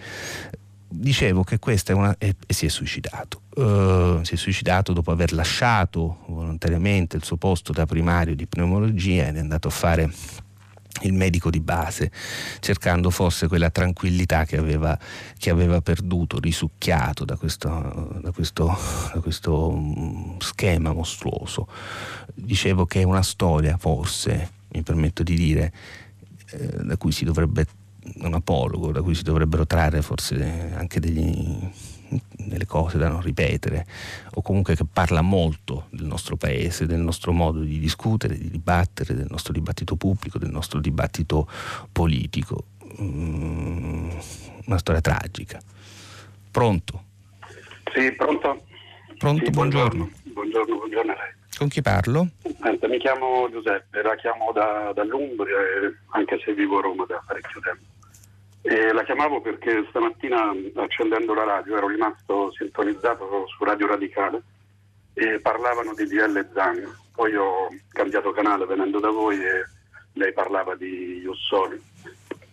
dicevo 0.90 1.44
che 1.44 1.58
questa 1.58 1.92
è 1.92 1.94
una, 1.94 2.14
e, 2.18 2.34
e 2.46 2.52
si 2.52 2.66
è 2.66 2.68
suicidato. 2.68 3.42
Uh, 3.54 4.22
si 4.24 4.34
è 4.34 4.36
suicidato 4.36 4.92
dopo 4.92 5.10
aver 5.10 5.32
lasciato 5.32 6.18
volontariamente 6.28 7.16
il 7.16 7.24
suo 7.24 7.36
posto 7.36 7.72
da 7.72 7.86
primario 7.86 8.34
di 8.34 8.46
pneumologia 8.46 9.28
ed 9.28 9.36
è 9.36 9.40
andato 9.40 9.68
a 9.68 9.70
fare 9.70 10.10
il 11.02 11.12
medico 11.12 11.50
di 11.50 11.60
base, 11.60 12.10
cercando 12.58 13.10
forse 13.10 13.48
quella 13.48 13.70
tranquillità 13.70 14.44
che 14.44 14.56
aveva, 14.56 14.98
che 15.38 15.50
aveva 15.50 15.80
perduto, 15.80 16.38
risucchiato 16.38 17.24
da 17.24 17.36
questo, 17.36 18.18
da, 18.20 18.32
questo, 18.32 18.76
da 19.14 19.20
questo, 19.20 19.72
mm, 19.72 20.38
schema 20.38 20.92
mostruoso. 20.92 21.68
Dicevo 22.34 22.84
che 22.86 23.00
è 23.00 23.04
una 23.04 23.22
storia, 23.22 23.76
forse, 23.78 24.50
mi 24.72 24.82
permetto 24.82 25.22
di 25.22 25.34
dire, 25.34 25.72
eh, 26.50 26.84
da 26.84 26.96
cui 26.96 27.12
si 27.12 27.24
dovrebbe 27.24 27.66
un 28.16 28.34
apologo 28.34 28.92
da 28.92 29.02
cui 29.02 29.14
si 29.14 29.22
dovrebbero 29.22 29.66
trarre 29.66 30.02
forse 30.02 30.72
anche 30.74 31.00
degli, 31.00 31.58
delle 32.36 32.66
cose 32.66 32.98
da 32.98 33.08
non 33.08 33.20
ripetere 33.20 33.86
o 34.34 34.42
comunque 34.42 34.74
che 34.74 34.84
parla 34.90 35.20
molto 35.20 35.86
del 35.90 36.06
nostro 36.06 36.36
paese, 36.36 36.86
del 36.86 37.00
nostro 37.00 37.32
modo 37.32 37.60
di 37.60 37.78
discutere, 37.78 38.36
di 38.36 38.50
dibattere, 38.50 39.14
del 39.14 39.28
nostro 39.30 39.52
dibattito 39.52 39.96
pubblico, 39.96 40.38
del 40.38 40.50
nostro 40.50 40.80
dibattito 40.80 41.48
politico. 41.92 42.64
Mm, 43.00 44.10
una 44.66 44.78
storia 44.78 45.00
tragica. 45.00 45.60
Pronto? 46.50 47.04
Sì, 47.94 48.12
pronto? 48.12 48.64
Pronto, 49.18 49.44
sì, 49.44 49.50
buongiorno. 49.50 50.10
Buongiorno, 50.24 50.76
buongiorno 50.76 51.12
a 51.12 51.14
lei. 51.14 51.38
Con 51.56 51.68
chi 51.68 51.82
parlo? 51.82 52.28
Mi 52.88 52.98
chiamo 52.98 53.48
Giuseppe, 53.50 54.02
la 54.02 54.16
chiamo 54.16 54.50
da, 54.52 54.92
dall'Umbria, 54.94 55.56
anche 56.08 56.40
se 56.44 56.54
vivo 56.54 56.78
a 56.78 56.80
Roma 56.82 57.04
da 57.06 57.22
parecchio 57.24 57.60
tempo. 57.60 57.89
E 58.62 58.92
la 58.92 59.02
chiamavo 59.04 59.40
perché 59.40 59.86
stamattina 59.88 60.52
accendendo 60.74 61.32
la 61.32 61.44
radio 61.44 61.76
ero 61.76 61.88
rimasto 61.88 62.52
sintonizzato 62.52 63.46
su 63.46 63.64
Radio 63.64 63.86
Radicale 63.86 64.42
e 65.14 65.40
parlavano 65.40 65.94
di 65.94 66.04
DL 66.04 66.50
Zan. 66.52 66.82
Poi 67.14 67.34
ho 67.34 67.68
cambiato 67.90 68.32
canale 68.32 68.66
venendo 68.66 69.00
da 69.00 69.10
voi 69.10 69.36
e 69.42 69.64
lei 70.14 70.32
parlava 70.32 70.74
di 70.74 71.20
Jussoli. 71.22 71.80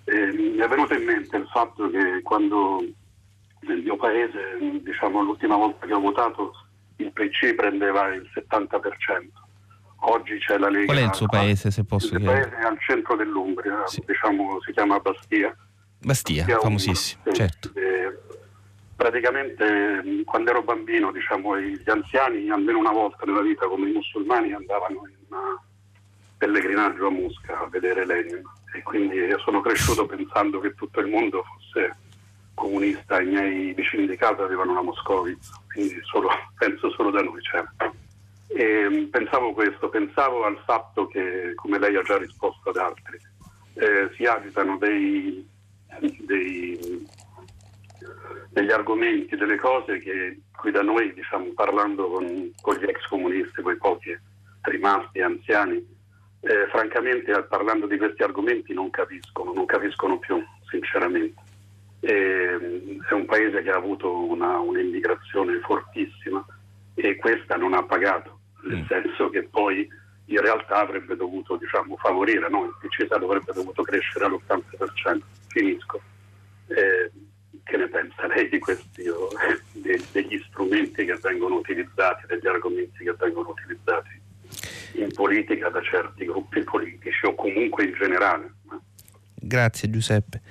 E 0.05 0.31
mi 0.31 0.57
è 0.57 0.67
venuto 0.67 0.93
in 0.93 1.03
mente 1.03 1.35
il 1.35 1.47
fatto 1.47 1.89
che 1.89 2.21
quando 2.21 2.81
nel 3.61 3.81
mio 3.81 3.97
paese, 3.97 4.57
diciamo 4.81 5.21
l'ultima 5.21 5.57
volta 5.57 5.85
che 5.85 5.93
ho 5.93 5.99
votato, 5.99 6.53
il 6.97 7.11
PC 7.11 7.53
prendeva 7.55 8.13
il 8.13 8.27
70%. 8.34 9.45
Oggi 9.99 10.38
c'è 10.39 10.57
la 10.57 10.69
Lega. 10.69 10.85
Qual 10.85 10.97
è 10.97 11.03
il 11.03 11.13
suo 11.13 11.27
paese, 11.27 11.71
se 11.71 11.84
posso 11.84 12.13
il 12.13 12.21
chiedere? 12.21 12.39
Il 12.39 12.49
paese 12.49 12.63
è 12.63 12.67
al 12.67 12.79
centro 12.79 13.15
dell'Umbria, 13.15 13.88
sì. 13.88 14.03
diciamo, 14.05 14.61
si 14.61 14.71
chiama 14.71 14.99
Bastia. 14.99 15.55
Bastia, 15.99 16.44
Bastia 16.44 16.60
famosissimo, 16.60 17.24
certo. 17.32 17.72
E, 17.76 18.18
praticamente 18.95 20.24
quando 20.26 20.49
ero 20.49 20.64
bambino, 20.64 21.11
diciamo, 21.11 21.60
gli 21.60 21.90
anziani 21.90 22.49
almeno 22.49 22.80
una 22.80 22.91
volta 22.91 23.26
nella 23.26 23.41
vita 23.41 23.68
come 23.68 23.90
i 23.90 23.94
musulmani 23.94 24.53
andavano 24.53 25.07
in 25.07 25.36
pellegrinaggio 26.38 27.07
a 27.07 27.11
Mosca 27.11 27.60
a 27.60 27.68
vedere 27.68 28.06
Lenin 28.06 28.41
e 28.74 28.84
quindi 28.84 29.18
sono 29.44 29.61
cresciuto 29.61 30.06
pensando 30.06 30.60
che 30.60 30.74
tutto 30.76 30.99
il 30.99 31.07
mondo 31.07 31.44
fosse 31.44 31.95
comunista, 32.57 33.22
i 33.22 33.28
miei 33.28 33.74
vicini 33.74 34.07
di 34.07 34.18
casa 34.18 34.44
avevano 34.44 34.72
una 34.72 34.82
Moscovitz, 34.82 35.52
quindi 35.72 35.99
solo, 36.03 36.30
penso 36.57 36.90
solo 36.91 37.11
da 37.11 37.22
noi 37.22 37.40
c'era. 37.41 37.72
E 38.48 38.90
mm, 38.90 39.06
pensavo 39.10 39.53
questo, 39.53 39.90
pensavo 39.90 40.44
al 40.44 40.60
fatto 40.65 41.07
che, 41.07 41.53
come 41.56 41.78
lei 41.78 41.95
ha 41.95 42.02
già 42.02 42.18
risposto 42.18 42.69
ad 42.69 42.78
altri, 42.78 43.19
eh, 43.76 44.10
si 44.15 44.26
agitano 44.26 44.78
dei, 44.78 45.48
dei, 45.99 47.07
degli 48.49 48.72
argomenti, 48.72 49.36
delle 49.36 49.57
cose 49.57 49.99
che 49.99 50.40
qui 50.56 50.72
da 50.72 50.82
noi, 50.82 51.14
diciamo, 51.14 51.52
parlando 51.53 52.10
con, 52.10 52.52
con 52.61 52.76
gli 52.76 52.84
ex 52.84 53.06
comunisti, 53.07 53.61
quei 53.61 53.78
pochi 53.78 54.18
rimasti 54.61 55.22
anziani, 55.22 55.76
eh, 56.41 56.68
francamente 56.69 57.44
parlando 57.44 57.88
di 57.88 57.98
questi 57.98 58.24
argomenti 58.24 58.74
non 58.74 58.90
capiscono, 58.90 59.53
non 59.53 59.65
capiscono 59.65 60.18
più, 60.19 60.44
sinceramente. 60.69 61.41
E, 61.99 62.99
è 63.10 63.14
un 63.14 63.26
paese 63.26 63.61
che 63.61 63.69
ha 63.69 63.78
avuto 63.78 64.26
una, 64.26 64.60
un'immigrazione 64.60 65.60
fortissima 65.60 66.45
e 66.94 67.15
questa 67.15 67.56
non 67.56 67.74
ha 67.74 67.84
pagato, 67.84 68.40
nel 68.64 68.80
mm. 68.80 68.86
senso 68.86 69.30
che 69.30 69.44
poi 69.44 69.88
in 70.30 70.41
realtà 70.41 70.80
avrebbe 70.80 71.15
dovuto 71.15 71.56
diciamo, 71.57 71.95
favorire, 71.98 72.49
no? 72.49 72.65
il 72.65 72.76
PCSA 72.80 73.18
dovrebbe 73.18 73.53
dovuto 73.53 73.84
crescere 73.84 74.26
all'80%. 74.26 75.22
Finisco. 75.57 76.01
Eh, 76.67 77.11
che 77.63 77.77
ne 77.77 77.88
pensa 77.89 78.27
lei 78.27 78.49
di 78.49 78.59
questi, 78.59 79.03
de, 79.73 80.01
degli 80.11 80.41
strumenti 80.47 81.05
che 81.05 81.17
vengono 81.21 81.55
utilizzati, 81.55 82.25
degli 82.27 82.47
argomenti 82.47 83.03
che 83.03 83.15
vengono 83.17 83.49
utilizzati 83.49 84.21
in 84.93 85.11
politica 85.13 85.69
da 85.69 85.81
certi 85.81 86.25
gruppi 86.25 86.63
politici 86.63 87.25
o 87.25 87.35
comunque 87.35 87.85
in 87.85 87.93
generale? 87.93 88.53
Grazie 89.34 89.89
Giuseppe. 89.89 90.41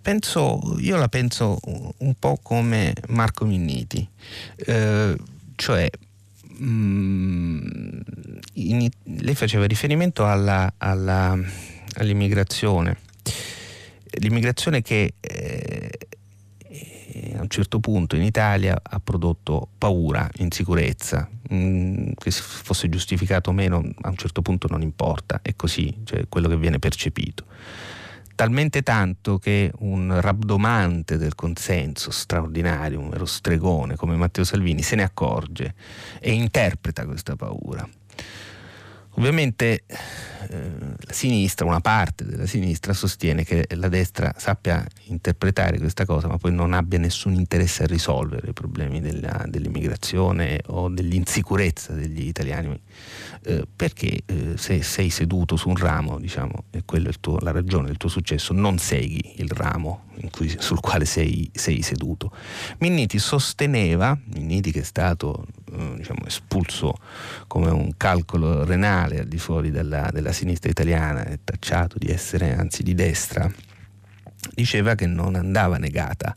Penso, 0.00 0.60
io 0.78 0.96
la 0.96 1.08
penso 1.08 1.58
un 1.98 2.14
po' 2.18 2.38
come 2.40 2.92
Marco 3.08 3.44
Minniti, 3.44 4.08
eh, 4.56 5.16
cioè 5.56 5.88
mh, 6.58 6.64
mm, 6.64 8.00
in, 8.54 8.88
lei 9.20 9.34
faceva 9.34 9.66
riferimento 9.66 10.24
alla, 10.24 10.74
alla, 10.78 11.36
all'immigrazione, 11.94 12.98
l'immigrazione 14.20 14.82
che 14.82 15.14
eh, 15.20 15.90
a 17.36 17.40
un 17.40 17.48
certo 17.48 17.80
punto 17.80 18.16
in 18.16 18.22
Italia 18.22 18.80
ha 18.82 19.00
prodotto 19.00 19.68
paura, 19.78 20.28
insicurezza, 20.36 21.28
mh, 21.48 21.56
mm, 21.56 22.10
che 22.16 22.30
fosse 22.30 22.88
giustificato 22.88 23.50
o 23.50 23.52
meno 23.52 23.76
a 24.02 24.08
un 24.08 24.16
certo 24.16 24.42
punto 24.42 24.68
non 24.68 24.82
importa, 24.82 25.40
è 25.42 25.54
così, 25.56 26.02
cioè 26.04 26.26
quello 26.28 26.48
che 26.48 26.56
viene 26.56 26.78
percepito 26.78 27.44
talmente 28.38 28.84
tanto 28.84 29.38
che 29.38 29.72
un 29.78 30.20
rabdomante 30.20 31.16
del 31.16 31.34
consenso 31.34 32.12
straordinario, 32.12 33.00
un 33.00 33.08
vero 33.08 33.24
stregone 33.24 33.96
come 33.96 34.14
Matteo 34.14 34.44
Salvini 34.44 34.80
se 34.80 34.94
ne 34.94 35.02
accorge 35.02 35.74
e 36.20 36.30
interpreta 36.34 37.04
questa 37.04 37.34
paura. 37.34 37.84
Ovviamente 39.14 39.82
la 40.48 41.12
sinistra, 41.12 41.66
una 41.66 41.80
parte 41.80 42.24
della 42.24 42.46
sinistra 42.46 42.92
sostiene 42.92 43.44
che 43.44 43.66
la 43.74 43.88
destra 43.88 44.34
sappia 44.36 44.86
interpretare 45.04 45.78
questa 45.78 46.04
cosa 46.04 46.28
ma 46.28 46.38
poi 46.38 46.52
non 46.52 46.72
abbia 46.72 46.98
nessun 46.98 47.34
interesse 47.34 47.84
a 47.84 47.86
risolvere 47.86 48.50
i 48.50 48.52
problemi 48.52 49.00
della, 49.00 49.44
dell'immigrazione 49.48 50.60
o 50.66 50.88
dell'insicurezza 50.88 51.92
degli 51.92 52.26
italiani. 52.26 52.80
Eh, 53.42 53.66
perché 53.74 54.22
eh, 54.26 54.56
se 54.56 54.82
sei 54.82 55.10
seduto 55.10 55.56
su 55.56 55.68
un 55.68 55.76
ramo 55.76 56.18
diciamo, 56.18 56.64
e 56.70 56.82
quella 56.84 57.08
è 57.08 57.12
tuo, 57.20 57.38
la 57.40 57.52
ragione 57.52 57.86
del 57.86 57.96
tuo 57.96 58.08
successo 58.08 58.52
non 58.52 58.78
segui 58.78 59.34
il 59.36 59.50
ramo 59.50 60.06
cui, 60.30 60.54
sul 60.58 60.80
quale 60.80 61.04
sei, 61.04 61.48
sei, 61.52 61.82
seduto. 61.82 62.32
Minniti 62.78 63.18
sosteneva 63.18 64.18
Minniti 64.34 64.72
che 64.72 64.80
è 64.80 64.84
stato 64.84 65.46
eh, 65.72 65.94
diciamo, 65.96 66.26
espulso 66.26 66.94
come 67.46 67.70
un 67.70 67.92
calcolo 67.96 68.64
renale 68.64 69.20
al 69.20 69.26
di 69.26 69.38
fuori 69.38 69.70
della, 69.70 70.10
della 70.12 70.27
sinistra 70.32 70.70
italiana 70.70 71.24
e 71.26 71.40
tacciato 71.44 71.98
di 71.98 72.10
essere 72.10 72.54
anzi 72.54 72.82
di 72.82 72.94
destra, 72.94 73.50
diceva 74.54 74.94
che 74.94 75.06
non 75.06 75.34
andava 75.34 75.76
negata 75.78 76.34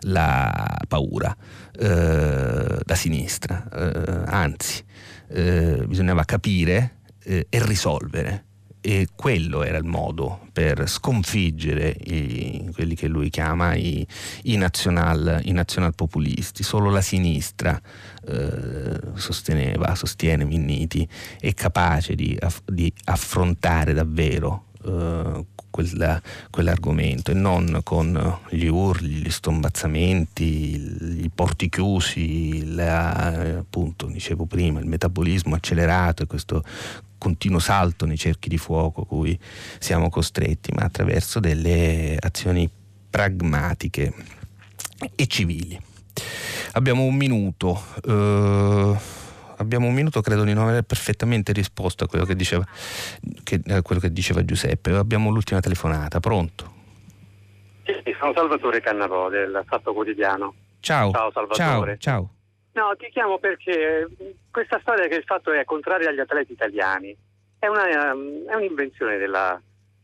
la 0.00 0.78
paura 0.86 1.36
eh, 1.78 2.80
da 2.84 2.94
sinistra, 2.94 3.68
eh, 3.72 4.22
anzi 4.26 4.84
eh, 5.28 5.84
bisognava 5.86 6.24
capire 6.24 6.96
eh, 7.22 7.46
e 7.48 7.66
risolvere 7.66 8.44
e 8.80 9.08
quello 9.14 9.62
era 9.62 9.76
il 9.76 9.84
modo 9.84 10.48
per 10.52 10.88
sconfiggere 10.88 11.94
i, 12.04 12.70
quelli 12.72 12.94
che 12.94 13.08
lui 13.08 13.28
chiama 13.28 13.74
i, 13.74 14.06
i, 14.44 14.56
nazional, 14.56 15.40
i 15.44 15.52
nazional 15.52 15.94
populisti. 15.94 16.62
Solo 16.62 16.90
la 16.90 17.02
sinistra 17.02 17.80
eh, 18.26 19.00
sosteneva, 19.14 19.94
sostiene 19.94 20.44
Minniti, 20.44 21.06
è 21.38 21.52
capace 21.52 22.14
di, 22.14 22.38
di 22.64 22.92
affrontare 23.04 23.92
davvero 23.92 24.66
eh, 24.84 25.44
quella, 25.70 26.20
quell'argomento 26.50 27.30
e 27.30 27.34
non 27.34 27.80
con 27.84 28.38
gli 28.48 28.66
urli, 28.66 29.08
gli 29.08 29.30
stombazzamenti, 29.30 31.22
i 31.22 31.30
porti 31.32 31.68
chiusi, 31.68 32.74
la, 32.74 33.58
appunto, 33.58 34.06
dicevo 34.06 34.46
prima, 34.46 34.80
il 34.80 34.86
metabolismo 34.86 35.54
accelerato 35.54 36.22
e 36.22 36.26
questo 36.26 36.64
continuo 37.20 37.58
salto 37.58 38.06
nei 38.06 38.16
cerchi 38.16 38.48
di 38.48 38.56
fuoco 38.56 39.04
cui 39.04 39.38
siamo 39.78 40.08
costretti, 40.08 40.72
ma 40.72 40.84
attraverso 40.84 41.38
delle 41.38 42.16
azioni 42.18 42.68
pragmatiche 43.10 44.12
e 45.14 45.26
civili. 45.26 45.78
Abbiamo 46.72 47.04
un 47.04 47.14
minuto. 47.14 47.82
Uh, 48.04 48.96
abbiamo 49.56 49.86
un 49.86 49.94
minuto, 49.94 50.22
credo 50.22 50.44
di 50.44 50.54
non 50.54 50.68
aver 50.68 50.82
perfettamente 50.82 51.52
risposto 51.52 52.04
a 52.04 52.08
quello 52.08 52.24
che 52.24 52.34
diceva, 52.34 52.66
che, 53.44 53.60
a 53.68 53.82
quello 53.82 54.00
che 54.00 54.12
diceva 54.12 54.44
Giuseppe. 54.44 54.92
Abbiamo 54.92 55.30
l'ultima 55.30 55.60
telefonata, 55.60 56.20
pronto? 56.20 56.78
Sì, 57.84 58.14
sono 58.18 58.32
Salvatore 58.34 58.80
Cannavò 58.80 59.28
del 59.28 59.62
Fatto 59.66 59.92
Quotidiano. 59.92 60.54
Ciao. 60.80 61.10
Ciao 61.10 61.30
Salvatore. 61.32 61.98
Ciao. 61.98 62.22
ciao. 62.22 62.30
No, 62.72 62.94
ti 62.96 63.08
chiamo 63.10 63.38
perché 63.38 64.08
questa 64.50 64.78
storia 64.80 65.08
che 65.08 65.16
il 65.16 65.24
fatto 65.24 65.52
è 65.52 65.64
contraria 65.64 66.10
agli 66.10 66.20
atleti 66.20 66.52
italiani. 66.52 67.16
È, 67.58 67.66
una, 67.66 67.88
è 67.88 68.54
un'invenzione 68.54 69.18
della, 69.18 69.60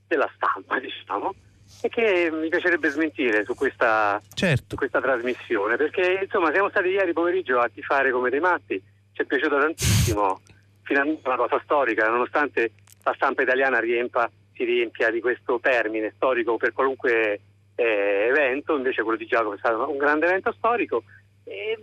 della 0.06 0.30
stampa, 0.34 0.78
diciamo 0.80 1.34
e 1.82 1.88
che 1.88 2.30
mi 2.30 2.48
piacerebbe 2.48 2.88
smentire 2.88 3.44
su 3.44 3.54
questa, 3.54 4.20
certo. 4.34 4.64
su 4.68 4.76
questa, 4.76 5.00
trasmissione 5.00 5.76
perché 5.76 6.20
insomma 6.22 6.52
siamo 6.52 6.68
stati 6.68 6.88
ieri 6.88 7.12
pomeriggio 7.12 7.58
a 7.58 7.68
tifare 7.68 8.10
come 8.10 8.30
dei 8.30 8.40
matti. 8.40 8.80
Ci 9.12 9.22
è 9.22 9.24
piaciuto 9.24 9.58
tantissimo 9.58 10.40
finalmente 10.82 11.26
una 11.26 11.36
cosa 11.36 11.60
storica 11.64 12.08
nonostante 12.08 12.72
la 13.02 13.12
stampa 13.14 13.42
italiana 13.42 13.78
riempa, 13.80 14.30
si 14.54 14.64
riempia 14.64 15.10
di 15.10 15.20
questo 15.20 15.58
termine 15.60 16.12
storico 16.14 16.56
per 16.56 16.72
qualunque 16.72 17.40
eh, 17.74 18.26
evento 18.28 18.76
invece 18.76 19.02
quello 19.02 19.18
di 19.18 19.26
Giacomo 19.26 19.54
è 19.54 19.58
stato 19.58 19.90
un 19.90 19.96
grande 19.96 20.26
evento 20.26 20.52
storico. 20.52 21.02
E 21.44 21.78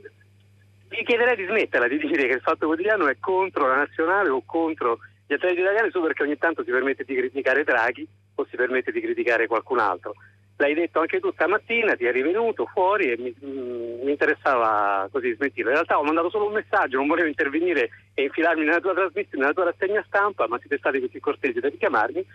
vi 0.93 1.03
chiederei 1.03 1.35
di 1.35 1.45
smetterla 1.45 1.87
di 1.87 1.97
dire 1.97 2.27
che 2.27 2.35
il 2.35 2.41
Fatto 2.41 2.67
Quotidiano 2.67 3.07
è 3.07 3.17
contro 3.19 3.67
la 3.67 3.75
nazionale 3.77 4.29
o 4.29 4.43
contro 4.45 4.99
gli 5.25 5.33
atleti 5.33 5.61
italiani 5.61 5.89
solo 5.89 6.05
perché 6.05 6.23
ogni 6.23 6.37
tanto 6.37 6.63
si 6.63 6.69
permette 6.69 7.03
di 7.03 7.15
criticare 7.15 7.63
Draghi 7.63 8.07
o 8.35 8.45
si 8.49 8.55
permette 8.55 8.91
di 8.91 9.01
criticare 9.01 9.47
qualcun 9.47 9.79
altro. 9.79 10.13
L'hai 10.57 10.75
detto 10.75 10.99
anche 10.99 11.19
tu 11.19 11.31
stamattina, 11.31 11.95
ti 11.95 12.05
è 12.05 12.11
rivenuto 12.11 12.67
fuori 12.67 13.11
e 13.11 13.17
mi, 13.17 13.35
mm, 13.43 14.03
mi 14.03 14.11
interessava 14.11 15.09
così 15.11 15.33
smentirlo. 15.33 15.71
In 15.71 15.77
realtà 15.77 15.97
ho 15.97 16.03
mandato 16.03 16.29
solo 16.29 16.45
un 16.45 16.53
messaggio, 16.53 16.97
non 16.97 17.07
volevo 17.07 17.27
intervenire 17.27 17.89
e 18.13 18.23
infilarmi 18.23 18.63
nella 18.63 18.79
tua 18.79 18.93
trasmissione, 18.93 19.43
nella 19.43 19.53
tua 19.53 19.63
rassegna 19.63 20.03
stampa, 20.05 20.47
ma 20.47 20.59
siete 20.59 20.77
stati 20.77 20.99
così 20.99 21.19
cortesi 21.19 21.59
da 21.59 21.69
richiamarmi. 21.69 22.25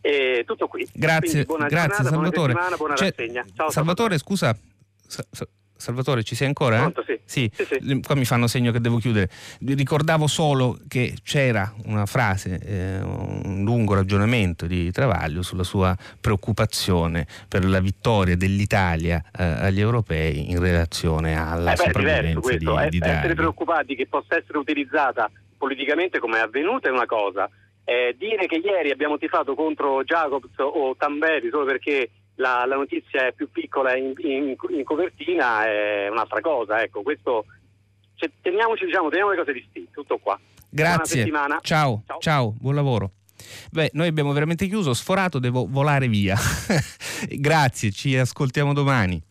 E 0.00 0.44
tutto 0.46 0.68
qui. 0.68 0.86
Grazie, 0.92 1.44
buona 1.44 1.66
grazie 1.66 1.88
giornata, 1.88 2.10
Salvatore. 2.10 2.52
Buona, 2.52 2.76
buona 2.76 2.94
cioè, 2.94 3.08
rassegna. 3.08 3.44
Ciao, 3.56 3.70
Salvatore, 3.70 4.18
scusa. 4.18 4.56
Sa- 5.06 5.26
sa- 5.30 5.48
Salvatore, 5.84 6.22
ci 6.22 6.34
sei 6.34 6.46
ancora? 6.46 6.78
Pronto, 6.78 7.04
sì. 7.06 7.20
Sì. 7.26 7.50
Sì, 7.54 7.64
sì. 7.64 8.00
Qua 8.00 8.14
mi 8.14 8.24
fanno 8.24 8.46
segno 8.46 8.72
che 8.72 8.80
devo 8.80 8.96
chiudere. 8.98 9.28
Ricordavo 9.60 10.26
solo 10.26 10.78
che 10.88 11.14
c'era 11.22 11.72
una 11.84 12.06
frase, 12.06 12.58
eh, 12.64 13.00
un 13.02 13.62
lungo 13.64 13.94
ragionamento 13.94 14.66
di 14.66 14.90
Travaglio 14.90 15.42
sulla 15.42 15.62
sua 15.62 15.94
preoccupazione 16.20 17.26
per 17.48 17.64
la 17.64 17.80
vittoria 17.80 18.36
dell'Italia 18.36 19.22
eh, 19.36 19.42
agli 19.42 19.80
europei 19.80 20.50
in 20.50 20.58
relazione 20.58 21.38
alla 21.38 21.72
eh 21.72 21.76
beh, 21.76 21.82
sopravvivenza 21.84 22.40
questo. 22.40 22.78
di, 22.82 22.88
di 22.88 22.98
Essere 22.98 23.20
Draghi. 23.20 23.34
preoccupati 23.34 23.94
che 23.94 24.06
possa 24.06 24.36
essere 24.36 24.58
utilizzata 24.58 25.30
politicamente 25.58 26.18
come 26.18 26.38
è 26.38 26.40
avvenuta 26.40 26.88
è 26.88 26.92
una 26.92 27.06
cosa. 27.06 27.48
Eh, 27.84 28.14
dire 28.18 28.46
che 28.46 28.56
ieri 28.56 28.90
abbiamo 28.90 29.18
tifato 29.18 29.54
contro 29.54 30.02
Jacobs 30.04 30.54
o 30.56 30.96
Tamberi 30.96 31.50
solo 31.50 31.66
perché 31.66 32.08
la, 32.36 32.64
la 32.66 32.76
notizia 32.76 33.26
è 33.26 33.32
più 33.32 33.50
piccola 33.50 33.96
in, 33.96 34.12
in, 34.18 34.56
in, 34.70 34.84
copertina 34.84 35.64
è 35.66 36.08
un'altra 36.08 36.40
cosa. 36.40 36.82
Ecco, 36.82 37.02
questo 37.02 37.44
cioè, 38.14 38.30
teniamoci, 38.40 38.84
diciamo, 38.84 39.08
teniamo 39.08 39.30
le 39.30 39.36
cose 39.36 39.52
distinte, 39.52 39.90
tutto 39.92 40.18
qua. 40.18 40.38
Grazie. 40.68 41.30
Ciao, 41.60 42.02
ciao, 42.06 42.18
ciao, 42.18 42.54
buon 42.58 42.74
lavoro. 42.74 43.12
Beh, 43.70 43.90
noi 43.92 44.08
abbiamo 44.08 44.32
veramente 44.32 44.66
chiuso, 44.66 44.94
sforato, 44.94 45.38
devo 45.38 45.66
volare 45.68 46.08
via. 46.08 46.36
Grazie, 47.28 47.90
ci 47.90 48.16
ascoltiamo 48.16 48.72
domani. 48.72 49.22